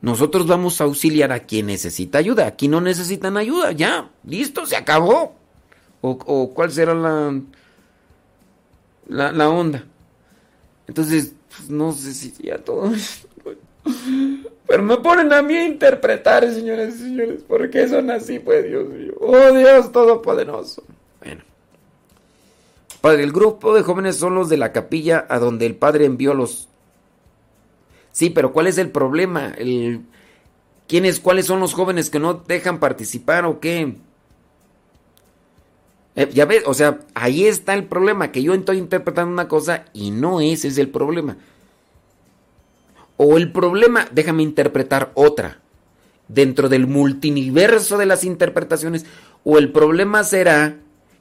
[0.01, 2.47] Nosotros vamos a auxiliar a quien necesita ayuda.
[2.47, 5.35] Aquí no necesitan ayuda, ya, listo, se acabó.
[6.01, 7.39] O, o cuál será la,
[9.11, 9.83] la, la onda.
[10.87, 12.91] Entonces, pues, no sé si ya todo.
[14.67, 17.43] Pero me ponen a mí a interpretar, señores y señores.
[17.43, 19.13] ¿Por qué son así, pues, Dios mío?
[19.19, 20.83] Oh, Dios Todopoderoso.
[21.19, 21.43] Bueno.
[23.01, 26.33] Padre, el grupo de jóvenes son los de la capilla a donde el padre envió
[26.33, 26.69] los.
[28.11, 29.53] Sí, pero ¿cuál es el problema?
[29.57, 30.01] El...
[30.87, 33.95] ¿Quiénes, cuáles son los jóvenes que no dejan participar o qué?
[36.15, 39.85] Eh, ya ves, o sea, ahí está el problema, que yo estoy interpretando una cosa
[39.93, 41.37] y no ese es el problema.
[43.17, 45.59] O el problema, déjame interpretar otra,
[46.27, 49.05] dentro del multiverso de las interpretaciones,
[49.43, 50.77] o el problema será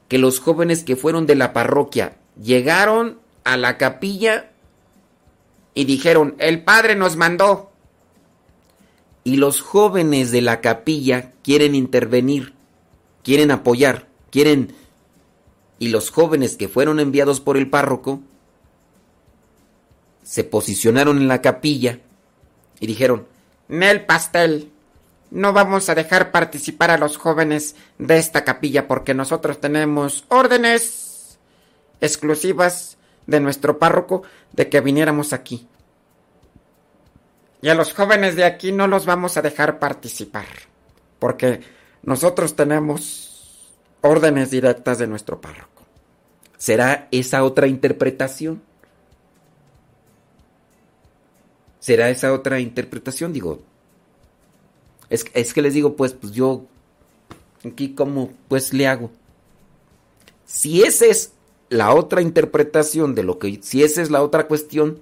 [0.09, 4.51] que los jóvenes que fueron de la parroquia llegaron a la capilla
[5.75, 7.71] y dijeron, el padre nos mandó.
[9.23, 12.55] Y los jóvenes de la capilla quieren intervenir,
[13.23, 14.75] quieren apoyar, quieren...
[15.81, 18.21] Y los jóvenes que fueron enviados por el párroco
[20.23, 21.99] se posicionaron en la capilla
[22.79, 23.27] y dijeron,
[23.67, 24.71] Nel pastel,
[25.31, 31.39] no vamos a dejar participar a los jóvenes de esta capilla porque nosotros tenemos órdenes
[32.01, 32.97] exclusivas
[33.27, 35.67] de nuestro párroco de que viniéramos aquí.
[37.63, 40.47] Y a los jóvenes de aquí no los vamos a dejar participar
[41.19, 41.61] porque
[42.03, 43.30] nosotros tenemos
[44.03, 45.85] órdenes directas de nuestro párroco.
[46.57, 48.63] ¿Será esa otra interpretación?
[51.79, 53.33] ¿Será esa otra interpretación?
[53.33, 53.63] Digo,
[55.09, 56.67] es, es que les digo, pues, pues yo,
[57.65, 59.11] aquí como, pues le hago.
[60.45, 61.33] Si esa es
[61.71, 65.01] la otra interpretación de lo que, si esa es la otra cuestión,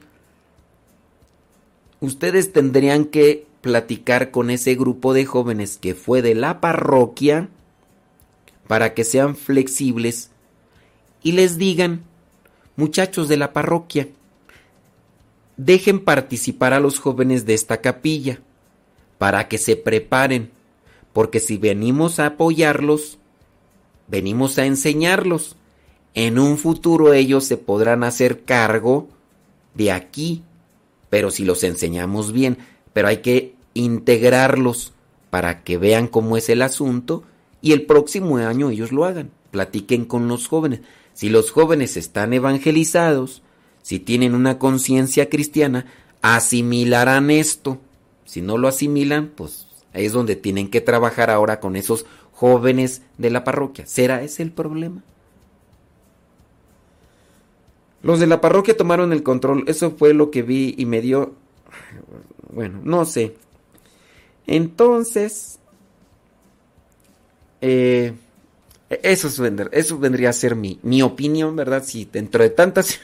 [2.01, 7.49] ustedes tendrían que platicar con ese grupo de jóvenes que fue de la parroquia
[8.69, 10.31] para que sean flexibles
[11.23, 12.03] y les digan,
[12.77, 14.09] muchachos de la parroquia,
[15.57, 18.41] dejen participar a los jóvenes de esta capilla
[19.19, 20.51] para que se preparen,
[21.13, 23.19] porque si venimos a apoyarlos,
[24.07, 25.57] venimos a enseñarlos.
[26.15, 29.09] En un futuro ellos se podrán hacer cargo
[29.75, 30.43] de aquí,
[31.11, 32.59] pero si los enseñamos bien,
[32.93, 34.93] pero hay que integrarlos
[35.31, 37.25] para que vean cómo es el asunto
[37.61, 39.31] y el próximo año ellos lo hagan.
[39.51, 40.81] Platiquen con los jóvenes.
[41.15, 43.43] Si los jóvenes están evangelizados,
[43.83, 45.87] si tienen una conciencia cristiana,
[46.23, 47.79] asimilarán esto.
[48.25, 53.03] Si no lo asimilan, pues ahí es donde tienen que trabajar ahora con esos jóvenes
[53.17, 53.87] de la parroquia.
[53.87, 55.03] ¿Será ese el problema?
[58.03, 59.65] Los de la parroquia tomaron el control.
[59.67, 61.35] Eso fue lo que vi y me dio...
[62.53, 63.35] Bueno, no sé.
[64.47, 65.58] Entonces...
[67.61, 68.13] Eh,
[68.89, 69.41] eso, es,
[69.73, 71.83] eso vendría a ser mi, mi opinión, ¿verdad?
[71.85, 73.01] Si dentro de tantas...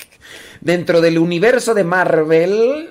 [0.60, 2.88] dentro del universo de Marvel...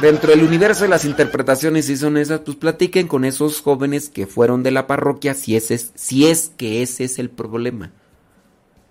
[0.00, 4.26] Dentro del universo de las interpretaciones, si son esas, pues platiquen con esos jóvenes que
[4.26, 7.92] fueron de la parroquia, si, es, si es que ese es el problema.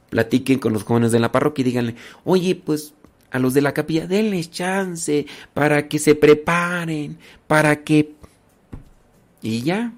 [0.10, 2.94] Platiquen con los jóvenes de la parroquia y díganle, oye, pues
[3.30, 8.16] a los de la capilla, denles chance para que se preparen, para que...
[9.42, 9.94] Y ya,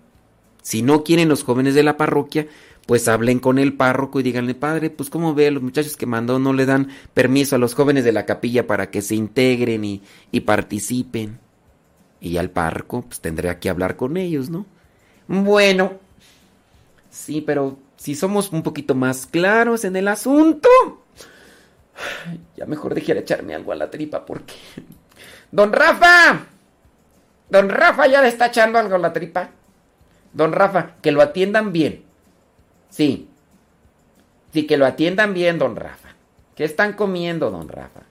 [0.61, 2.47] si no quieren los jóvenes de la parroquia,
[2.85, 6.39] pues hablen con el párroco y díganle, padre, pues como ve, los muchachos que mandó
[6.39, 10.01] no le dan permiso a los jóvenes de la capilla para que se integren y,
[10.31, 11.39] y participen.
[12.19, 14.65] Y al párroco, pues tendría que hablar con ellos, ¿no?
[15.27, 15.93] Bueno,
[17.09, 20.69] sí, pero si somos un poquito más claros en el asunto,
[22.57, 24.53] ya mejor dejar echarme algo a la tripa porque...
[25.51, 26.47] Don Rafa,
[27.49, 29.49] don Rafa ya le está echando algo a la tripa.
[30.33, 32.03] Don Rafa, que lo atiendan bien.
[32.89, 33.29] Sí.
[34.51, 36.09] Sí, que lo atiendan bien, don Rafa.
[36.55, 38.01] ¿Qué están comiendo, don Rafa?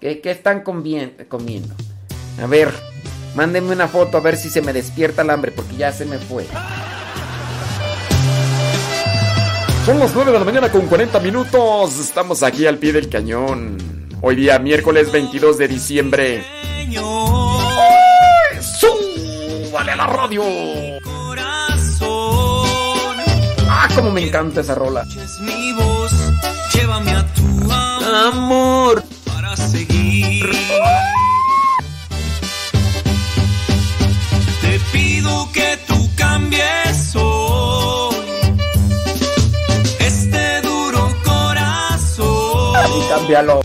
[0.00, 1.74] ¿Qué, están comiendo?
[2.42, 2.72] A ver,
[3.34, 6.16] mándenme una foto a ver si se me despierta el hambre, porque ya se me
[6.18, 6.46] fue.
[9.84, 11.98] Son las 9 de la mañana con 40 minutos.
[11.98, 13.76] Estamos aquí al pie del cañón.
[14.22, 16.44] Hoy día, miércoles 22 de diciembre.
[16.94, 17.39] ¡Súbale
[19.90, 20.42] a la radio!
[23.94, 25.04] como me encanta esa rola.
[25.40, 26.12] mi voz,
[26.72, 30.48] llévame a tu amor para seguir.
[34.60, 38.14] Te pido que tú cambies hoy
[39.98, 42.74] este duro corazón.
[43.08, 43.60] Cámbialo.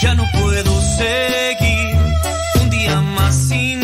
[0.00, 1.96] Ya no puedo seguir
[2.62, 3.79] un día más sin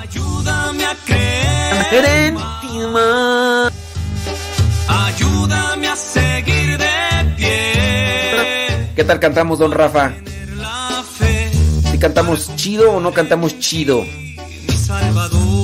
[0.00, 3.72] Ayúdame a creer en ti más.
[4.88, 8.90] Ayúdame a seguir de pie.
[8.96, 10.12] ¿Qué tal cantamos, don Rafa?
[11.90, 14.02] ¿Si cantamos chido o no cantamos chido?
[14.02, 15.59] mi Salvador.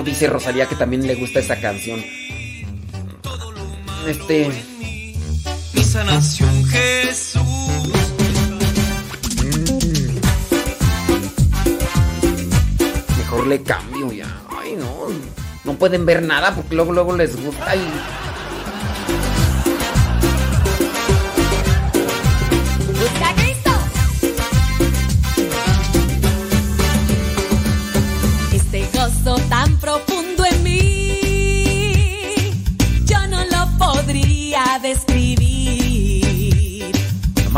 [0.00, 2.02] No, dice Rosalía que también le gusta esa canción.
[4.06, 4.50] Este.
[5.74, 7.42] Mi sanación, Jesús.
[13.18, 14.42] Mejor le cambio ya.
[14.48, 15.08] Ay, no.
[15.64, 17.80] No pueden ver nada porque luego, luego les gusta y.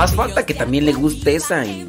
[0.03, 1.65] Más falta que también le guste esa.
[1.65, 1.87] Y...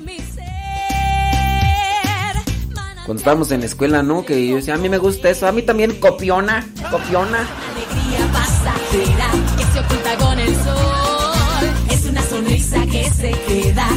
[3.08, 4.24] Cuando estábamos en la escuela, ¿no?
[4.24, 5.48] Que yo decía, a mí me gusta eso.
[5.48, 7.40] A mí también copiona, copiona.
[7.40, 11.72] Alegría pasajera que se oculta con el sol.
[11.90, 13.88] Es una sonrisa que se queda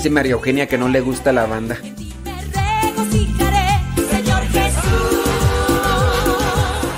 [0.00, 1.76] Dice María Eugenia que no le gusta la banda.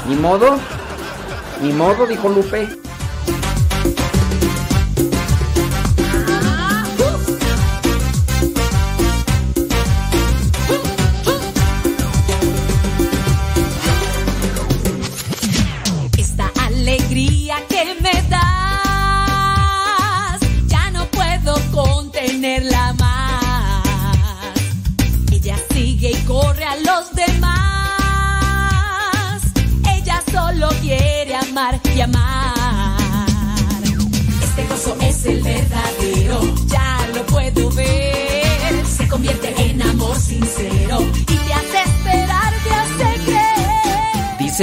[0.08, 0.56] Ni modo.
[1.60, 2.68] Ni modo, dijo Lupe.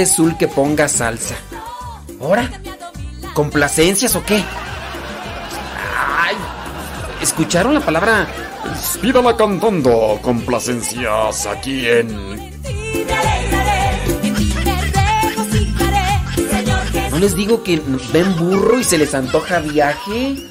[0.00, 1.34] Dice Zul que ponga salsa.
[2.22, 2.50] ¿Ahora?
[3.34, 4.42] ¿Complacencias o qué?
[6.18, 6.36] Ay,
[7.20, 8.26] ¿Escucharon la palabra?
[9.02, 12.50] Pídala cantando complacencias aquí en
[17.10, 20.49] ¿No les digo que ven burro y se les antoja viaje?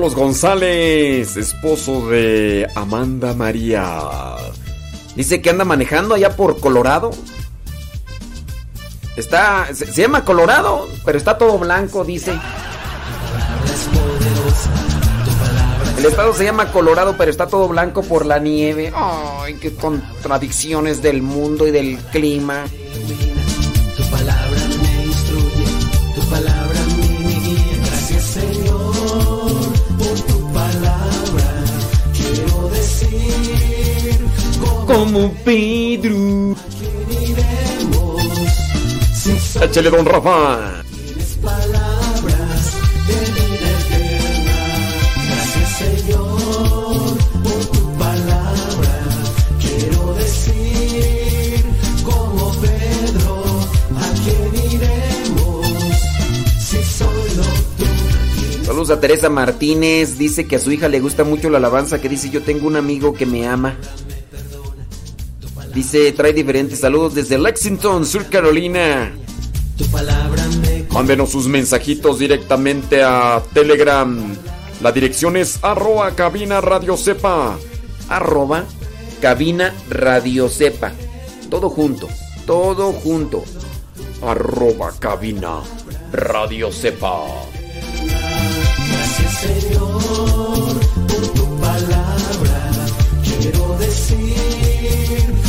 [0.00, 4.08] Carlos González, esposo de Amanda María.
[5.14, 7.10] Dice que anda manejando allá por Colorado.
[9.16, 9.66] Está.
[9.74, 12.32] Se, se llama Colorado, pero está todo blanco, dice.
[15.98, 18.94] El estado se llama Colorado, pero está todo blanco por la nieve.
[18.96, 22.64] Ay, qué contradicciones del mundo y del clima.
[34.92, 36.56] Como Pedro.
[39.62, 40.82] Échale, don Rafa.
[41.40, 42.64] palabras
[43.06, 44.58] de vida eterna.
[45.28, 48.94] Gracias Señor por tu palabra.
[49.60, 51.64] Quiero decir
[52.02, 53.44] como Pedro,
[53.96, 55.66] ¿a quién iremos
[56.58, 57.44] si solo
[57.78, 58.64] tú?
[58.64, 60.18] Saludos a Teresa Martínez.
[60.18, 62.74] Dice que a su hija le gusta mucho la alabanza que dice yo tengo un
[62.74, 63.76] amigo que me ama.
[65.80, 69.12] Dice, trae diferentes saludos desde Lexington, Sur Carolina.
[69.78, 74.36] Tu palabra me Mándenos sus mensajitos directamente a Telegram.
[74.82, 77.56] La dirección es arroba cabina radio sepa.
[78.10, 78.66] Arroba
[79.22, 80.92] cabina radio sepa.
[81.48, 82.08] Todo junto,
[82.44, 83.42] todo junto.
[84.20, 85.60] Arroba cabina
[86.12, 87.24] radio sepa.
[88.86, 90.78] Gracias Señor
[91.08, 92.70] por tu palabra.
[93.24, 95.39] Quiero decir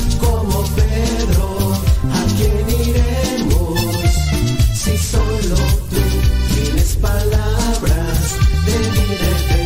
[7.02, 9.61] palabras de eterna.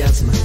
[0.00, 0.39] enthusiasm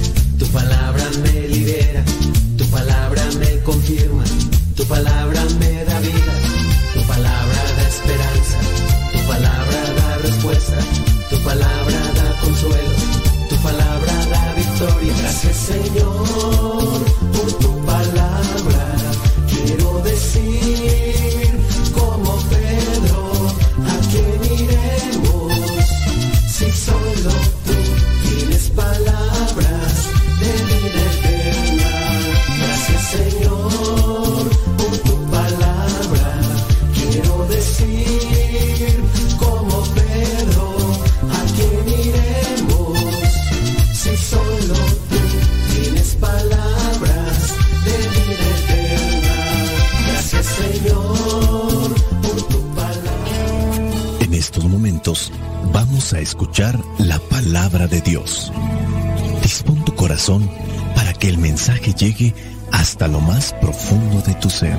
[61.96, 62.34] llegue
[62.72, 64.76] hasta lo más profundo de tu ser.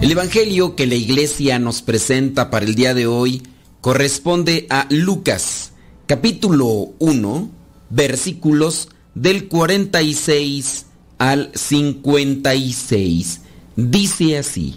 [0.00, 3.42] El Evangelio que la iglesia nos presenta para el día de hoy
[3.80, 5.72] corresponde a Lucas,
[6.06, 7.50] capítulo 1,
[7.90, 10.83] versículos del 46
[11.24, 13.40] al 56.
[13.76, 14.74] Dice así,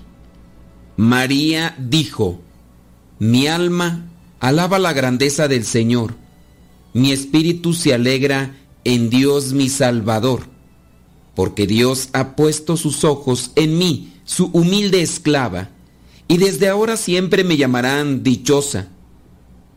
[0.95, 2.40] María dijo,
[3.19, 4.10] mi alma
[4.40, 6.15] alaba la grandeza del Señor,
[6.94, 8.56] mi espíritu se alegra
[8.86, 10.44] en Dios mi Salvador,
[11.36, 15.72] porque Dios ha puesto sus ojos en mí, su humilde esclava,
[16.30, 18.88] y desde ahora siempre me llamarán dichosa,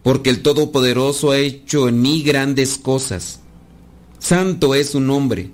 [0.05, 3.41] porque el Todopoderoso ha hecho en mí grandes cosas.
[4.21, 5.51] Santo es su nombre.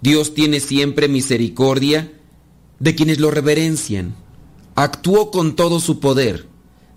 [0.00, 2.12] Dios tiene siempre misericordia
[2.78, 4.14] de quienes lo reverencian.
[4.74, 6.46] Actuó con todo su poder,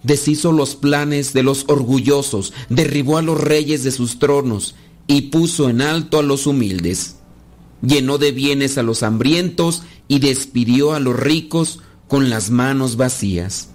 [0.03, 4.75] deshizo los planes de los orgullosos, derribó a los reyes de sus tronos
[5.07, 7.17] y puso en alto a los humildes.
[7.81, 13.69] Llenó de bienes a los hambrientos y despidió a los ricos con las manos vacías.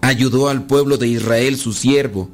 [0.00, 2.30] Ayudó al pueblo de Israel su siervo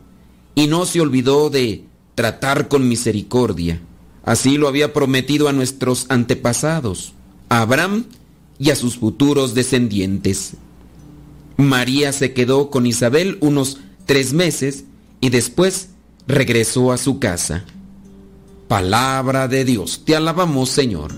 [0.54, 3.80] y no se olvidó de tratar con misericordia.
[4.24, 7.14] Así lo había prometido a nuestros antepasados,
[7.48, 8.04] a Abraham
[8.58, 10.52] y a sus futuros descendientes.
[11.56, 14.84] María se quedó con Isabel unos tres meses
[15.20, 15.90] y después
[16.26, 17.64] regresó a su casa.
[18.68, 21.12] Palabra de Dios, te alabamos Señor.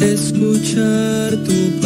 [0.00, 1.85] Escuchar tu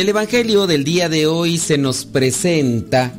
[0.00, 3.14] el Evangelio del día de hoy se nos presenta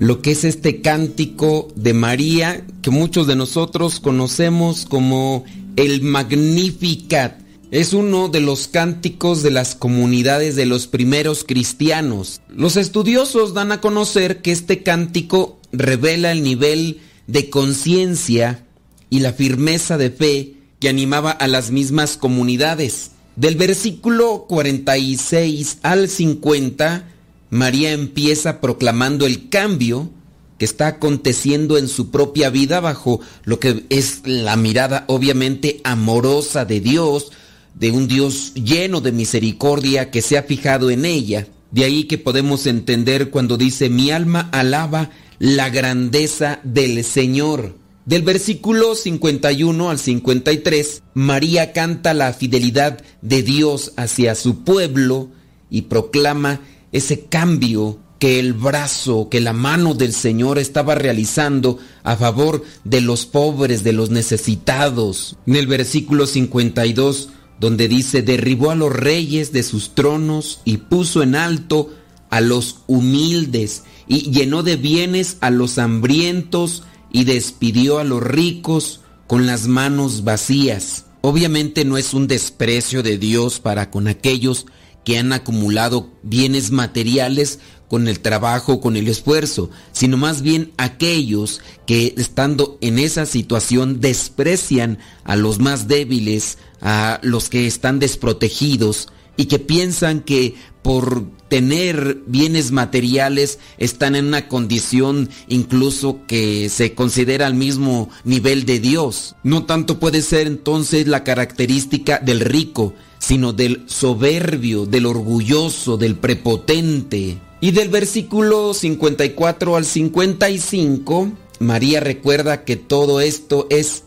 [0.00, 5.44] lo que es este cántico de María que muchos de nosotros conocemos como
[5.76, 7.38] el Magnificat.
[7.70, 12.40] Es uno de los cánticos de las comunidades de los primeros cristianos.
[12.48, 18.66] Los estudiosos dan a conocer que este cántico revela el nivel de conciencia
[19.08, 23.12] y la firmeza de fe que animaba a las mismas comunidades.
[23.38, 27.08] Del versículo 46 al 50,
[27.50, 30.10] María empieza proclamando el cambio
[30.58, 36.64] que está aconteciendo en su propia vida bajo lo que es la mirada obviamente amorosa
[36.64, 37.30] de Dios,
[37.76, 41.46] de un Dios lleno de misericordia que se ha fijado en ella.
[41.70, 47.76] De ahí que podemos entender cuando dice, mi alma alaba la grandeza del Señor.
[48.08, 55.28] Del versículo 51 al 53, María canta la fidelidad de Dios hacia su pueblo
[55.68, 62.16] y proclama ese cambio que el brazo, que la mano del Señor estaba realizando a
[62.16, 65.36] favor de los pobres, de los necesitados.
[65.46, 67.28] En el versículo 52,
[67.60, 71.90] donde dice, derribó a los reyes de sus tronos y puso en alto
[72.30, 79.00] a los humildes y llenó de bienes a los hambrientos y despidió a los ricos
[79.26, 81.04] con las manos vacías.
[81.20, 84.66] Obviamente no es un desprecio de Dios para con aquellos
[85.04, 91.60] que han acumulado bienes materiales con el trabajo, con el esfuerzo, sino más bien aquellos
[91.86, 99.08] que estando en esa situación desprecian a los más débiles, a los que están desprotegidos
[99.38, 106.94] y que piensan que por tener bienes materiales están en una condición incluso que se
[106.94, 109.36] considera al mismo nivel de Dios.
[109.44, 116.16] No tanto puede ser entonces la característica del rico, sino del soberbio, del orgulloso, del
[116.16, 117.38] prepotente.
[117.60, 124.02] Y del versículo 54 al 55, María recuerda que todo esto es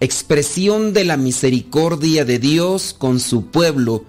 [0.00, 4.04] expresión de la misericordia de Dios con su pueblo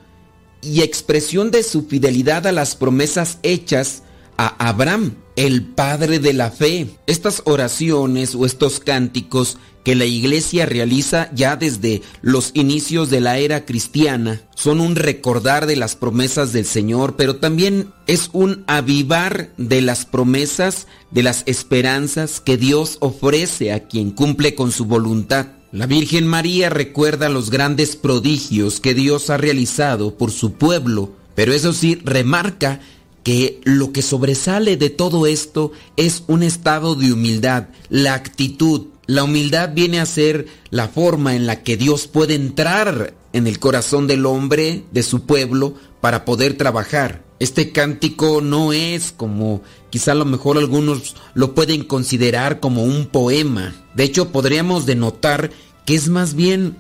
[0.62, 4.04] y expresión de su fidelidad a las promesas hechas
[4.38, 6.88] a Abraham, el padre de la fe.
[7.08, 13.38] Estas oraciones o estos cánticos que la iglesia realiza ya desde los inicios de la
[13.38, 19.52] era cristiana son un recordar de las promesas del Señor, pero también es un avivar
[19.58, 25.48] de las promesas, de las esperanzas que Dios ofrece a quien cumple con su voluntad.
[25.72, 31.54] La Virgen María recuerda los grandes prodigios que Dios ha realizado por su pueblo, pero
[31.54, 32.80] eso sí remarca
[33.24, 38.88] que lo que sobresale de todo esto es un estado de humildad, la actitud.
[39.06, 43.60] La humildad viene a ser la forma en la que Dios puede entrar en el
[43.60, 47.29] corazón del hombre, de su pueblo, para poder trabajar.
[47.40, 53.08] Este cántico no es como quizá a lo mejor algunos lo pueden considerar como un
[53.08, 53.74] poema.
[53.96, 55.52] De hecho, podríamos denotar
[55.86, 56.78] que es más bien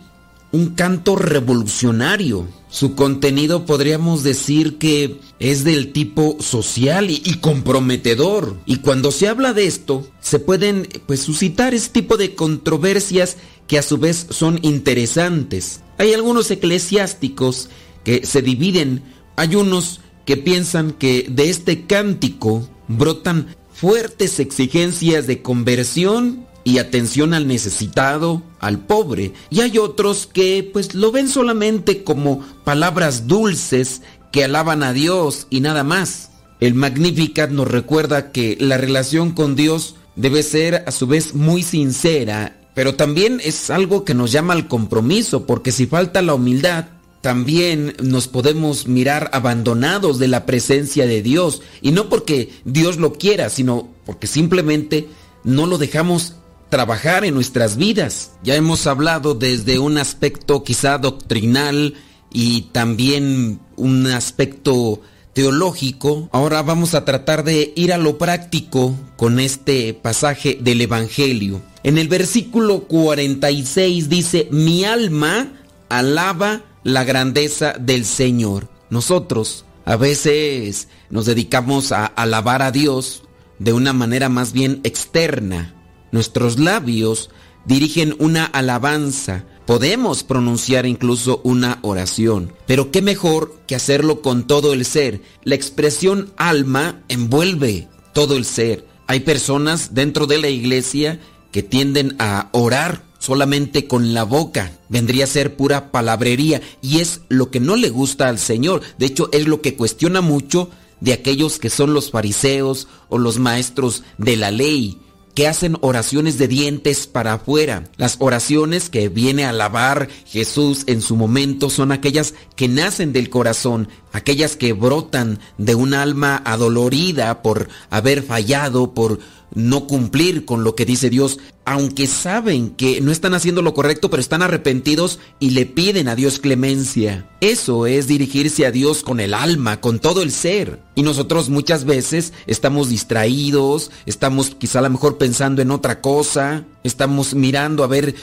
[0.52, 2.48] un canto revolucionario.
[2.70, 8.58] Su contenido podríamos decir que es del tipo social y, comprometedor.
[8.66, 13.38] Y cuando se habla de esto, se pueden pues suscitar este tipo de controversias
[13.68, 15.82] que a su vez son interesantes.
[15.98, 17.70] Hay algunos eclesiásticos
[18.04, 19.04] que se dividen,
[19.36, 27.34] hay unos que piensan que de este cántico brotan fuertes exigencias de conversión y atención
[27.34, 29.34] al necesitado, al pobre.
[29.50, 35.48] Y hay otros que pues lo ven solamente como palabras dulces que alaban a Dios
[35.50, 36.30] y nada más.
[36.60, 41.64] El Magnificat nos recuerda que la relación con Dios debe ser a su vez muy
[41.64, 46.86] sincera, pero también es algo que nos llama al compromiso, porque si falta la humildad,
[47.22, 53.14] también nos podemos mirar abandonados de la presencia de Dios, y no porque Dios lo
[53.14, 55.08] quiera, sino porque simplemente
[55.44, 56.36] no lo dejamos
[56.70, 58.32] trabajar en nuestras vidas.
[58.44, 61.96] Ya hemos hablado desde un aspecto quizá doctrinal
[62.32, 65.02] y también un aspecto
[65.34, 66.30] teológico.
[66.32, 71.62] Ahora vamos a tratar de ir a lo práctico con este pasaje del Evangelio.
[71.84, 75.54] En el versículo 46 dice, mi alma
[75.90, 78.70] alaba la grandeza del Señor.
[78.90, 83.24] Nosotros a veces nos dedicamos a alabar a Dios
[83.60, 85.76] de una manera más bien externa,
[86.12, 87.30] Nuestros labios
[87.66, 94.74] dirigen una alabanza, podemos pronunciar incluso una oración, pero qué mejor que hacerlo con todo
[94.74, 95.22] el ser.
[95.44, 98.88] La expresión alma envuelve todo el ser.
[99.06, 101.20] Hay personas dentro de la iglesia
[101.52, 104.72] que tienden a orar solamente con la boca.
[104.90, 108.82] Vendría a ser pura palabrería y es lo que no le gusta al Señor.
[108.98, 110.70] De hecho, es lo que cuestiona mucho
[111.00, 114.98] de aquellos que son los fariseos o los maestros de la ley
[115.40, 117.86] que hacen oraciones de dientes para afuera.
[117.96, 123.30] Las oraciones que viene a alabar Jesús en su momento son aquellas que nacen del
[123.30, 129.20] corazón, aquellas que brotan de un alma adolorida por haber fallado, por
[129.54, 134.10] no cumplir con lo que dice Dios, aunque saben que no están haciendo lo correcto,
[134.10, 137.30] pero están arrepentidos y le piden a Dios clemencia.
[137.42, 140.80] Eso es dirigirse a Dios con el alma, con todo el ser.
[140.96, 146.66] Y nosotros muchas veces estamos distraídos, estamos quizá a lo mejor pensando en otra cosa,
[146.84, 148.16] estamos mirando a ver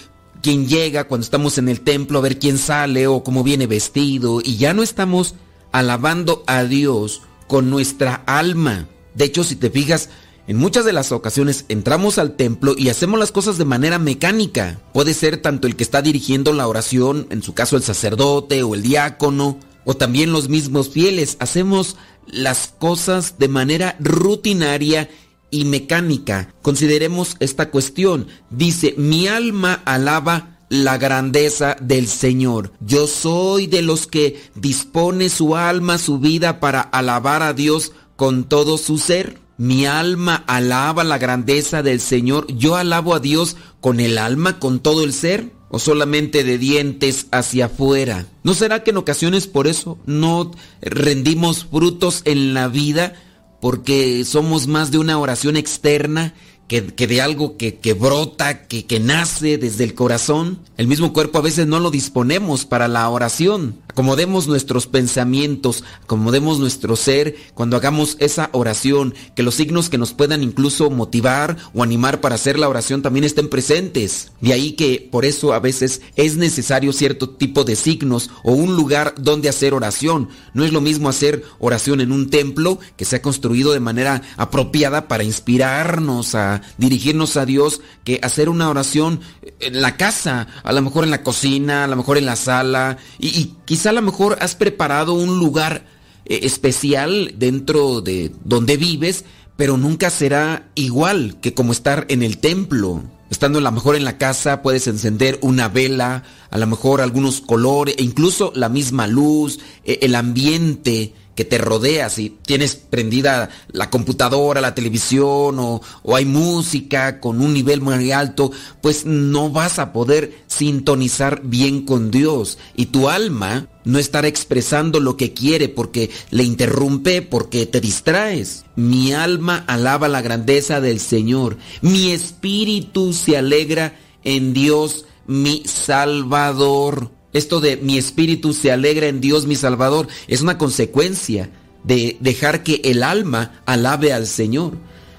[0.42, 4.40] quién llega cuando estamos en el templo, a ver quién sale o cómo viene vestido,
[4.42, 5.34] y ya no estamos
[5.72, 8.88] alabando a Dios con nuestra alma.
[9.14, 10.10] De hecho, si te fijas,
[10.48, 14.78] en muchas de las ocasiones entramos al templo y hacemos las cosas de manera mecánica.
[14.93, 18.74] Puede ser tanto el que está dirigiendo la oración, en su caso el sacerdote o
[18.74, 21.36] el diácono, o también los mismos fieles.
[21.40, 21.97] Hacemos
[22.27, 25.09] las cosas de manera rutinaria
[25.51, 26.55] y mecánica.
[26.62, 28.28] Consideremos esta cuestión.
[28.51, 32.73] Dice, mi alma alaba la grandeza del Señor.
[32.81, 38.44] Yo soy de los que dispone su alma, su vida para alabar a Dios con
[38.44, 39.45] todo su ser.
[39.58, 42.46] Mi alma alaba la grandeza del Señor.
[42.48, 47.26] Yo alabo a Dios con el alma, con todo el ser, o solamente de dientes
[47.30, 48.26] hacia afuera.
[48.42, 53.14] ¿No será que en ocasiones por eso no rendimos frutos en la vida?
[53.60, 56.34] Porque somos más de una oración externa
[56.68, 60.60] que, que, de algo que, que brota, que, que, nace desde el corazón.
[60.76, 63.80] El mismo cuerpo a veces no lo disponemos para la oración.
[63.97, 70.12] Acomodemos nuestros pensamientos, acomodemos nuestro ser cuando hagamos esa oración, que los signos que nos
[70.12, 74.32] puedan incluso motivar o animar para hacer la oración también estén presentes.
[74.43, 78.77] De ahí que por eso a veces es necesario cierto tipo de signos o un
[78.77, 80.28] lugar donde hacer oración.
[80.52, 84.20] No es lo mismo hacer oración en un templo que se ha construido de manera
[84.36, 89.20] apropiada para inspirarnos a dirigirnos a Dios que hacer una oración
[89.59, 92.98] en la casa, a lo mejor en la cocina, a lo mejor en la sala,
[93.18, 93.56] y, y
[93.86, 95.84] a lo mejor has preparado un lugar
[96.24, 99.24] eh, especial dentro de donde vives,
[99.56, 103.02] pero nunca será igual que como estar en el templo.
[103.30, 107.40] Estando a lo mejor en la casa puedes encender una vela, a lo mejor algunos
[107.40, 113.50] colores, e incluso la misma luz, eh, el ambiente que te rodea, si tienes prendida
[113.68, 118.50] la computadora, la televisión o, o hay música con un nivel muy alto,
[118.80, 124.98] pues no vas a poder sintonizar bien con Dios y tu alma no estará expresando
[124.98, 128.64] lo que quiere porque le interrumpe, porque te distraes.
[128.74, 137.10] Mi alma alaba la grandeza del Señor, mi espíritu se alegra en Dios mi Salvador.
[137.36, 141.50] Esto de mi espíritu se alegra en Dios mi Salvador es una consecuencia
[141.84, 144.78] de dejar que el alma alabe al Señor.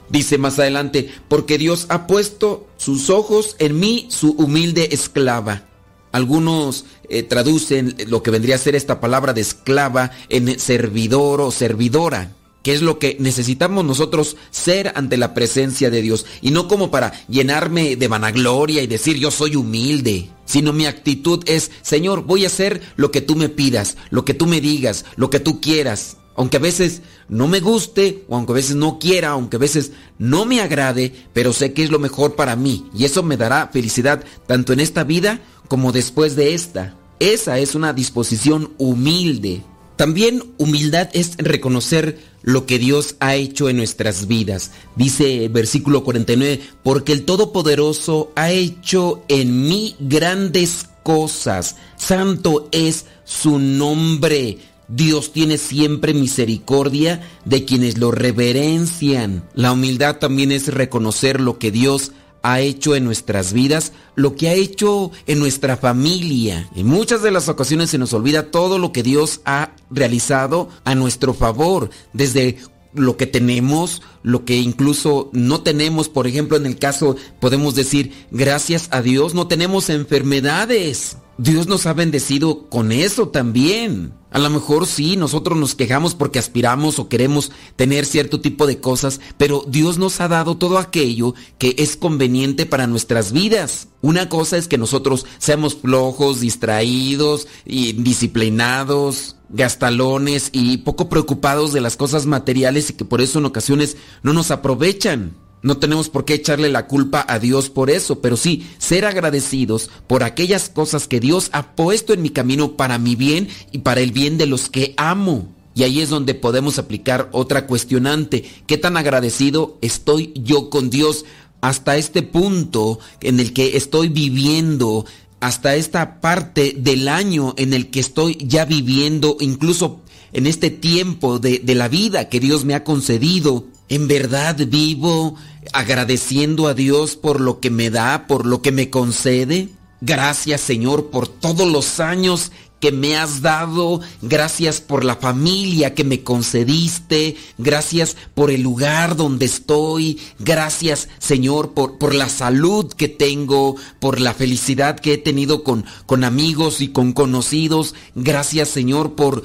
[0.09, 5.67] Dice más adelante, porque Dios ha puesto sus ojos en mí, su humilde esclava.
[6.11, 11.51] Algunos eh, traducen lo que vendría a ser esta palabra de esclava en servidor o
[11.51, 12.31] servidora
[12.63, 16.25] que es lo que necesitamos nosotros ser ante la presencia de Dios.
[16.41, 21.43] Y no como para llenarme de vanagloria y decir yo soy humilde, sino mi actitud
[21.45, 25.05] es, Señor, voy a hacer lo que tú me pidas, lo que tú me digas,
[25.15, 26.17] lo que tú quieras.
[26.35, 29.91] Aunque a veces no me guste, o aunque a veces no quiera, aunque a veces
[30.19, 32.85] no me agrade, pero sé que es lo mejor para mí.
[32.93, 36.95] Y eso me dará felicidad tanto en esta vida como después de esta.
[37.19, 39.63] Esa es una disposición humilde.
[39.97, 44.71] También humildad es reconocer lo que Dios ha hecho en nuestras vidas.
[44.95, 51.75] Dice versículo 49, porque el Todopoderoso ha hecho en mí grandes cosas.
[51.97, 54.59] Santo es su nombre.
[54.87, 59.43] Dios tiene siempre misericordia de quienes lo reverencian.
[59.53, 62.11] La humildad también es reconocer lo que Dios
[62.43, 66.69] ha hecho en nuestras vidas, lo que ha hecho en nuestra familia.
[66.75, 70.95] En muchas de las ocasiones se nos olvida todo lo que Dios ha realizado a
[70.95, 72.57] nuestro favor, desde
[72.97, 78.11] lo que tenemos, lo que incluso no tenemos, por ejemplo, en el caso podemos decir,
[78.31, 81.17] gracias a Dios no tenemos enfermedades.
[81.39, 84.11] Dios nos ha bendecido con eso también.
[84.31, 88.79] A lo mejor sí, nosotros nos quejamos porque aspiramos o queremos tener cierto tipo de
[88.79, 93.87] cosas, pero Dios nos ha dado todo aquello que es conveniente para nuestras vidas.
[94.01, 101.97] Una cosa es que nosotros seamos flojos, distraídos, indisciplinados, gastalones y poco preocupados de las
[101.97, 105.35] cosas materiales y que por eso en ocasiones no nos aprovechan.
[105.63, 109.89] No tenemos por qué echarle la culpa a Dios por eso, pero sí ser agradecidos
[110.05, 114.01] por aquellas cosas que Dios ha puesto en mi camino para mi bien y para
[114.01, 115.53] el bien de los que amo.
[115.73, 118.49] Y ahí es donde podemos aplicar otra cuestionante.
[118.65, 121.25] ¿Qué tan agradecido estoy yo con Dios
[121.61, 125.05] hasta este punto en el que estoy viviendo?
[125.39, 130.01] Hasta esta parte del año en el que estoy ya viviendo, incluso
[130.33, 133.65] en este tiempo de, de la vida que Dios me ha concedido.
[133.89, 135.35] En verdad vivo
[135.73, 139.69] agradeciendo a Dios por lo que me da, por lo que me concede.
[140.01, 146.03] Gracias Señor por todos los años que me has dado, gracias por la familia que
[146.03, 153.07] me concediste, gracias por el lugar donde estoy, gracias Señor por, por la salud que
[153.07, 159.15] tengo, por la felicidad que he tenido con, con amigos y con conocidos, gracias Señor
[159.15, 159.43] por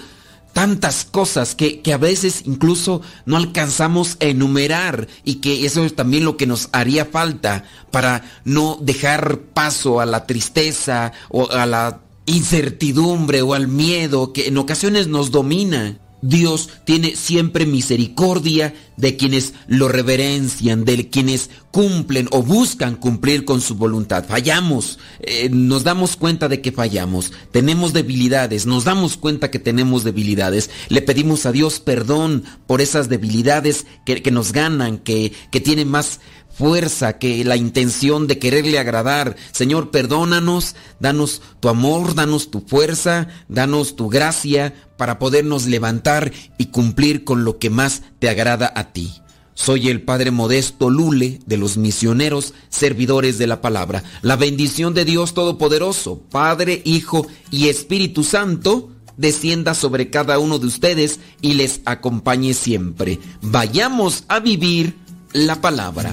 [0.53, 5.97] tantas cosas que, que, a veces incluso no alcanzamos a enumerar y que eso es
[5.97, 11.65] también lo que nos haría falta para no dejar paso a la tristeza o a
[11.65, 15.99] la incertidumbre o al miedo que en ocasiones nos domina.
[16.24, 23.61] Dios tiene siempre misericordia de quienes lo reverencian, de quienes cumplen o buscan cumplir con
[23.61, 24.24] su voluntad.
[24.28, 30.05] Fallamos, eh, nos damos cuenta de que fallamos, tenemos debilidades, nos damos cuenta que tenemos
[30.05, 30.70] debilidades.
[30.89, 35.89] Le pedimos a Dios perdón por esas debilidades que, que nos ganan, que, que tienen
[35.89, 36.20] más
[36.55, 39.37] fuerza que la intención de quererle agradar.
[39.53, 46.66] Señor, perdónanos, danos tu amor, danos tu fuerza, danos tu gracia para podernos levantar y
[46.66, 49.23] cumplir con lo que más te agrada a ti.
[49.55, 54.03] Soy el Padre Modesto Lule de los misioneros servidores de la palabra.
[54.23, 60.66] La bendición de Dios Todopoderoso, Padre, Hijo y Espíritu Santo, descienda sobre cada uno de
[60.66, 63.19] ustedes y les acompañe siempre.
[63.43, 64.97] Vayamos a vivir
[65.33, 66.13] la palabra.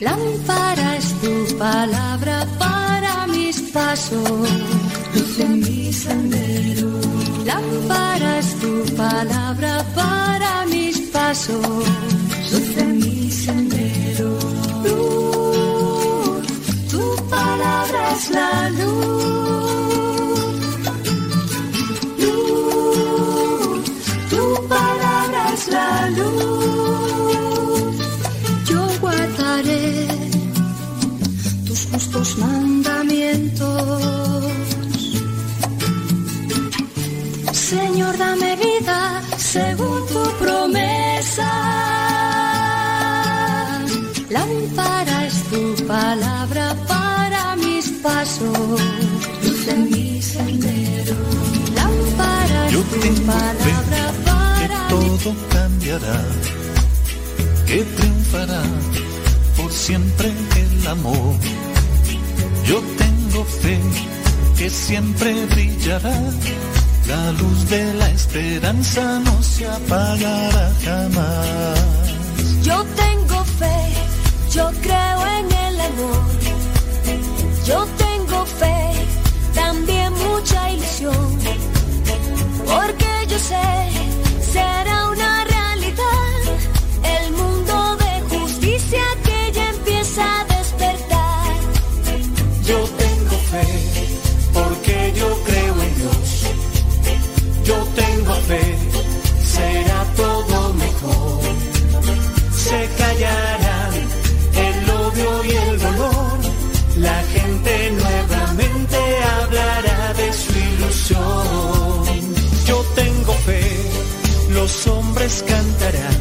[0.00, 4.48] Lámpara es tu palabra para mis pasos,
[5.14, 7.00] luz en mi sendero.
[7.44, 11.66] Lámpara es tu palabra para mis pasos,
[12.52, 14.38] luz en mi sendero.
[14.84, 16.46] Luz,
[16.90, 19.08] tu palabra es la luz.
[26.16, 26.77] Luz,
[32.10, 34.42] tus mandamientos.
[37.52, 41.50] Señor, dame vida según tu promesa.
[44.30, 48.80] Lámpara es tu palabra para mis pasos,
[49.42, 51.16] luz mi sendero.
[51.74, 52.80] Lámpara es tu
[53.26, 56.20] palabra para que todo cambiará,
[57.66, 58.62] que triunfará
[59.56, 61.34] por siempre el amor
[62.68, 63.78] yo tengo fe
[64.58, 66.20] que siempre brillará,
[67.06, 71.78] la luz de la esperanza no se apagará jamás.
[72.62, 73.78] Yo tengo fe,
[74.52, 76.26] yo creo en el amor.
[77.64, 78.92] Yo tengo fe,
[79.54, 81.38] también mucha ilusión.
[82.66, 83.66] Porque yo sé,
[84.52, 85.07] será
[115.28, 116.16] los hombres cantarán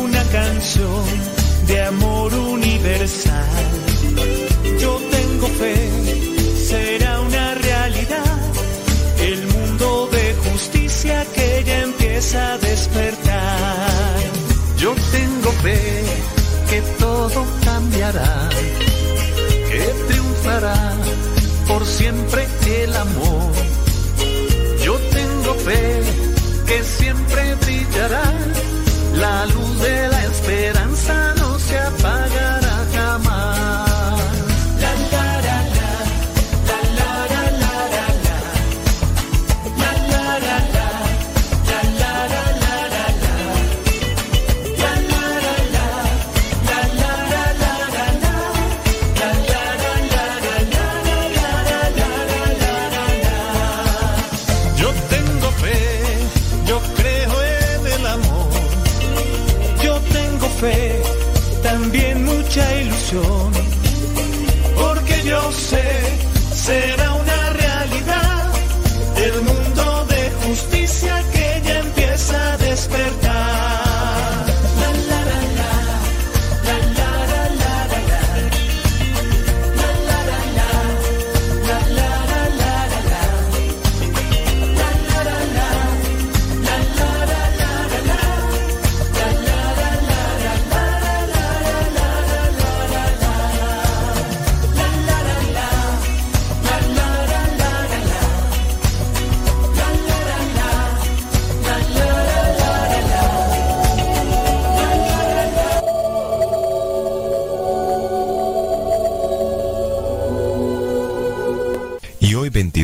[0.00, 1.04] una canción
[1.66, 3.46] de amor universal.
[4.80, 5.76] Yo tengo fe,
[6.68, 8.38] será una realidad.
[9.20, 14.20] El mundo de justicia que ya empieza a despertar.
[14.76, 16.04] Yo tengo fe
[16.70, 18.48] que todo cambiará,
[19.70, 20.96] que triunfará
[21.68, 23.52] por siempre el amor.
[24.84, 25.91] Yo tengo fe
[26.72, 28.32] que siempre brillará,
[29.16, 30.71] la luz de la esperanza
[64.74, 65.82] Porque yo sé,
[66.54, 67.11] será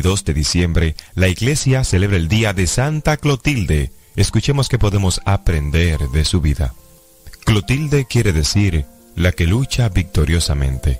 [0.09, 3.91] 22 de diciembre, la iglesia celebra el día de Santa Clotilde.
[4.15, 6.73] Escuchemos qué podemos aprender de su vida.
[7.45, 10.99] Clotilde quiere decir la que lucha victoriosamente.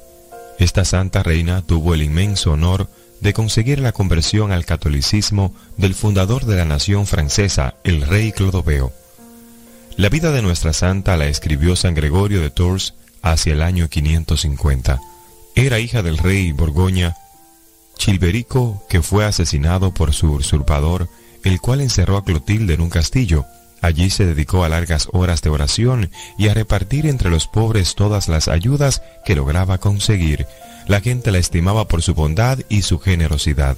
[0.60, 2.88] Esta santa reina tuvo el inmenso honor
[3.20, 8.94] de conseguir la conversión al catolicismo del fundador de la nación francesa, el rey Clodoveo.
[9.98, 15.00] La vida de nuestra santa la escribió San Gregorio de Tours hacia el año 550.
[15.56, 17.16] Era hija del rey Borgoña
[18.00, 21.10] Chilberico, que fue asesinado por su usurpador,
[21.44, 23.46] el cual encerró a Clotilde en un castillo.
[23.82, 28.28] Allí se dedicó a largas horas de oración y a repartir entre los pobres todas
[28.28, 30.48] las ayudas que lograba conseguir.
[30.88, 33.78] La gente la estimaba por su bondad y su generosidad.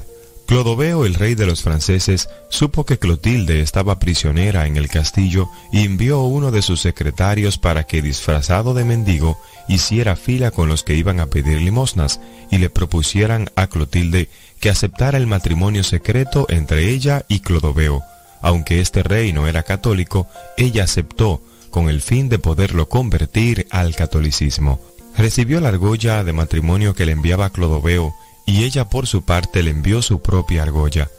[0.52, 5.86] Clodoveo, el rey de los franceses, supo que Clotilde estaba prisionera en el castillo y
[5.86, 9.40] envió uno de sus secretarios para que, disfrazado de mendigo,
[9.70, 14.28] hiciera fila con los que iban a pedir limosnas y le propusieran a Clotilde
[14.60, 18.04] que aceptara el matrimonio secreto entre ella y Clodoveo.
[18.42, 23.96] Aunque este rey no era católico, ella aceptó con el fin de poderlo convertir al
[23.96, 24.82] catolicismo.
[25.16, 28.14] Recibió la argolla de matrimonio que le enviaba Clodoveo
[28.46, 31.10] y ella por su parte le envió su propia argolla.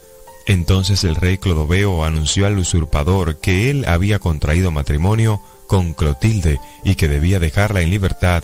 [0.45, 6.95] Entonces el rey Clodoveo anunció al usurpador que él había contraído matrimonio con Clotilde y
[6.95, 8.43] que debía dejarla en libertad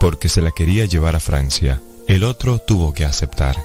[0.00, 1.80] porque se la quería llevar a Francia.
[2.08, 3.56] El otro tuvo que aceptar.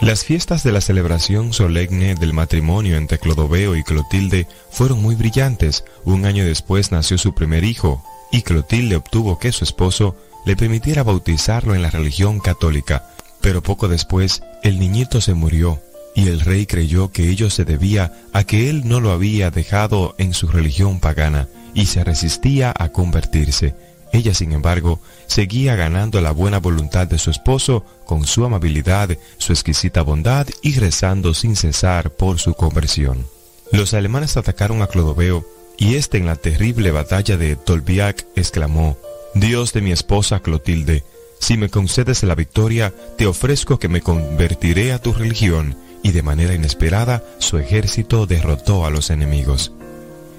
[0.00, 5.84] Las fiestas de la celebración solemne del matrimonio entre Clodoveo y Clotilde fueron muy brillantes.
[6.04, 11.04] Un año después nació su primer hijo, y Clotilde obtuvo que su esposo le permitiera
[11.04, 13.11] bautizarlo en la religión católica.
[13.42, 15.80] Pero poco después, el niñito se murió,
[16.14, 20.14] y el rey creyó que ello se debía a que él no lo había dejado
[20.18, 23.74] en su religión pagana y se resistía a convertirse.
[24.12, 29.52] Ella, sin embargo, seguía ganando la buena voluntad de su esposo con su amabilidad, su
[29.52, 33.26] exquisita bondad y rezando sin cesar por su conversión.
[33.72, 35.46] Los alemanes atacaron a Clodoveo
[35.78, 38.98] y éste en la terrible batalla de Tolbiac exclamó,
[39.34, 41.04] Dios de mi esposa Clotilde,
[41.42, 46.22] si me concedes la victoria, te ofrezco que me convertiré a tu religión, y de
[46.22, 49.72] manera inesperada su ejército derrotó a los enemigos.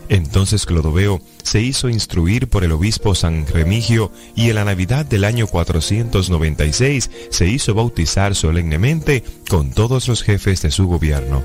[0.07, 5.25] Entonces Clodoveo se hizo instruir por el obispo San Remigio y en la Navidad del
[5.25, 11.43] año 496 se hizo bautizar solemnemente con todos los jefes de su gobierno.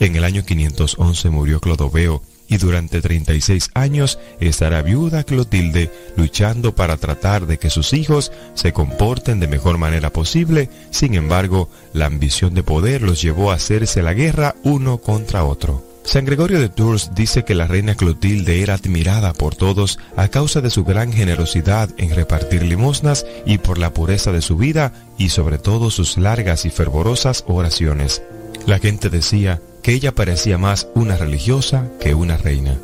[0.00, 6.96] En el año 511 murió Clodoveo y durante 36 años estará viuda Clotilde luchando para
[6.96, 12.54] tratar de que sus hijos se comporten de mejor manera posible, sin embargo, la ambición
[12.54, 15.84] de poder los llevó a hacerse la guerra uno contra otro.
[16.08, 20.62] San Gregorio de Tours dice que la reina Clotilde era admirada por todos a causa
[20.62, 25.28] de su gran generosidad en repartir limosnas y por la pureza de su vida y
[25.28, 28.22] sobre todo sus largas y fervorosas oraciones.
[28.66, 32.78] La gente decía que ella parecía más una religiosa que una reina.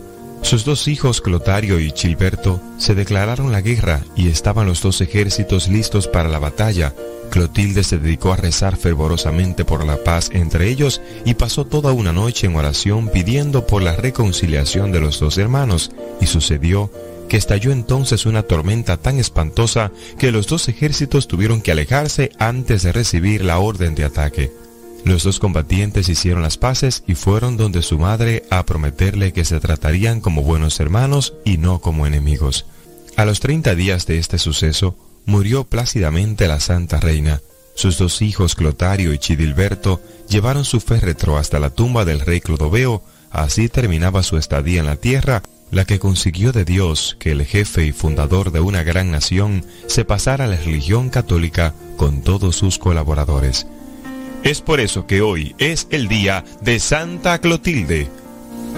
[0.44, 5.68] Sus dos hijos, Clotario y Chilberto, se declararon la guerra y estaban los dos ejércitos
[5.68, 6.94] listos para la batalla.
[7.30, 12.12] Clotilde se dedicó a rezar fervorosamente por la paz entre ellos y pasó toda una
[12.12, 16.90] noche en oración pidiendo por la reconciliación de los dos hermanos, y sucedió
[17.28, 22.82] que estalló entonces una tormenta tan espantosa que los dos ejércitos tuvieron que alejarse antes
[22.82, 24.52] de recibir la orden de ataque.
[25.04, 29.60] Los dos combatientes hicieron las paces y fueron donde su madre a prometerle que se
[29.60, 32.64] tratarían como buenos hermanos y no como enemigos.
[33.16, 37.42] A los treinta días de este suceso, murió plácidamente la Santa Reina.
[37.74, 43.02] Sus dos hijos, Clotario y Chidilberto, llevaron su féretro hasta la tumba del rey Clodoveo,
[43.30, 47.84] así terminaba su estadía en la tierra, la que consiguió de Dios que el jefe
[47.84, 52.78] y fundador de una gran nación se pasara a la religión católica con todos sus
[52.78, 53.66] colaboradores.
[54.44, 58.10] Es por eso que hoy es el día de Santa Clotilde.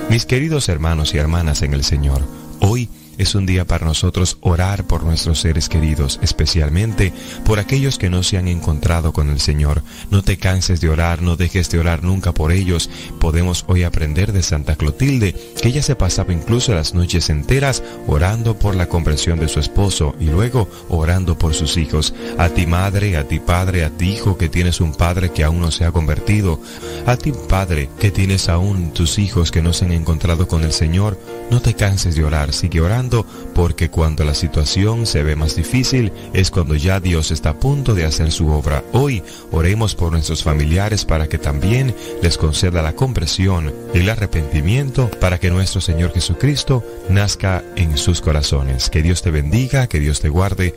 [0.08, 2.22] Mis queridos hermanos y hermanas en el Señor,
[2.60, 7.12] hoy es un día para nosotros orar por nuestros seres queridos, especialmente
[7.44, 9.82] por aquellos que no se han encontrado con el Señor.
[10.10, 12.88] No te canses de orar, no dejes de orar nunca por ellos.
[13.18, 18.58] Podemos hoy aprender de Santa Clotilde, que ella se pasaba incluso las noches enteras orando
[18.58, 22.14] por la conversión de su esposo y luego orando por sus hijos.
[22.38, 25.60] A ti madre, a ti padre, a ti hijo que tienes un padre que aún
[25.60, 26.60] no se ha convertido,
[27.06, 30.72] a ti padre que tienes aún tus hijos que no se han encontrado con el
[30.72, 31.18] Señor,
[31.50, 33.05] no te canses de orar, sigue orando
[33.54, 37.94] porque cuando la situación se ve más difícil es cuando ya Dios está a punto
[37.94, 38.84] de hacer su obra.
[38.92, 45.10] Hoy oremos por nuestros familiares para que también les conceda la compresión y el arrepentimiento
[45.20, 48.90] para que nuestro Señor Jesucristo nazca en sus corazones.
[48.90, 50.74] Que Dios te bendiga, que Dios te guarde.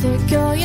[0.00, 0.62] Sé que hoy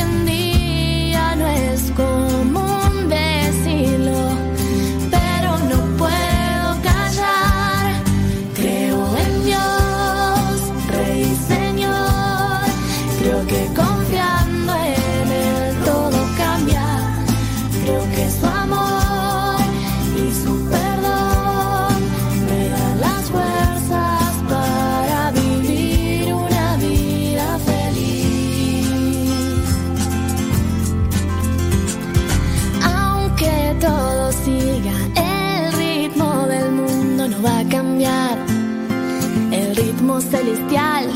[40.32, 41.10] celestial,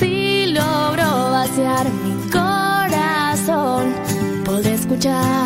[0.00, 3.94] si logro vaciar mi corazón,
[4.44, 5.45] podré escuchar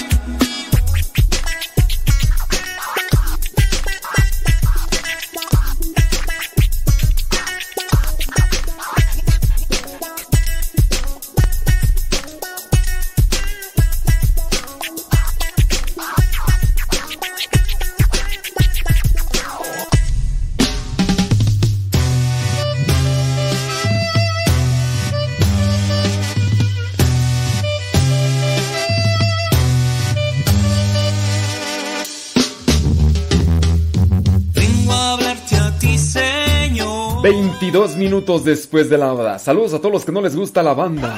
[38.11, 39.39] Minutos después de la banda.
[39.39, 41.15] Saludos a todos los que no les gusta la banda.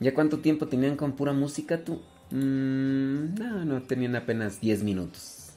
[0.00, 2.00] ¿Ya cuánto tiempo tenían con pura música tú?
[2.32, 5.50] Mm, no, no, tenían apenas 10 minutos.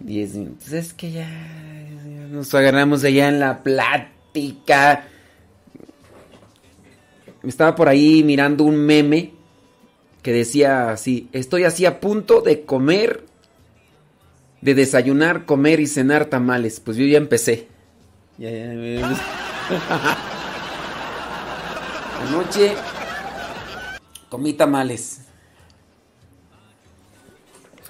[0.00, 0.72] 10 minutos.
[0.72, 1.28] Es que ya,
[2.04, 5.06] ya nos agarramos allá en la plática.
[7.44, 9.32] Estaba por ahí mirando un meme
[10.22, 13.27] que decía así, estoy así a punto de comer,
[14.60, 16.80] de desayunar, comer y cenar tamales.
[16.80, 17.68] Pues yo ya empecé.
[22.28, 22.74] Anoche
[24.28, 25.22] comí tamales.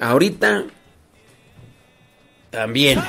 [0.01, 0.65] Ahorita
[2.51, 3.01] también.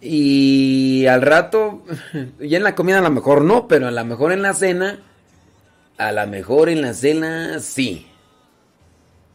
[0.00, 1.84] Y al rato,
[2.40, 4.98] ya en la comida a lo mejor no, pero a lo mejor en la cena,
[6.00, 8.06] a lo mejor en la cena sí.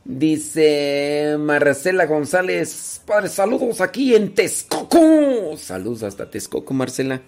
[0.04, 5.56] Dice Marcela González, padre, saludos aquí en Texcoco.
[5.58, 7.22] Saludos hasta Texcoco, Marcela.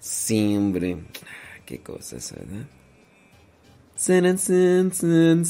[0.00, 0.96] Sí, hombre.
[1.22, 2.64] Ah, Qué cosas, ¿verdad?
[3.94, 5.44] San, san, san,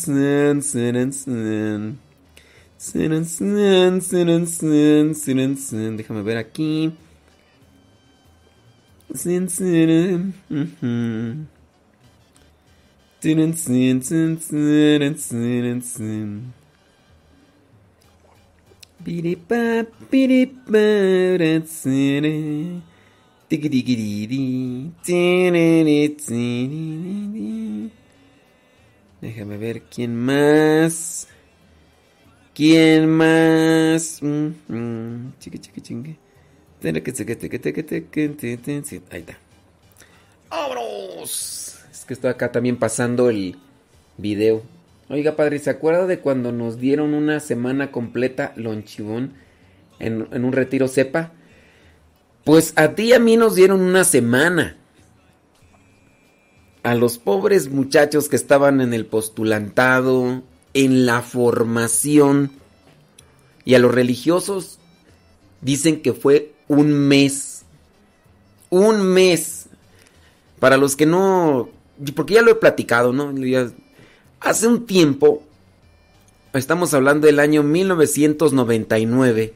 [29.21, 31.27] Déjame ver quién más.
[32.55, 34.23] ¿Quién más?
[34.23, 36.20] Mm, mm, chiqui, chiqui, chingue.
[39.11, 39.39] Ahí está.
[40.49, 41.79] ¡Vámonos!
[41.91, 43.57] Es que estoy acá también pasando el
[44.17, 44.63] video.
[45.09, 49.35] Oiga, padre, ¿se acuerda de cuando nos dieron una semana completa lonchibón
[49.99, 51.33] en, en un retiro cepa?
[52.45, 54.77] Pues a ti y a mí nos dieron una semana.
[56.83, 60.43] A los pobres muchachos que estaban en el postulantado,
[60.73, 62.53] en la formación,
[63.65, 64.79] y a los religiosos
[65.61, 67.65] dicen que fue un mes.
[68.71, 69.67] Un mes.
[70.61, 71.69] Para los que no...
[72.15, 73.35] Porque ya lo he platicado, ¿no?
[74.41, 75.43] Hace un tiempo,
[76.55, 79.53] estamos hablando del año 1999,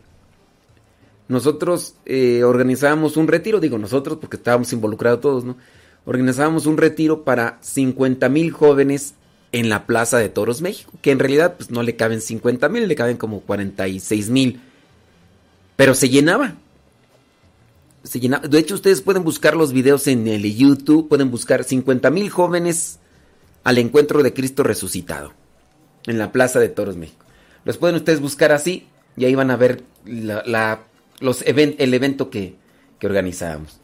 [1.26, 5.56] nosotros eh, organizábamos un retiro, digo nosotros porque estábamos involucrados todos, ¿no?
[6.04, 9.14] Organizábamos un retiro para 50 mil jóvenes
[9.52, 12.86] en la Plaza de Toros México, que en realidad pues no le caben 50 mil,
[12.86, 14.60] le caben como 46 mil,
[15.76, 16.56] pero se llenaba.
[18.12, 22.98] De hecho, ustedes pueden buscar los videos en el YouTube, pueden buscar 50 mil jóvenes
[23.64, 25.32] al encuentro de Cristo resucitado
[26.06, 27.24] en la Plaza de Toros México.
[27.64, 30.82] Los pueden ustedes buscar así y ahí van a ver la,
[31.20, 32.56] los el evento que,
[32.98, 33.80] que organizábamos.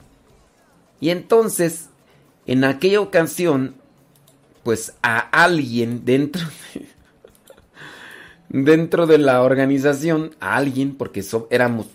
[1.00, 1.86] Y entonces,
[2.46, 3.74] en aquella ocasión,
[4.62, 6.42] pues a alguien dentro
[6.74, 6.86] de,
[8.64, 11.86] dentro de la organización, a alguien, porque so- éramos,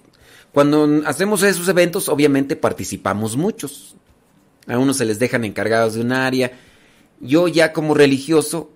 [0.55, 3.97] cuando hacemos esos eventos, obviamente participamos muchos.
[4.67, 6.53] A unos se les dejan encargados de un área.
[7.19, 8.71] Yo ya como religioso,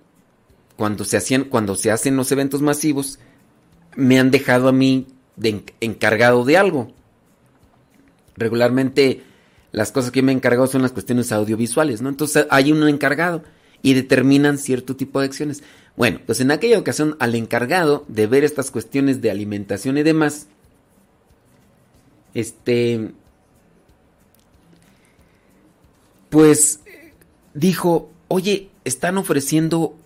[0.76, 3.18] cuando se hacían, cuando se hacen los eventos masivos,
[3.96, 5.06] me han dejado a mí
[5.80, 6.92] encargado de algo.
[8.36, 9.22] Regularmente
[9.72, 12.10] las cosas que me he encargado son las cuestiones audiovisuales, ¿no?
[12.10, 13.42] Entonces hay un encargado
[13.80, 15.62] y determinan cierto tipo de acciones.
[15.96, 20.48] Bueno, pues en aquella ocasión al encargado de ver estas cuestiones de alimentación y demás,
[22.34, 23.12] este,
[26.28, 26.80] pues
[27.54, 29.96] dijo, oye, están ofreciendo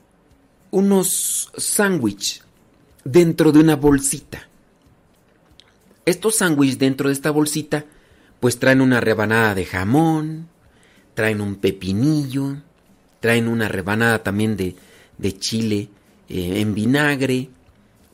[0.70, 2.42] unos sándwich
[3.04, 4.48] dentro de una bolsita.
[6.06, 7.84] Estos sándwiches dentro de esta bolsita,
[8.40, 10.48] pues traen una rebanada de jamón,
[11.14, 12.56] traen un pepinillo,
[13.20, 14.76] traen una rebanada también de,
[15.16, 15.88] de chile
[16.28, 17.48] eh, en vinagre,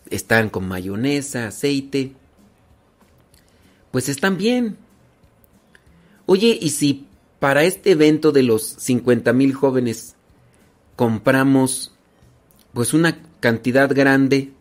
[0.08, 2.12] están con mayonesa, aceite.
[3.90, 4.76] Pues están bien.
[6.26, 7.06] Oye, ¿y si
[7.40, 10.14] para este evento de los 50 mil jóvenes
[10.94, 11.92] compramos
[12.72, 14.52] pues una cantidad grande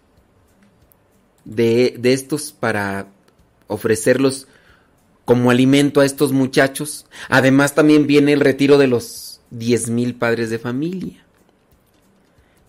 [1.46, 3.08] de, de estos para
[3.68, 4.48] ofrecerlos
[5.26, 7.06] como alimento a estos muchachos.
[7.28, 11.24] Además también viene el retiro de los 10 mil padres de familia.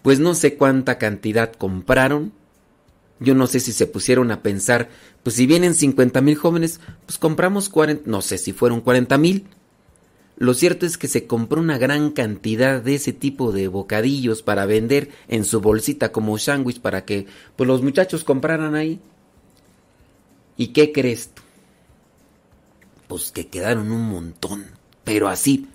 [0.03, 2.33] Pues no sé cuánta cantidad compraron.
[3.21, 4.89] Yo no sé si se pusieron a pensar,
[5.23, 9.47] pues si vienen 50 mil jóvenes, pues compramos 40, no sé si fueron 40 mil.
[10.39, 14.65] Lo cierto es que se compró una gran cantidad de ese tipo de bocadillos para
[14.65, 17.27] vender en su bolsita como sándwich para que
[17.57, 19.01] pues los muchachos compraran ahí.
[20.57, 21.43] ¿Y qué crees tú?
[23.07, 24.65] Pues que quedaron un montón,
[25.05, 25.67] pero así,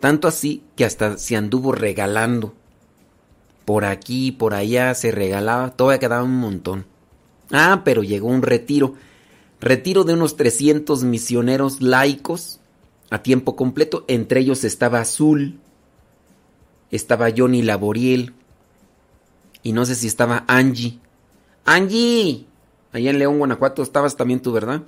[0.00, 2.54] tanto así que hasta se anduvo regalando.
[3.68, 6.86] Por aquí, por allá se regalaba, todavía quedaba un montón.
[7.52, 8.94] Ah, pero llegó un retiro,
[9.60, 12.60] retiro de unos 300 misioneros laicos
[13.10, 14.06] a tiempo completo.
[14.08, 15.58] Entre ellos estaba Azul,
[16.90, 18.32] estaba Johnny Laboriel
[19.62, 20.98] y no sé si estaba Angie.
[21.66, 22.46] Angie,
[22.92, 24.80] allá en León, Guanajuato, estabas también tú, ¿verdad?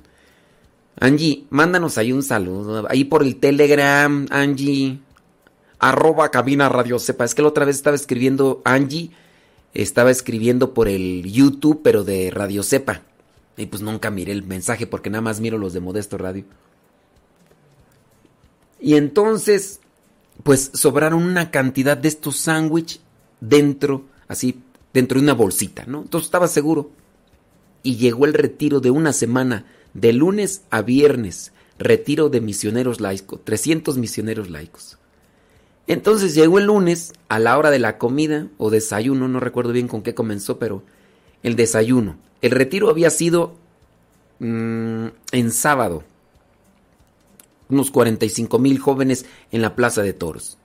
[0.99, 2.86] Angie, mándanos ahí un saludo.
[2.89, 5.00] Ahí por el Telegram, Angie.
[5.81, 7.25] Arroba cabina radio sepa.
[7.25, 9.10] Es que la otra vez estaba escribiendo Angie.
[9.73, 13.02] Estaba escribiendo por el YouTube, pero de Radio Sepa.
[13.57, 16.44] Y pues nunca miré el mensaje porque nada más miro los de Modesto Radio.
[18.81, 19.81] Y entonces,
[20.42, 23.00] pues sobraron una cantidad de estos sándwich
[23.41, 24.60] dentro, así,
[24.92, 26.02] dentro de una bolsita, ¿no?
[26.02, 26.91] Entonces estaba seguro.
[27.83, 33.41] Y llegó el retiro de una semana, de lunes a viernes, retiro de misioneros laicos,
[33.44, 35.00] 300 misioneros laicos.
[35.91, 39.89] Entonces llegó el lunes a la hora de la comida o desayuno, no recuerdo bien
[39.89, 40.85] con qué comenzó, pero
[41.43, 42.17] el desayuno.
[42.43, 43.57] El retiro había sido
[44.39, 46.05] mm, en sábado.
[47.69, 50.59] Unos 45 mil jóvenes en la Plaza de Toros.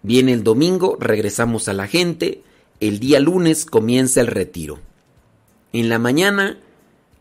[0.00, 2.42] Viene el domingo, regresamos a la gente.
[2.80, 4.78] El día lunes comienza el retiro.
[5.74, 6.60] En la mañana,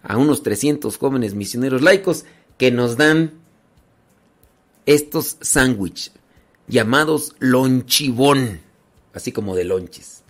[0.01, 2.23] a unos 300 jóvenes misioneros laicos
[2.57, 3.42] que nos dan
[4.85, 6.11] estos sándwiches
[6.67, 8.61] llamados lonchibón,
[9.13, 10.23] así como de lonches.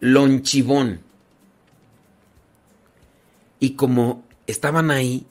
[0.00, 1.00] Lonchibón.
[3.58, 5.26] Y como estaban ahí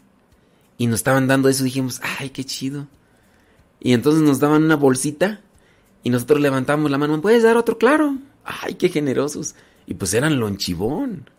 [0.77, 2.87] y nos estaban dando eso, dijimos, ay, qué chido.
[3.79, 5.41] Y entonces nos daban una bolsita
[6.03, 7.77] y nosotros levantamos la mano, ¿me puedes dar otro?
[7.77, 8.17] Claro.
[8.43, 9.55] Ay, qué generosos.
[9.87, 11.29] Y pues eran lonchibón.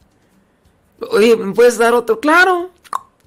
[1.11, 2.21] Oye, ¿me puedes dar otro?
[2.21, 2.71] Claro.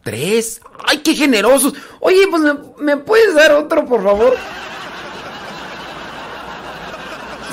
[0.03, 0.61] Tres.
[0.85, 1.73] Ay, qué generosos.
[2.01, 2.43] Oye, pues
[2.79, 4.35] ¿me, puedes dar otro, por favor.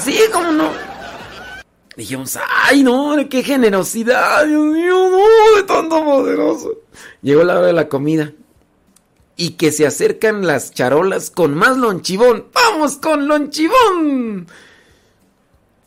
[0.02, 0.70] Sí, cómo no.
[1.96, 4.46] Dijimos, ay, no, qué generosidad.
[4.46, 6.72] Dios mío, no, de tanto poderoso.
[7.22, 8.32] Llegó la hora de la comida.
[9.36, 12.46] Y que se acercan las charolas con más lonchibón.
[12.52, 14.46] ¡Vamos con lonchibón!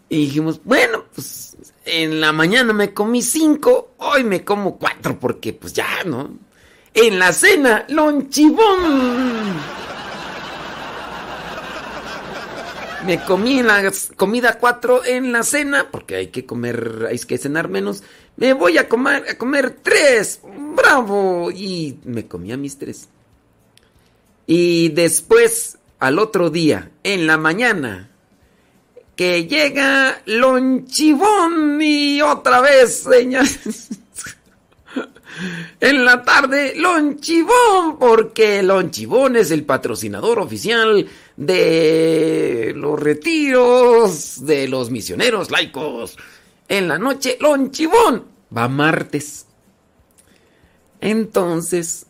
[0.09, 5.53] Y dijimos, bueno, pues en la mañana me comí cinco, hoy me como cuatro porque
[5.53, 6.31] pues ya, ¿no?
[6.93, 9.53] En la cena, lonchibón.
[13.05, 17.67] Me comí la comida cuatro en la cena, porque hay que comer, hay que cenar
[17.67, 18.03] menos.
[18.37, 20.39] Me voy a comer, a comer tres,
[20.75, 21.51] bravo.
[21.51, 23.09] Y me comí a mis tres.
[24.45, 28.09] Y después, al otro día, en la mañana,
[29.15, 33.89] que llega Lonchibón y otra vez, señores.
[35.79, 44.91] En la tarde, Lonchibón, porque Lonchibón es el patrocinador oficial de los retiros de los
[44.91, 46.17] misioneros laicos.
[46.67, 48.25] En la noche, Lonchibón.
[48.55, 49.47] Va martes.
[51.01, 52.05] Entonces,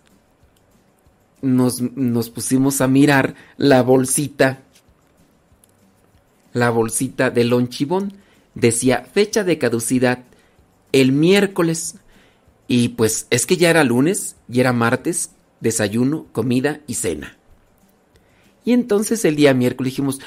[1.41, 4.61] nos, nos pusimos a mirar la bolsita.
[6.51, 8.13] La bolsita de Lonchibón.
[8.53, 10.19] Decía fecha de caducidad
[10.91, 11.95] el miércoles.
[12.67, 17.37] Y pues es que ya era lunes, y era martes, desayuno, comida y cena.
[18.65, 20.19] Y entonces el día miércoles dijimos,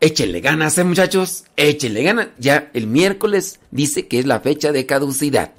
[0.00, 2.28] échenle ganas, ¿eh, muchachos, échenle ganas.
[2.38, 5.52] Ya el miércoles dice que es la fecha de caducidad.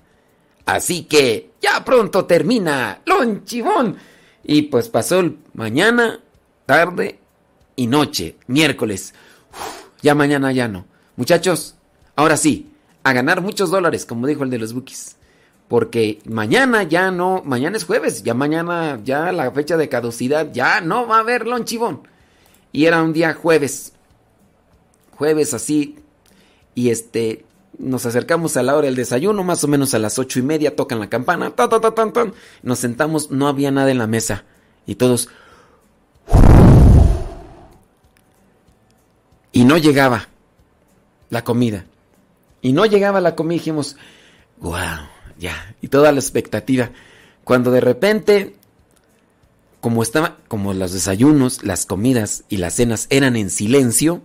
[0.65, 3.97] Así que ya pronto termina, lonchibón.
[4.43, 6.19] Y pues pasó el mañana,
[6.65, 7.19] tarde
[7.75, 9.13] y noche, miércoles.
[10.01, 10.85] Ya mañana ya no.
[11.15, 11.75] Muchachos,
[12.15, 12.69] ahora sí,
[13.03, 15.15] a ganar muchos dólares, como dijo el de los bookies.
[15.73, 20.81] Porque mañana ya no, mañana es jueves, ya mañana, ya la fecha de caducidad, ya
[20.81, 22.07] no va a haber lonchibón.
[22.71, 23.93] Y era un día jueves,
[25.17, 25.97] jueves así,
[26.75, 27.47] y este,
[27.79, 30.75] nos acercamos a la hora del desayuno, más o menos a las ocho y media,
[30.75, 32.33] tocan la campana, ta, ta, ta, tan, tan.
[32.61, 34.43] nos sentamos, no había nada en la mesa,
[34.85, 35.27] y todos...
[39.51, 40.29] Y no llegaba
[41.31, 41.87] la comida.
[42.61, 43.97] Y no llegaba la comida, dijimos,
[44.59, 46.91] wow ya, y toda la expectativa.
[47.43, 48.55] Cuando de repente,
[49.81, 54.21] como estaba, como los desayunos, las comidas y las cenas eran en silencio,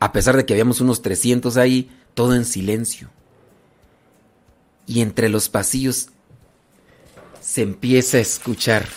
[0.00, 3.08] a pesar de que habíamos unos 300 ahí, todo en silencio.
[4.86, 6.08] Y entre los pasillos
[7.40, 8.88] se empieza a escuchar.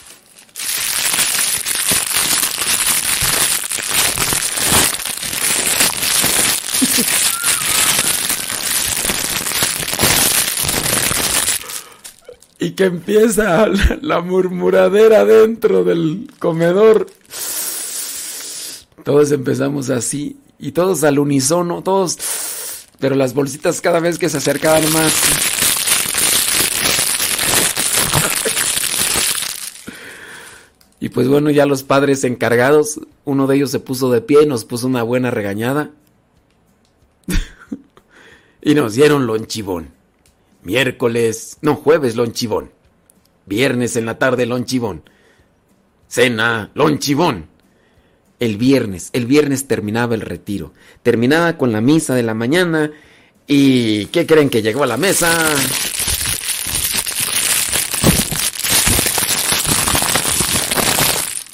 [12.59, 13.67] Y que empieza
[14.01, 17.07] la, murmuradera dentro del comedor.
[19.03, 22.17] Todos empezamos así y todos al unísono, todos,
[22.99, 25.13] pero las bolsitas cada vez que se acercaban más.
[30.99, 34.65] Y pues bueno, ya los padres encargados, uno de ellos se puso de pie nos
[34.65, 35.91] puso una buena regañada.
[38.63, 39.94] y nos dieron lonchibón.
[40.65, 42.71] Miércoles, no, jueves, lonchibón.
[43.45, 45.03] Viernes en la tarde, lonchibón.
[46.07, 47.49] Cena, lonchibón.
[48.39, 50.73] El viernes, el viernes terminaba el retiro.
[51.03, 52.91] Terminaba con la misa de la mañana.
[53.45, 55.37] ¿Y qué creen que llegó a la mesa?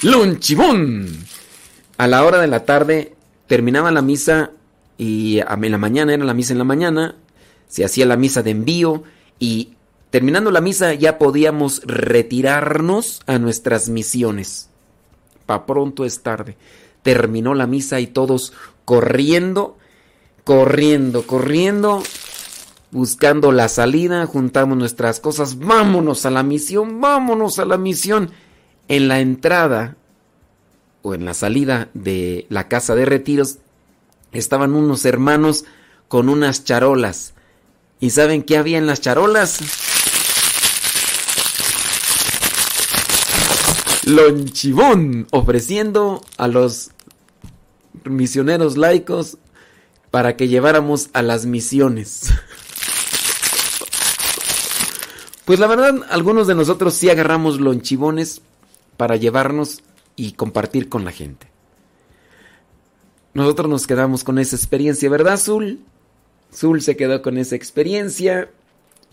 [0.00, 1.26] ¡Lonchibón!
[1.98, 3.14] A la hora de la tarde
[3.46, 4.52] terminaba la misa
[4.96, 7.16] y en la mañana era la misa en la mañana
[7.72, 9.02] se hacía la misa de envío
[9.38, 9.72] y
[10.10, 14.68] terminando la misa ya podíamos retirarnos a nuestras misiones.
[15.46, 16.58] Pa pronto es tarde.
[17.02, 18.52] Terminó la misa y todos
[18.84, 19.78] corriendo,
[20.44, 22.02] corriendo, corriendo,
[22.90, 28.32] buscando la salida, juntamos nuestras cosas, vámonos a la misión, vámonos a la misión.
[28.86, 29.96] En la entrada
[31.00, 33.60] o en la salida de la casa de retiros
[34.30, 35.64] estaban unos hermanos
[36.08, 37.31] con unas charolas
[38.02, 39.60] ¿Y saben qué había en las charolas?
[44.06, 46.90] Lonchibón, ofreciendo a los
[48.02, 49.38] misioneros laicos
[50.10, 52.32] para que lleváramos a las misiones.
[55.44, 58.42] Pues la verdad, algunos de nosotros sí agarramos lonchibones
[58.96, 59.84] para llevarnos
[60.16, 61.46] y compartir con la gente.
[63.32, 65.84] Nosotros nos quedamos con esa experiencia, ¿verdad, Zul?
[66.54, 68.50] Zul se quedó con esa experiencia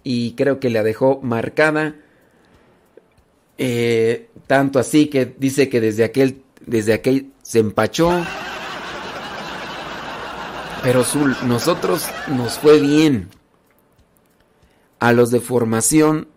[0.03, 1.95] y creo que la dejó marcada.
[3.58, 8.24] Eh, tanto así que dice que desde aquel, desde aquel se empachó.
[10.84, 13.30] Pero Zul, nosotros nos fue bien.
[15.00, 16.27] A los de formación,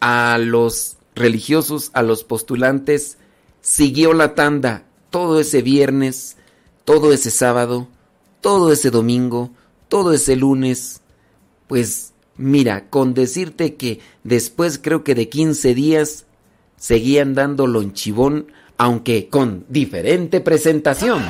[0.00, 3.18] a los religiosos, a los postulantes,
[3.60, 6.36] siguió la tanda todo ese viernes,
[6.84, 7.88] todo ese sábado,
[8.40, 9.50] todo ese domingo
[9.88, 11.00] todo ese lunes,
[11.66, 16.26] pues mira, con decirte que después creo que de 15 días
[16.76, 21.22] seguían dando lonchibón, aunque con diferente presentación.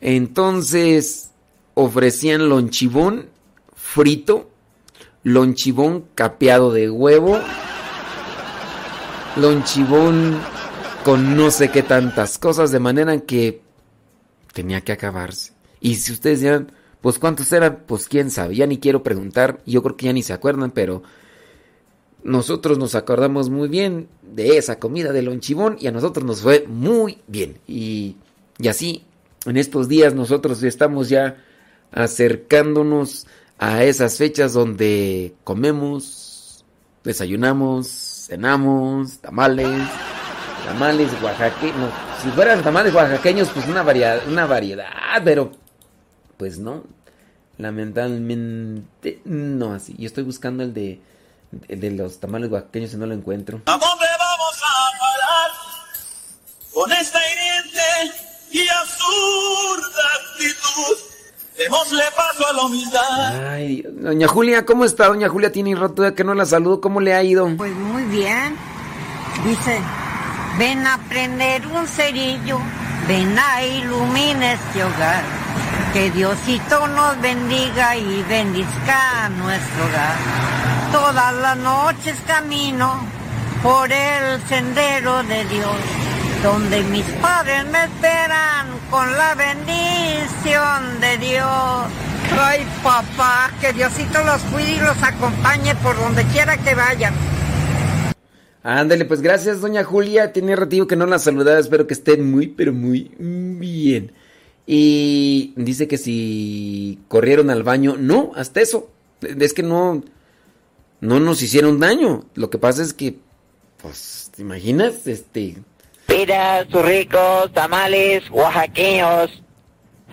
[0.00, 1.30] Entonces
[1.74, 3.28] ofrecían lonchibón
[3.74, 4.50] frito,
[5.22, 7.38] lonchibón capeado de huevo,
[9.36, 10.38] lonchibón
[11.04, 13.62] con no sé qué tantas cosas, de manera que
[14.52, 15.52] tenía que acabarse.
[15.80, 19.82] Y si ustedes dirán, Pues cuántos eran, pues quién sabe, ya ni quiero preguntar, yo
[19.82, 21.02] creo que ya ni se acuerdan, pero
[22.22, 26.66] nosotros nos acordamos muy bien de esa comida de lonchibón y a nosotros nos fue
[26.68, 27.58] muy bien.
[27.66, 28.16] Y,
[28.58, 29.04] y así,
[29.46, 31.42] en estos días nosotros estamos ya
[31.90, 33.26] acercándonos
[33.58, 36.66] a esas fechas donde comemos,
[37.02, 39.88] desayunamos, cenamos, tamales,
[40.64, 41.90] tamales oaxaqueños.
[42.22, 44.86] Si fueran tamales oaxaqueños, pues una variedad, una variedad,
[45.24, 45.52] pero
[46.36, 46.84] pues no.
[47.58, 49.94] Lamentablemente no así.
[49.98, 51.00] Yo estoy buscando el de
[51.68, 53.60] el de los tamales oaxaqueños y no lo encuentro.
[53.66, 55.50] ¿A dónde vamos a parar
[56.72, 58.16] con esta hiriente
[58.52, 60.96] y absurda actitud?
[61.58, 63.50] Démosle paso a la humildad.
[63.50, 65.08] Ay, doña Julia, ¿cómo está?
[65.08, 66.80] Doña Julia tiene rato de que no la saludo.
[66.80, 67.54] ¿Cómo le ha ido?
[67.56, 68.56] Pues muy bien.
[69.44, 69.80] Dice,
[70.60, 72.60] ven a prender un cerillo,
[73.08, 75.22] ven a iluminar este hogar.
[75.94, 80.16] Que Diosito nos bendiga y bendizca nuestro hogar.
[80.92, 83.00] Todas las noches camino
[83.62, 85.76] por el sendero de Dios,
[86.42, 91.86] donde mis padres me esperan con la bendición de Dios.
[92.38, 97.14] Ay, papá, que Diosito los cuide y los acompañe por donde quiera que vayan.
[98.62, 100.32] Ándale, pues gracias, doña Julia.
[100.32, 101.58] Tiene ratito que no la saludaba.
[101.58, 104.12] Espero que estén muy, pero muy bien.
[104.66, 107.96] Y dice que si corrieron al baño.
[107.98, 108.90] No, hasta eso.
[109.22, 110.02] Es que no.
[111.00, 112.26] No nos hicieron daño.
[112.34, 113.16] Lo que pasa es que.
[113.82, 115.06] Pues, ¿te imaginas?
[115.06, 115.56] Este.
[116.08, 119.42] Mira sus ricos tamales oaxaqueños.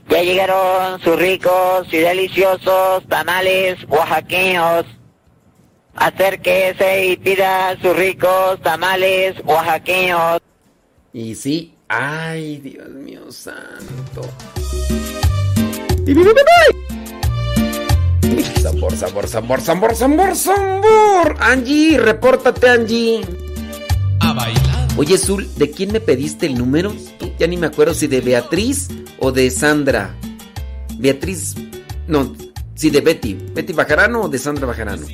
[0.10, 4.86] Ya llegaron sus ricos y deliciosos tamales oaxaqueños.
[5.98, 10.40] Acérquese y pida sus ricos tamales oaxaqueños.
[11.12, 11.74] Y sí.
[11.90, 14.22] Ay, Dios mío santo.
[18.62, 21.38] Sabor, sabor, sabor, sabor, sabor, sabor.
[21.40, 23.22] Angie, repórtate, Angie.
[24.20, 24.88] A bailar.
[24.98, 26.94] Oye, Zul, ¿de quién me pediste el número?
[27.40, 30.14] Ya ni me acuerdo si de Beatriz o de Sandra.
[30.98, 31.56] Beatriz.
[32.08, 32.36] No,
[32.76, 33.34] sí, de Betty.
[33.34, 35.06] ¿Betty Bajarano o de Sandra Bajarano?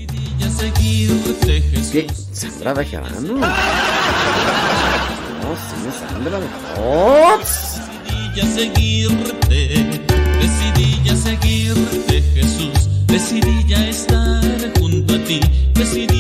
[1.92, 2.08] ¿Qué?
[2.32, 3.34] ¿Sandra Bajarano?
[3.34, 3.46] No,
[5.56, 6.40] sí, es Sandra.
[6.80, 7.82] ¡Ops!
[8.04, 9.60] Decidí ya seguirte,
[10.40, 12.90] decidí ya seguirte, Jesús.
[13.08, 14.42] Decidí ya estar
[14.80, 15.42] junto a ti,
[15.74, 16.13] decidí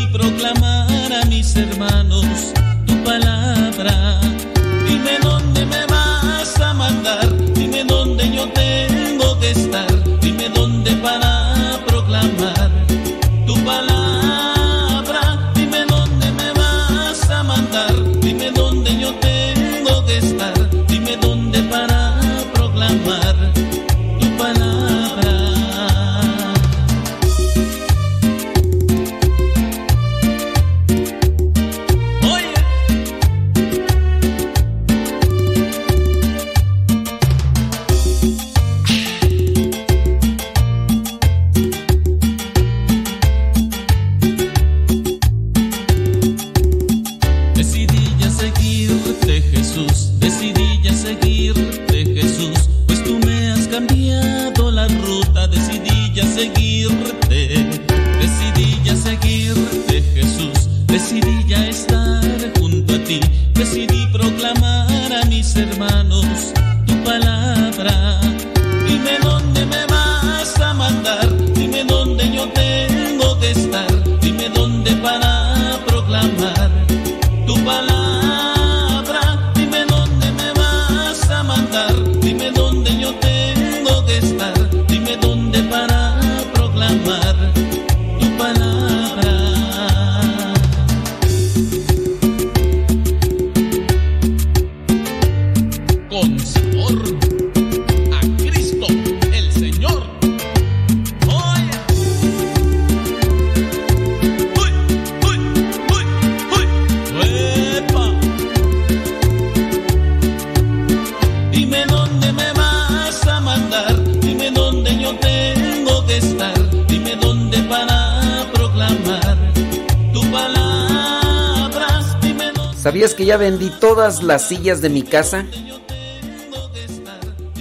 [124.03, 125.45] las sillas de mi casa?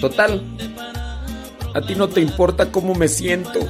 [0.00, 0.42] Total.
[1.74, 3.60] A ti no te importa cómo me siento.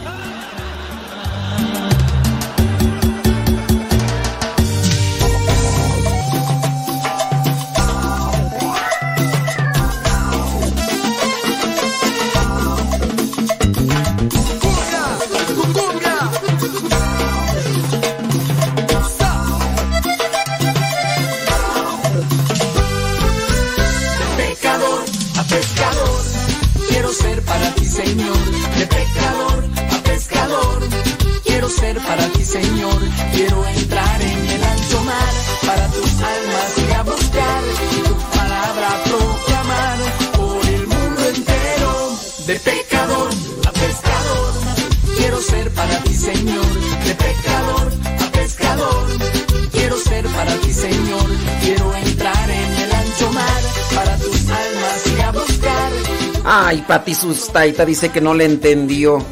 [56.87, 59.19] Pati Sustaita dice que no le entendió.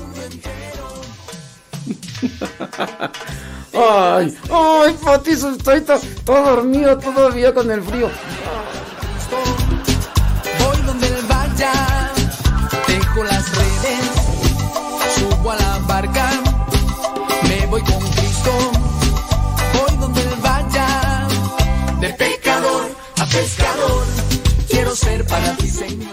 [3.72, 8.10] Ay, ay, Pati Sustaita, todo dormido todavía con el frío.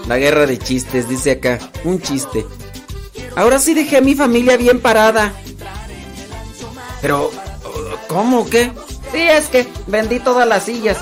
[0.07, 1.59] La guerra de chistes, dice acá.
[1.83, 2.45] Un chiste.
[3.35, 5.33] Ahora sí dejé a mi familia bien parada.
[7.01, 7.29] Pero,
[8.07, 8.71] ¿cómo qué?
[9.11, 10.97] Sí, es que vendí todas las sillas.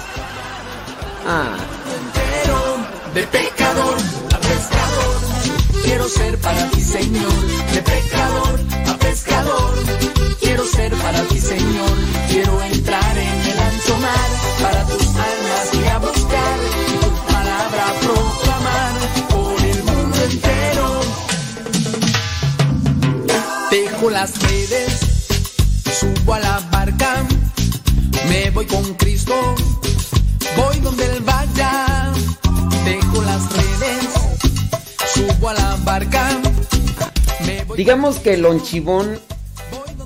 [37.85, 39.19] Digamos que el lonchibón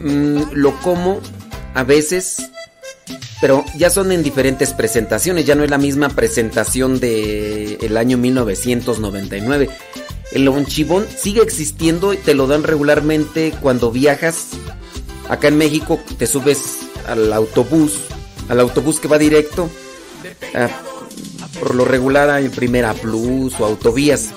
[0.01, 1.21] mm, lo como
[1.73, 2.51] a veces,
[3.39, 5.45] pero ya son en diferentes presentaciones.
[5.45, 9.69] Ya no es la misma presentación de el año 1999.
[10.33, 14.47] El lonchibón sigue existiendo y te lo dan regularmente cuando viajas.
[15.29, 17.97] Acá en México te subes al autobús,
[18.49, 19.69] al autobús que va directo.
[20.53, 20.67] ah,
[21.61, 24.31] por lo regular hay Primera Plus o Autovías,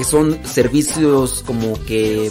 [0.00, 2.30] que son servicios como que,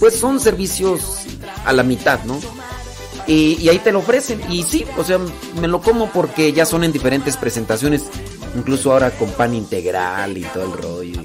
[0.00, 1.26] pues son servicios
[1.66, 2.40] a la mitad, ¿no?
[3.26, 4.40] Y, ahí te lo ofrecen.
[4.50, 5.18] Y sí, o sea,
[5.60, 8.04] me lo como porque ya son en diferentes presentaciones,
[8.56, 11.20] incluso ahora con pan integral y todo el rollo.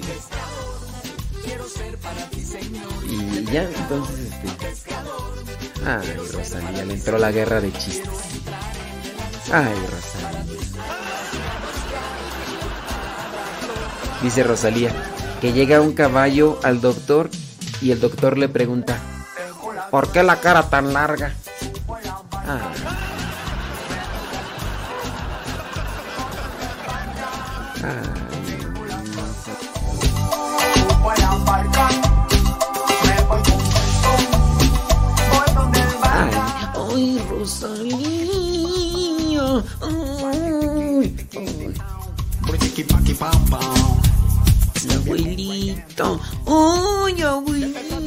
[3.08, 4.94] Y ya, entonces, este...
[5.86, 8.10] Ay, Rosalía, le entró la guerra de chistes.
[9.50, 10.42] Ay, Rosalía.
[14.22, 15.11] Dice Rosalía,
[15.42, 17.28] que llega un caballo al doctor
[17.80, 18.96] y el doctor le pregunta,
[19.90, 21.34] ¿por qué la cara tan larga?
[22.36, 22.70] Ah.
[36.94, 38.04] Ay, Rosalía.
[39.80, 41.72] Ay, ay.
[45.02, 46.04] Abuelita.
[46.46, 47.98] Ay, abuelita.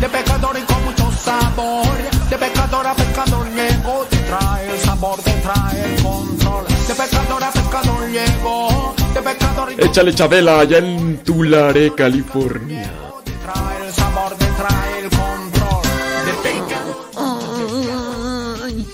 [0.00, 1.86] De pecador y con mucho sabor,
[2.30, 6.64] de pecador a pecador llego, te trae el sabor, te trae el control.
[6.88, 12.90] De pecador a pecador llego, de pecador y Échale Chabela allá en Tulare, California.
[13.42, 15.82] trae el sabor, te trae el control.
[16.26, 16.96] De pecador.
[18.64, 18.86] Ay,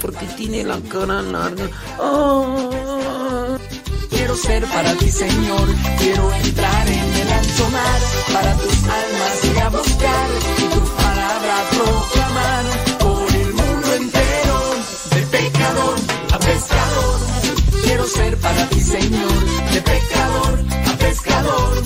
[0.00, 1.68] porque tiene la cara larga.
[1.98, 3.19] Ay.
[4.30, 5.68] Quiero ser para ti, Señor.
[5.98, 8.00] Quiero entrar en el ancho mar
[8.32, 12.64] para tus almas y a buscar y tu palabra proclamar
[13.00, 14.56] por el mundo entero.
[15.16, 15.96] De pecador
[16.32, 17.20] a pescador.
[17.82, 19.44] Quiero ser para ti, Señor.
[19.72, 21.82] De pecador a pescador.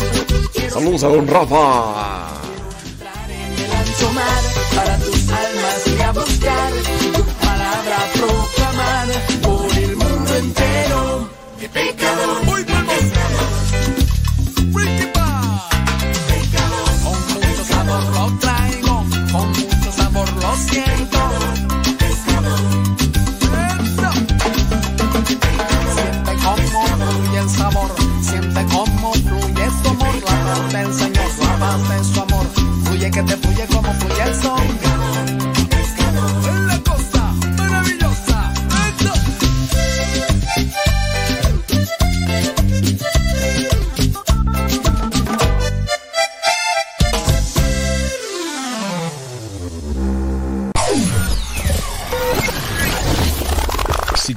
[0.70, 2.28] Saludos a don Rafa.
[3.30, 4.42] En el ancho mar
[4.74, 6.72] para tus almas y a buscar
[11.74, 12.43] pecador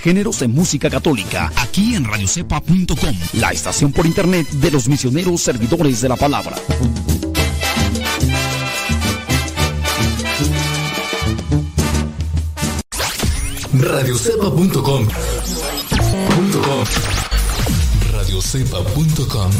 [0.00, 6.00] Géneros en música católica, aquí en radiocepa.com, la estación por internet de los misioneros servidores
[6.00, 6.56] de la palabra.
[13.72, 15.06] Radiocepa.com.
[18.12, 19.50] Radiocepa.com.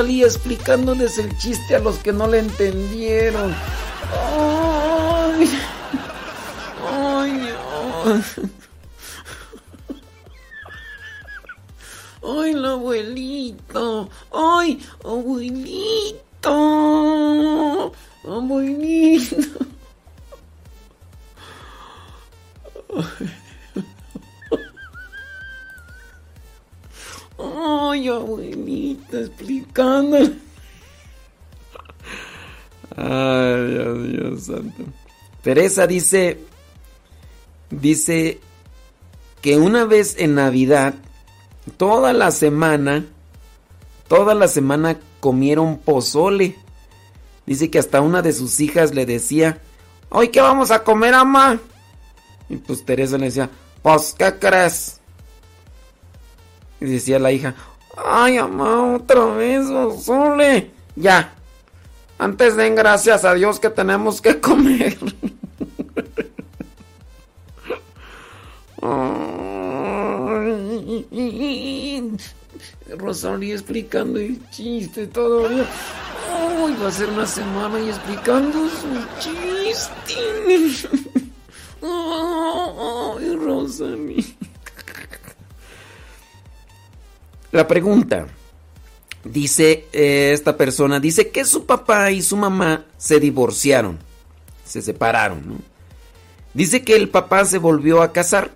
[0.00, 3.54] Rosalía explicándoles el chiste a los que no le entendieron.
[35.42, 36.38] Teresa dice,
[37.70, 38.40] dice
[39.40, 40.94] que una vez en Navidad,
[41.76, 43.06] toda la semana,
[44.08, 46.56] toda la semana comieron pozole.
[47.46, 49.58] Dice que hasta una de sus hijas le decía,
[50.10, 51.58] ¿hoy qué vamos a comer, ama?
[52.48, 53.48] Y pues Teresa le decía,
[53.82, 55.00] pues, ¿qué crees?
[56.80, 57.54] Y decía la hija,
[57.96, 60.70] ay, mamá, otra vez, pozole.
[60.96, 61.34] Ya,
[62.18, 64.98] antes den gracias a Dios que tenemos que comer.
[68.82, 70.46] Ay,
[72.96, 75.66] Rosario explicando el chiste todavía.
[76.30, 78.88] Ay, va a ser una semana y explicando su
[79.20, 80.14] chiste.
[81.82, 82.50] Ay.
[87.52, 88.26] La pregunta.
[89.24, 93.98] Dice eh, esta persona, dice que su papá y su mamá se divorciaron,
[94.64, 95.56] se separaron, ¿no?
[96.54, 98.50] Dice que el papá se volvió a casar.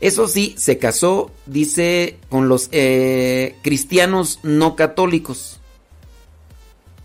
[0.00, 5.58] Eso sí, se casó, dice, con los eh, cristianos no católicos.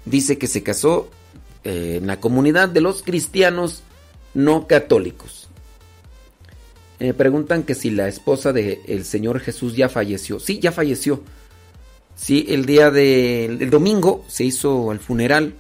[0.05, 1.09] Dice que se casó
[1.63, 3.81] eh, en la comunidad de los cristianos
[4.35, 5.47] no católicos.
[6.99, 10.39] Me preguntan que si la esposa del Señor Jesús ya falleció.
[10.39, 11.23] Sí, ya falleció.
[12.15, 15.55] Sí, el día del el domingo se hizo el funeral.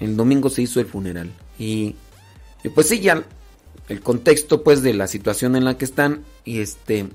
[0.00, 1.30] El domingo se hizo el funeral.
[1.58, 1.94] Y,
[2.64, 3.22] y pues sí, ya
[3.90, 6.24] el contexto pues de la situación en la que están.
[6.44, 7.08] Y este...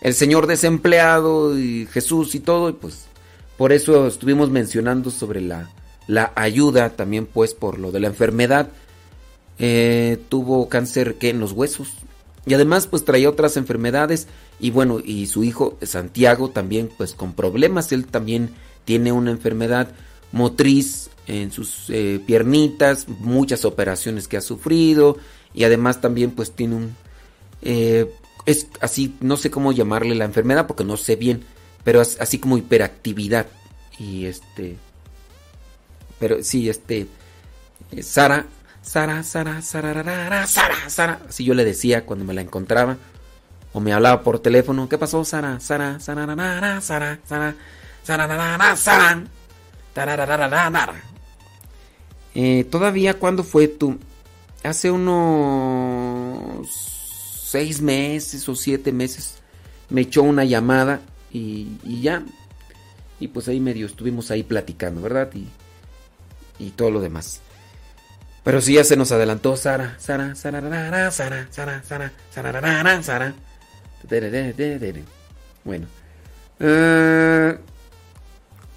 [0.00, 2.70] El Señor desempleado y Jesús y todo.
[2.70, 3.06] Y pues
[3.58, 5.68] por eso estuvimos mencionando sobre la,
[6.06, 8.68] la ayuda también pues por lo de la enfermedad.
[9.58, 11.88] Eh, tuvo cáncer que en los huesos.
[12.46, 14.28] Y además pues traía otras enfermedades
[14.60, 18.50] y bueno, y su hijo Santiago también pues con problemas, él también
[18.84, 19.88] tiene una enfermedad
[20.32, 25.18] motriz en sus eh, piernitas, muchas operaciones que ha sufrido
[25.54, 26.96] y además también pues tiene un...
[27.62, 28.12] Eh,
[28.46, 31.44] es así, no sé cómo llamarle la enfermedad porque no sé bien,
[31.84, 33.46] pero es así como hiperactividad
[33.98, 34.76] y este...
[36.18, 37.06] Pero sí, este...
[37.92, 38.46] eh, Sara
[38.82, 41.20] Sara, Sara, Sara, Sara, Sara.
[41.28, 42.96] Así yo le decía cuando me la encontraba.
[43.72, 44.88] O me hablaba por teléfono.
[44.88, 45.60] ¿Qué pasó, Sara?
[45.60, 47.54] Sara, Sara, Sara, Sara, Sara,
[48.02, 48.76] Sara, Sara,
[50.72, 51.02] Sara.
[52.34, 53.98] Eh, Todavía, ¿cuándo fue tu?
[54.62, 59.36] Hace unos seis meses o siete meses
[59.88, 61.00] me echó una llamada
[61.32, 61.68] y,
[62.00, 62.22] ya.
[63.18, 65.30] Y pues ahí medio estuvimos ahí platicando, ¿verdad?
[65.34, 65.48] Y,
[66.58, 67.40] y todo lo demás.
[68.42, 73.34] Pero sí ya se nos adelantó Sara, Sara, Sara, Sara, Sara, Sara, Sara, Sara, Sara.
[75.64, 75.86] Bueno.
[76.58, 77.58] Eh,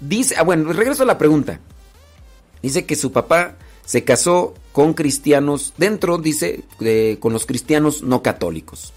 [0.00, 1.60] dice, ah, bueno, regreso a la pregunta.
[2.60, 8.22] Dice que su papá se casó con cristianos, dentro, dice, de- con los cristianos no
[8.22, 8.92] católicos.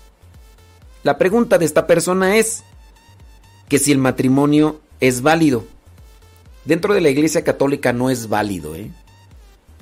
[1.03, 2.63] La pregunta de esta persona es
[3.69, 5.65] que si el matrimonio es válido.
[6.65, 8.91] Dentro de la iglesia católica no es válido, ¿eh?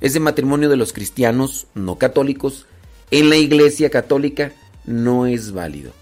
[0.02, 2.66] Ese matrimonio de los cristianos no católicos
[3.12, 4.52] en la iglesia católica
[4.86, 5.94] no es válido.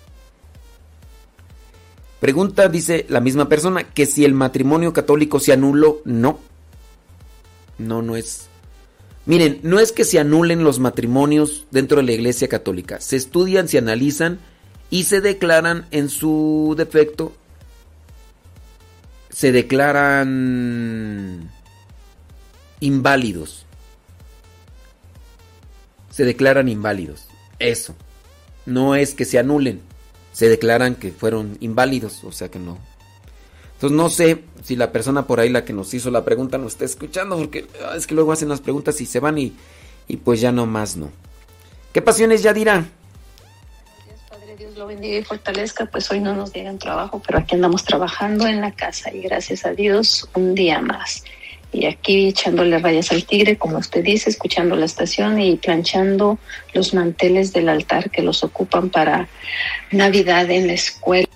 [2.20, 6.40] Pregunta, dice la misma persona, que si el matrimonio católico se anuló, no.
[7.78, 8.48] No, no es.
[9.26, 13.00] Miren, no es que se anulen los matrimonios dentro de la iglesia católica.
[13.00, 14.40] Se estudian, se analizan
[14.90, 17.34] y se declaran en su defecto.
[19.30, 21.50] Se declaran
[22.82, 23.66] inválidos.
[26.10, 27.28] Se declaran inválidos.
[27.60, 27.96] Eso.
[28.66, 29.82] No es que se anulen.
[30.34, 32.24] Se declaran que fueron inválidos.
[32.26, 32.78] O sea que no.
[33.84, 36.72] Entonces no sé si la persona por ahí, la que nos hizo la pregunta, nos
[36.72, 37.36] está escuchando.
[37.36, 39.52] Porque ah, es que luego hacen las preguntas y se van y,
[40.08, 41.12] y pues ya no más no.
[41.92, 42.86] ¿Qué pasiones ya dirá?
[44.30, 47.84] Padre Dios lo bendiga y fortalezca, pues hoy no nos dieron trabajo, pero aquí andamos
[47.84, 51.26] trabajando en la casa y gracias a Dios un día más.
[51.74, 56.40] Y aquí echándole rayas al tigre, como usted dice, escuchando la estación y planchando
[56.74, 59.28] los manteles del altar que los ocupan para
[59.92, 61.28] Navidad en la escuela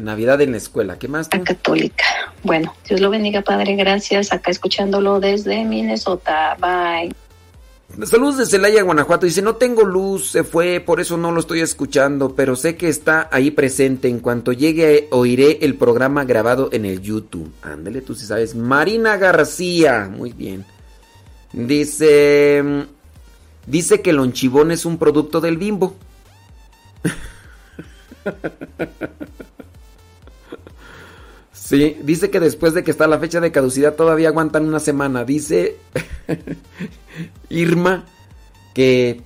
[0.00, 0.98] Navidad en la escuela.
[0.98, 1.28] ¿Qué más?
[1.28, 1.42] tú?
[1.44, 2.04] católica.
[2.42, 4.32] Bueno, Dios lo bendiga, Padre, gracias.
[4.32, 6.56] Acá escuchándolo desde Minnesota.
[6.60, 7.14] Bye.
[8.04, 9.26] Saludos de Celaya, Guanajuato.
[9.26, 12.88] Dice, no tengo luz, se fue, por eso no lo estoy escuchando, pero sé que
[12.88, 14.08] está ahí presente.
[14.08, 17.52] En cuanto llegue, oiré el programa grabado en el YouTube.
[17.62, 18.54] Ándale, tú sí sabes.
[18.54, 20.64] Marina García, muy bien.
[21.52, 22.62] Dice,
[23.66, 25.96] dice que el lonchibón es un producto del bimbo.
[31.70, 35.24] Sí, dice que después de que está la fecha de caducidad todavía aguantan una semana.
[35.24, 35.76] Dice
[37.48, 38.06] Irma
[38.74, 39.22] que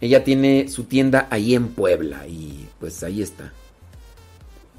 [0.00, 3.52] ella tiene su tienda ahí en Puebla y pues ahí está.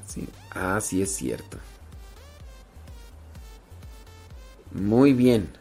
[0.08, 0.28] Sí.
[0.50, 1.60] Ah, sí es cierto.
[4.72, 5.52] Muy bien.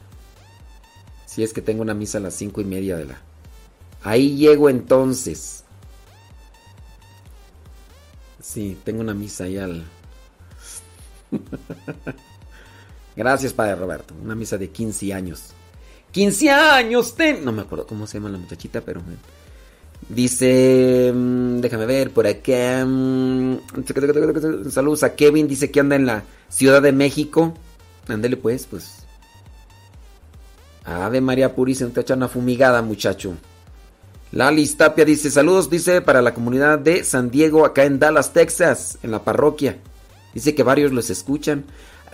[1.26, 3.20] Si es que tengo una misa a las cinco y media de la.
[4.02, 5.64] Ahí llego entonces.
[8.40, 9.84] Sí, tengo una misa ahí al.
[13.16, 14.14] Gracias, Padre Roberto.
[14.22, 15.50] Una misa de 15 años.
[16.12, 17.44] 15 años, ten.
[17.44, 19.02] No me acuerdo cómo se llama la muchachita, pero.
[20.08, 21.12] Dice.
[21.14, 22.84] mm, Déjame ver por acá.
[22.86, 23.58] mm,
[24.70, 25.48] Saludos a Kevin.
[25.48, 27.54] Dice que anda en la Ciudad de México.
[28.06, 28.94] Ándele, pues, pues.
[30.84, 33.34] Ave María Purísima, te echa una fumigada, muchacho.
[34.32, 38.98] Lali Tapia dice: Saludos, dice, para la comunidad de San Diego, acá en Dallas, Texas,
[39.02, 39.78] en la parroquia.
[40.34, 41.64] Dice que varios los escuchan.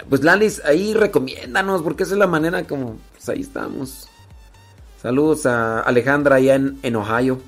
[0.08, 4.08] Pues Lalis, ahí recomiéndanos, porque esa es la manera como, pues ahí estamos.
[5.00, 7.40] Saludos a Alejandra allá en, en Ohio.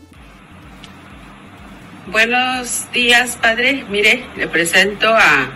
[2.08, 3.84] Buenos días, padre.
[3.90, 5.48] Mire, le presento a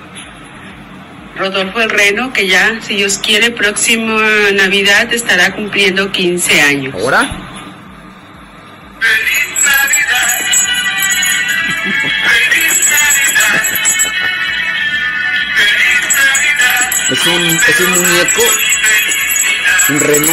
[1.36, 6.94] Rodolfo el Reno, que ya, si Dios quiere, próxima Navidad estará cumpliendo 15 años.
[7.00, 7.30] ¿Ahora?
[17.10, 18.42] Es un, es un muñeco,
[19.90, 20.32] un reno,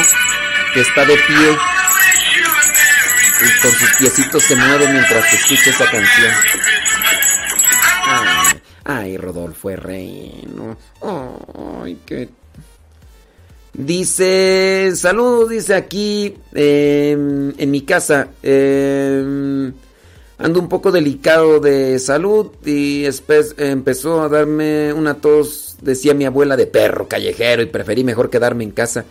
[0.74, 1.58] que está de pie
[3.40, 6.34] y con sus piecitos se mueve mientras escucha esa canción.
[8.06, 10.78] Ay, ay, Rodolfo es reno.
[11.84, 12.30] Ay, qué...
[13.74, 17.12] Dice, saludos, dice aquí eh,
[17.58, 18.30] en mi casa.
[18.42, 19.72] eh,
[20.38, 23.06] ando un poco delicado de salud y
[23.58, 28.64] empezó a darme una tos, decía mi abuela, de perro callejero y preferí mejor quedarme
[28.64, 29.06] en casa.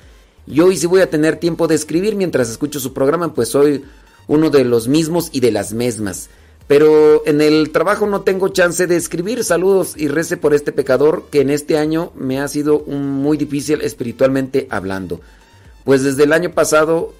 [0.46, 3.84] Y hoy sí voy a tener tiempo de escribir mientras escucho su programa, pues soy
[4.28, 6.28] uno de los mismos y de las mismas.
[6.68, 9.44] Pero en el trabajo no tengo chance de escribir.
[9.44, 13.82] Saludos y rece por este pecador que en este año me ha sido muy difícil
[13.82, 15.20] espiritualmente hablando.
[15.84, 17.14] Pues desde el año pasado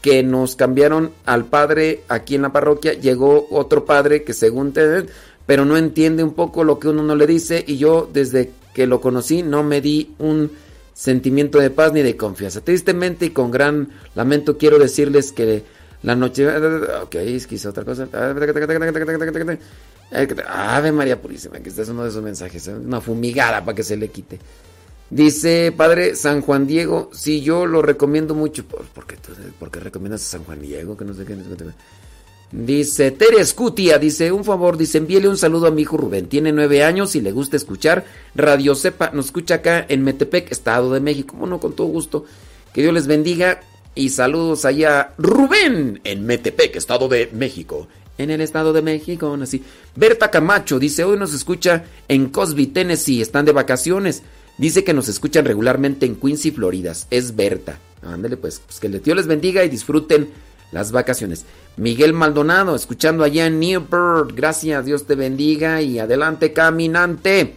[0.00, 5.06] que nos cambiaron al padre aquí en la parroquia, llegó otro padre que según te,
[5.46, 8.86] pero no entiende un poco lo que uno no le dice y yo desde que
[8.86, 10.50] lo conocí no me di un
[10.94, 12.60] sentimiento de paz ni de confianza.
[12.60, 15.64] Tristemente y con gran lamento quiero decirles que
[16.02, 16.46] la noche...
[17.02, 18.08] Ok, es que otra cosa.
[20.48, 22.68] Ave María Purísima, que este es uno de esos mensajes.
[22.68, 22.74] ¿eh?
[22.74, 24.38] Una fumigada para que se le quite.
[25.10, 28.64] Dice Padre San Juan Diego, si yo lo recomiendo mucho.
[28.64, 29.16] ¿Por, por qué,
[29.58, 30.96] por qué recomiendas a San Juan Diego?
[30.96, 31.36] Que no sé qué.
[32.52, 36.50] Dice Teres Cutia, dice un favor, dice envíele un saludo a mi hijo Rubén, tiene
[36.50, 40.98] nueve años y le gusta escuchar Radio Cepa, nos escucha acá en Metepec, Estado de
[40.98, 42.24] México, bueno, con todo gusto,
[42.72, 43.60] que Dios les bendiga
[43.94, 47.86] y saludos allá Rubén en Metepec, Estado de México,
[48.18, 49.62] en el Estado de México, así.
[49.94, 54.24] Berta Camacho dice hoy nos escucha en Cosby, Tennessee, están de vacaciones,
[54.60, 59.02] dice que nos escuchan regularmente en Quincy, Florida, es Berta, ándale pues, pues que el
[59.02, 60.30] Dios les bendiga y disfruten
[60.72, 61.44] las vacaciones.
[61.76, 64.32] Miguel Maldonado, escuchando allá en Newport.
[64.34, 67.56] Gracias, Dios te bendiga y adelante, caminante.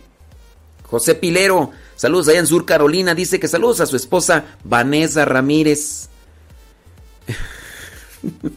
[0.84, 3.14] José Pilero, saludos allá en Sur Carolina.
[3.14, 6.10] Dice que saludos a su esposa Vanessa Ramírez.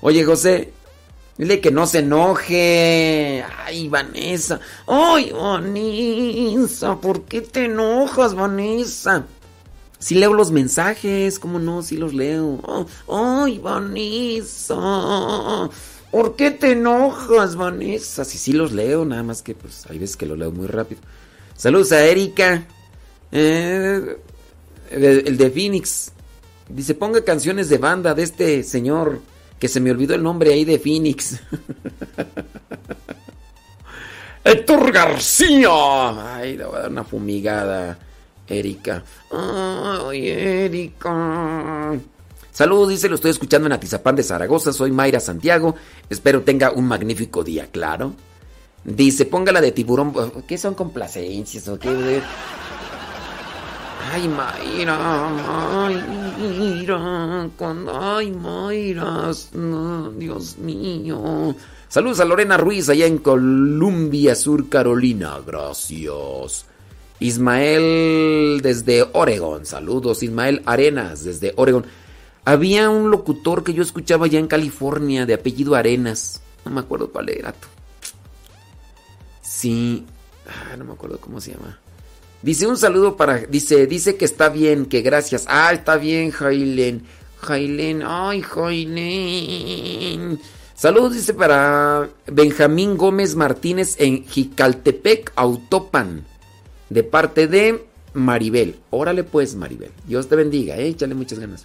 [0.00, 0.72] Oye, José,
[1.38, 3.44] dile que no se enoje.
[3.64, 4.60] Ay, Vanessa.
[4.86, 9.26] Ay, Vanessa, ¿por qué te enojas, Vanessa?
[9.98, 11.82] Si leo los mensajes, ¿cómo no?
[11.82, 12.60] Si los leo.
[13.08, 14.76] ¡Ay, Vanessa!
[16.10, 18.24] ¿Por qué te enojas, Vanessa?
[18.24, 21.00] Si sí los leo, nada más que pues hay veces que lo leo muy rápido.
[21.56, 22.66] Saludos a Erika.
[23.32, 24.18] Eh,
[24.90, 26.12] el de Phoenix.
[26.68, 29.20] Dice, ponga canciones de banda de este señor
[29.64, 31.40] que se me olvidó el nombre ahí de Phoenix.
[34.44, 36.34] Héctor García.
[36.36, 37.98] Ay, le voy a dar una fumigada.
[38.46, 39.02] Erika.
[39.30, 41.94] Ay, Erika.
[42.52, 44.70] Saludos, dice, lo estoy escuchando en Atizapán de Zaragoza.
[44.70, 45.74] Soy Mayra Santiago.
[46.10, 48.12] Espero tenga un magnífico día, claro.
[48.84, 50.12] Dice, póngala de tiburón.
[50.46, 52.20] ¿Qué son complacencias o qué?
[54.12, 54.98] Ay, Mayra,
[56.38, 59.30] Mayra, cuando ay, Mayra,
[60.16, 61.54] Dios mío.
[61.88, 65.38] Saludos a Lorena Ruiz allá en Columbia, Sur Carolina.
[65.46, 66.66] Gracias.
[67.20, 69.64] Ismael desde Oregon.
[69.64, 71.86] Saludos, Ismael Arenas desde Oregon.
[72.44, 76.42] Había un locutor que yo escuchaba allá en California de apellido Arenas.
[76.64, 77.54] No me acuerdo cuál era.
[79.40, 80.04] Sí.
[80.46, 81.78] Ah, no me acuerdo cómo se llama.
[82.44, 83.38] Dice un saludo para.
[83.38, 85.46] Dice, dice que está bien, que gracias.
[85.48, 87.02] Ah, está bien, Jailen.
[87.38, 90.38] Jailen, ay, Jailen.
[90.74, 96.26] Saludos, dice para Benjamín Gómez Martínez en Jicaltepec, Autopan.
[96.90, 97.82] De parte de
[98.12, 98.76] Maribel.
[98.90, 99.92] Órale pues, Maribel.
[100.06, 100.88] Dios te bendiga, eh.
[100.88, 101.64] Échale muchas ganas.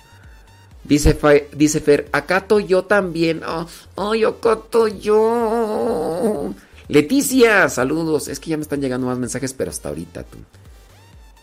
[0.85, 1.19] Dice,
[1.57, 3.41] dice Fer, acato yo también.
[3.45, 3.67] Oh,
[3.97, 6.53] ay, acato yo.
[6.87, 8.29] Leticia, saludos.
[8.29, 10.37] Es que ya me están llegando más mensajes, pero hasta ahorita tú.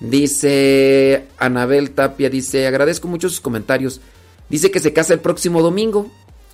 [0.01, 4.01] Dice Anabel Tapia, dice, agradezco mucho sus comentarios.
[4.49, 6.11] Dice que se casa el próximo domingo.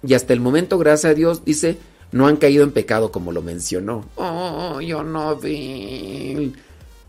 [0.06, 1.78] Y hasta el momento, gracias a Dios, dice,
[2.10, 4.04] no han caído en pecado como lo mencionó.
[4.16, 6.52] Oh, yo no vi.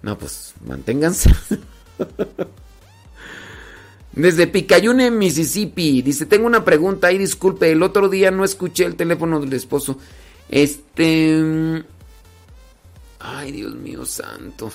[0.02, 1.32] No, pues manténganse.
[4.14, 6.02] Desde Picayune, Mississippi.
[6.04, 9.98] Dice, tengo una pregunta ahí, disculpe, el otro día no escuché el teléfono del esposo.
[10.50, 11.42] Este...
[11.42, 11.84] mm,
[13.20, 14.72] Ay, Dios mío santo.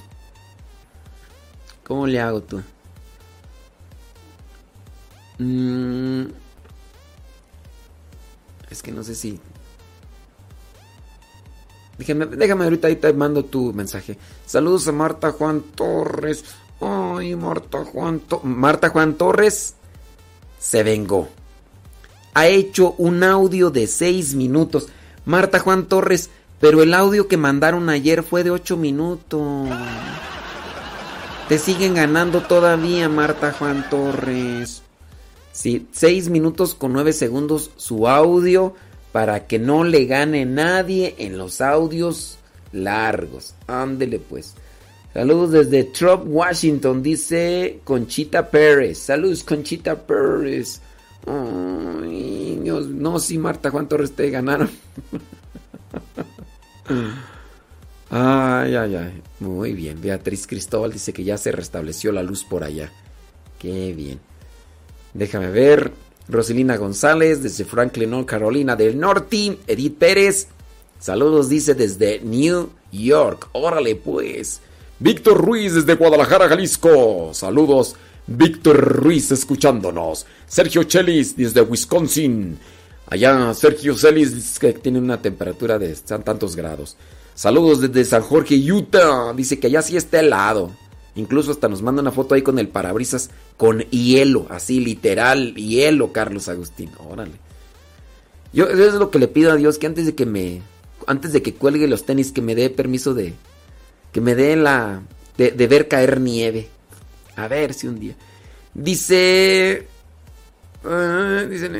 [1.89, 2.63] ¿Cómo le hago tú?
[5.39, 6.27] Mm,
[8.71, 9.41] Es que no sé si...
[11.97, 14.17] Déjame, déjame ahorita, ahí te mando tu mensaje.
[14.47, 16.45] Saludos a Marta Juan Torres.
[16.81, 19.75] Ay, Marta Juan To- Marta Juan Torres
[20.61, 21.29] se vengó.
[22.35, 24.89] Ha hecho un audio de 6 minutos.
[25.25, 29.69] Marta Juan Torres, pero el audio que mandaron ayer fue de 8 minutos.
[31.49, 34.83] Te siguen ganando todavía, Marta Juan Torres.
[35.51, 38.75] Sí, 6 minutos con 9 segundos su audio
[39.13, 42.37] para que no le gane nadie en los audios
[42.71, 43.55] largos.
[43.67, 44.57] Ándele pues.
[45.15, 48.99] Saludos desde Trop, Washington, dice Conchita Pérez.
[48.99, 50.83] Saludos, Conchita Pérez.
[51.27, 54.69] Ay, Dios, no, sí, Marta Juan Torres te ganaron.
[58.11, 59.23] Ay, ay, ay.
[59.41, 60.01] Muy bien.
[60.01, 62.91] Beatriz Cristóbal dice que ya se restableció la luz por allá.
[63.59, 64.21] Qué bien.
[65.15, 65.93] Déjame ver.
[66.29, 69.59] Roselina González desde Franklin, Carolina del Norte.
[69.67, 70.49] Edith Pérez.
[71.01, 73.49] Saludos, dice desde New York.
[73.53, 74.61] Órale, pues.
[74.99, 77.31] Víctor Ruiz desde Guadalajara, Jalisco.
[77.33, 77.95] Saludos.
[78.27, 80.27] Víctor Ruiz escuchándonos.
[80.47, 82.59] Sergio Chelis desde Wisconsin.
[83.07, 86.97] Allá Sergio Celis que tiene una temperatura de tan- tantos grados.
[87.39, 89.33] Saludos desde San Jorge, Utah.
[89.33, 90.73] Dice que allá sí está helado.
[91.15, 96.13] Incluso hasta nos manda una foto ahí con el parabrisas con hielo, así literal, hielo,
[96.13, 96.91] Carlos Agustín.
[96.99, 97.35] Órale.
[98.53, 100.63] Yo es lo que le pido a Dios, que antes de que me
[101.07, 103.35] antes de que cuelgue los tenis que me dé permiso de
[104.11, 105.03] que me dé la
[105.37, 106.69] de, ver caer nieve.
[107.37, 108.17] A ver si un día.
[108.75, 109.87] Dice
[110.85, 111.71] ah, dice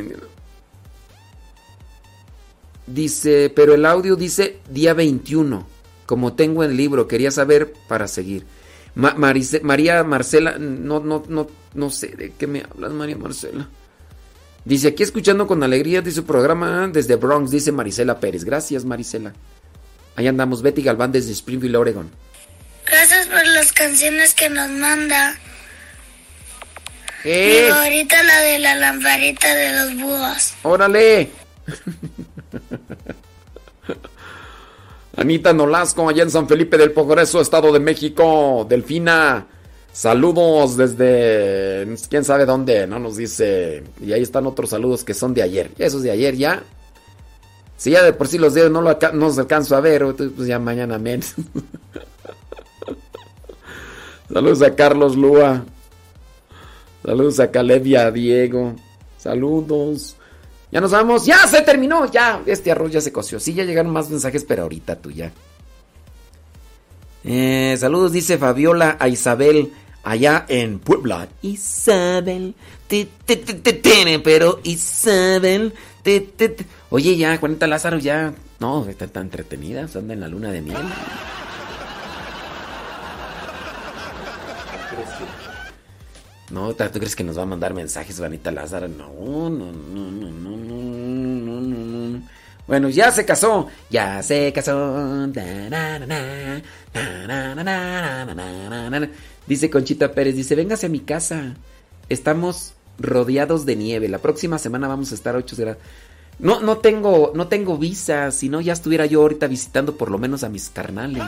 [2.93, 5.67] Dice, pero el audio dice día 21.
[6.07, 8.47] Como tengo el libro, quería saber para seguir.
[8.95, 13.69] Ma- Marice- María Marcela, no, no, no, no sé de qué me hablas, María Marcela.
[14.65, 18.45] Dice, aquí escuchando con alegría de su programa desde Bronx, dice Marisela Pérez.
[18.45, 19.33] Gracias, Marisela.
[20.17, 22.11] Ahí andamos, Betty Galván desde Springfield, Oregon.
[22.87, 25.39] Gracias por las canciones que nos manda.
[27.25, 27.65] ¡Eh!
[27.65, 30.55] Mi favorita la de la lamparita de los búhos.
[30.63, 31.31] ¡Órale!
[35.17, 38.65] Anita Nolasco, allá en San Felipe del Progreso, Estado de México.
[38.69, 39.47] Delfina,
[39.93, 43.83] saludos desde quién sabe dónde, no nos dice.
[44.01, 45.73] Y ahí están otros saludos que son de ayer.
[45.79, 46.63] Esos de ayer ya.
[47.77, 50.59] Si ya de por sí los dedos no, no los alcanzo a ver, pues ya
[50.59, 51.35] mañana menos.
[54.33, 55.65] saludos a Carlos Lua.
[57.05, 58.75] Saludos a Caleb y a Diego.
[59.17, 60.18] Saludos.
[60.71, 61.25] Ya nos vamos.
[61.25, 62.11] Ya se terminó.
[62.11, 62.43] Ya.
[62.47, 63.41] Este arroz ya se coció.
[63.41, 65.33] Sí, ya llegaron más mensajes, pero ahorita tú ya.
[67.25, 69.73] Eh, saludos, dice Fabiola a Isabel
[70.03, 71.29] allá en Puebla.
[71.43, 72.55] Isabel.
[72.87, 75.75] te, te, te, te, pero Isabel.
[76.03, 76.57] te.
[76.91, 78.35] Oye, ya, Juanita Lázaro, ya.
[78.61, 79.87] No, está tan entretenida.
[79.95, 80.79] Anda en la luna de miel.
[86.51, 88.89] No, ¿tú crees que nos va a mandar mensajes Vanita Lázaro?
[88.89, 92.09] No, no, no, no, no, no, no, no.
[92.09, 92.23] no.
[92.67, 95.27] Bueno, ya se casó, ya se casó.
[99.47, 101.55] Dice Conchita Pérez, dice, véngase a mi casa.
[102.11, 104.09] Estamos rodeados de nieve.
[104.09, 105.83] La próxima semana vamos a estar a 8 grados.
[106.39, 110.19] No, no tengo, no tengo visa, si no ya estuviera yo ahorita visitando por lo
[110.19, 111.25] menos a mis carnales.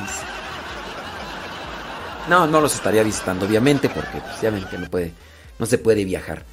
[2.28, 5.12] No, no los estaría visitando, obviamente, porque pues, ya ven que no puede,
[5.58, 6.44] no se puede viajar.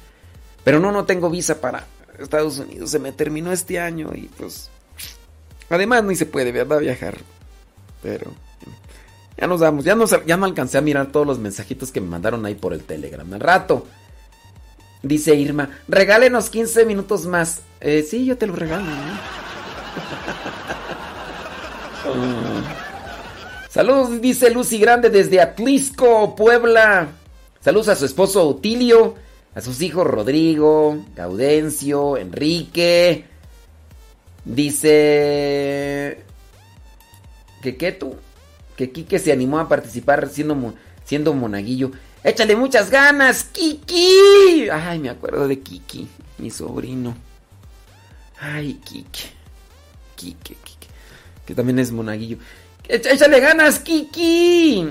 [0.64, 1.86] Pero no, no tengo visa para
[2.18, 2.90] Estados Unidos.
[2.90, 4.70] Se me terminó este año y pues.
[5.70, 6.80] Además, ni se puede, ¿verdad?
[6.80, 7.18] Viajar.
[8.02, 8.32] Pero.
[9.36, 9.84] Ya nos damos.
[9.84, 12.72] Ya no, ya no alcancé a mirar todos los mensajitos que me mandaron ahí por
[12.72, 13.32] el Telegram.
[13.32, 13.86] Al rato.
[15.00, 17.60] Dice Irma, regálenos 15 minutos más.
[17.80, 18.84] Eh, sí, yo te lo regalo.
[18.84, 19.18] ¿no?
[23.78, 27.12] Saludos, dice Lucy Grande desde Atlisco, Puebla.
[27.60, 29.14] Saludos a su esposo Otilio,
[29.54, 33.24] a sus hijos Rodrigo, Gaudencio, Enrique.
[34.44, 36.24] Dice
[37.62, 38.16] que tú,
[38.74, 40.74] que Quique se animó a participar siendo,
[41.04, 41.92] siendo monaguillo.
[42.24, 44.68] Échale muchas ganas, Kiki.
[44.72, 46.08] Ay, me acuerdo de Kiki,
[46.38, 47.14] mi sobrino.
[48.40, 49.28] Ay, Kiki.
[50.16, 50.88] Kiki, Kiki.
[51.46, 52.38] Que también es monaguillo.
[52.88, 54.88] Éch- Échale ganas, Kiki.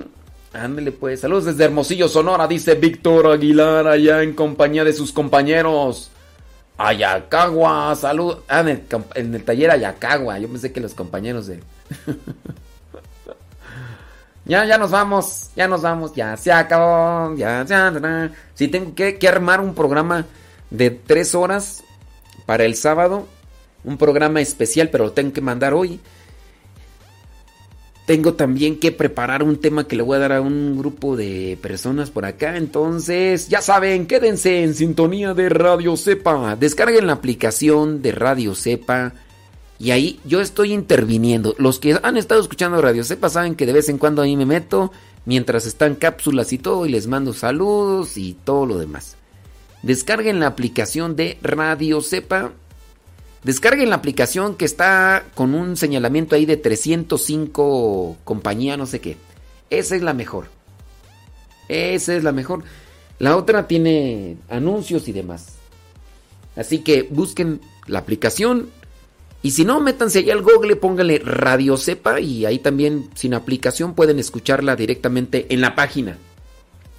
[0.54, 6.10] Ándale pues, saludos desde Hermosillo, Sonora, dice Víctor Aguilar, allá en compañía de sus compañeros.
[6.78, 8.38] Ayacagua, salud.
[8.48, 8.84] Ah, en el,
[9.16, 11.62] en el taller Ayacagua, yo pensé que los compañeros de...
[14.46, 18.32] ya, ya nos vamos, ya nos vamos, ya se acabó, ya, ya, ya.
[18.54, 20.26] Sí, tengo que, que armar un programa
[20.70, 21.84] de tres horas
[22.46, 23.28] para el sábado,
[23.84, 26.00] un programa especial, pero lo tengo que mandar hoy.
[28.08, 31.60] Tengo también que preparar un tema que le voy a dar a un grupo de
[31.62, 32.56] personas por acá.
[32.56, 36.56] Entonces, ya saben, quédense en sintonía de Radio Cepa.
[36.56, 39.12] Descarguen la aplicación de Radio Cepa.
[39.78, 41.54] Y ahí yo estoy interviniendo.
[41.58, 44.46] Los que han estado escuchando Radio Cepa saben que de vez en cuando ahí me
[44.46, 44.94] meto.
[45.26, 46.86] Mientras están cápsulas y todo.
[46.86, 49.18] Y les mando saludos y todo lo demás.
[49.84, 52.54] Descarguen la aplicación de Radio Cepa.
[53.48, 59.16] Descarguen la aplicación que está con un señalamiento ahí de 305 compañía, no sé qué.
[59.70, 60.50] Esa es la mejor.
[61.70, 62.66] Esa es la mejor.
[63.20, 65.54] La otra tiene anuncios y demás.
[66.58, 68.70] Así que busquen la aplicación.
[69.42, 73.94] Y si no, métanse ahí al Google, pónganle Radio Cepa y ahí también sin aplicación
[73.94, 76.18] pueden escucharla directamente en la página.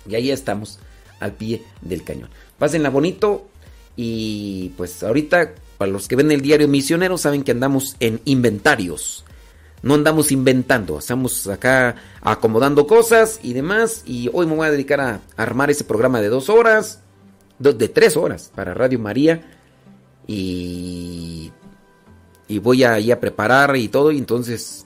[0.09, 0.79] Y ahí estamos,
[1.21, 2.31] al pie del cañón.
[2.59, 3.51] Pásenla bonito
[3.97, 9.25] y pues ahorita para los que ven el diario Misionero saben que andamos en inventarios.
[9.81, 14.03] No andamos inventando, estamos acá acomodando cosas y demás.
[14.05, 17.01] Y hoy me voy a dedicar a armar ese programa de dos horas,
[17.61, 19.55] de tres horas para Radio María.
[20.27, 21.53] Y,
[22.49, 24.11] y voy a, ahí a preparar y todo.
[24.11, 24.85] Y entonces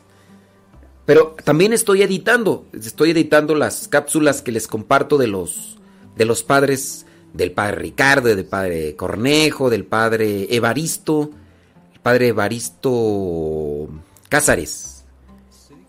[1.07, 5.79] Pero también estoy editando, estoy editando las cápsulas que les comparto de los
[6.17, 11.31] de los padres del padre Ricardo, del padre Cornejo, del padre Evaristo,
[11.95, 13.89] el padre Evaristo
[14.29, 15.05] Cázares.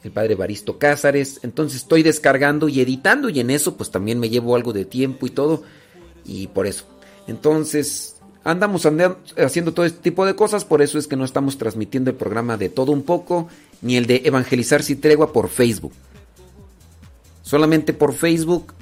[0.04, 1.40] El padre Evaristo Cázares.
[1.44, 5.26] Entonces estoy descargando y editando y en eso pues también me llevo algo de tiempo
[5.26, 5.64] y todo.
[6.26, 6.86] Y por eso.
[7.28, 8.86] Entonces andamos
[9.38, 10.66] haciendo todo este tipo de cosas.
[10.66, 13.48] Por eso es que no estamos transmitiendo el programa de todo un poco.
[13.82, 15.94] Ni el de Evangelizar sin tregua por Facebook.
[17.42, 18.74] Solamente por Facebook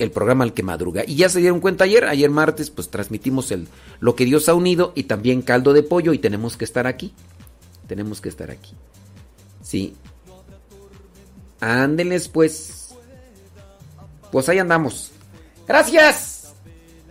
[0.00, 1.04] el programa Al que Madruga.
[1.06, 3.68] Y ya se dieron cuenta ayer, ayer martes, pues transmitimos el
[4.00, 7.14] Lo que Dios ha unido y también caldo de pollo y tenemos que estar aquí.
[7.86, 8.74] Tenemos que estar aquí.
[9.62, 9.94] Sí.
[11.60, 12.94] Ándenles pues.
[14.32, 15.12] Pues ahí andamos.
[15.68, 16.54] Gracias.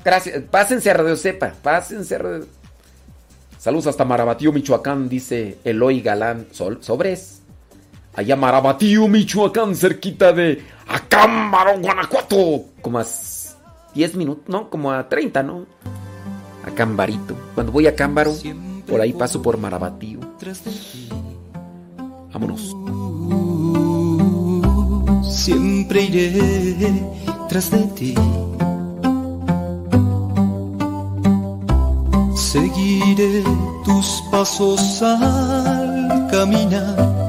[0.04, 0.44] Gracias.
[0.50, 1.54] Pásense a Radio Cepa.
[1.62, 2.60] Pásense a Radio...
[3.60, 6.48] Saludos hasta Marabatío, Michoacán, dice Eloy Galán.
[6.52, 7.39] Sol, sobres.
[8.20, 12.66] Allá Marabatío, Michoacán, cerquita de Acámbaro, Guanajuato.
[12.82, 13.06] Como a
[13.94, 15.66] 10 minutos, no, como a 30, ¿no?
[16.66, 17.38] Acambarito.
[17.56, 18.34] Cuando voy a Cámbaro,
[18.86, 20.20] por ahí paso por Marabatío.
[22.34, 22.76] Vámonos.
[25.24, 27.02] Siempre iré
[27.48, 28.16] tras de ti.
[32.36, 33.44] Seguiré
[33.86, 37.29] tus pasos al caminar.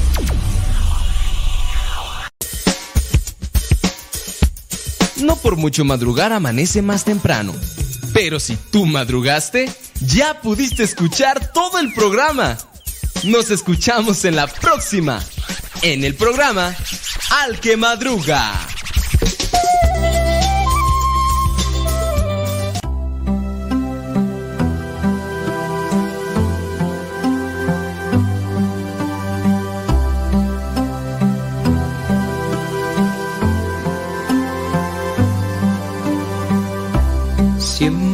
[5.21, 7.53] No por mucho madrugar amanece más temprano.
[8.13, 12.57] Pero si tú madrugaste, ya pudiste escuchar todo el programa.
[13.23, 15.23] Nos escuchamos en la próxima,
[15.83, 16.75] en el programa
[17.43, 18.51] Al que Madruga.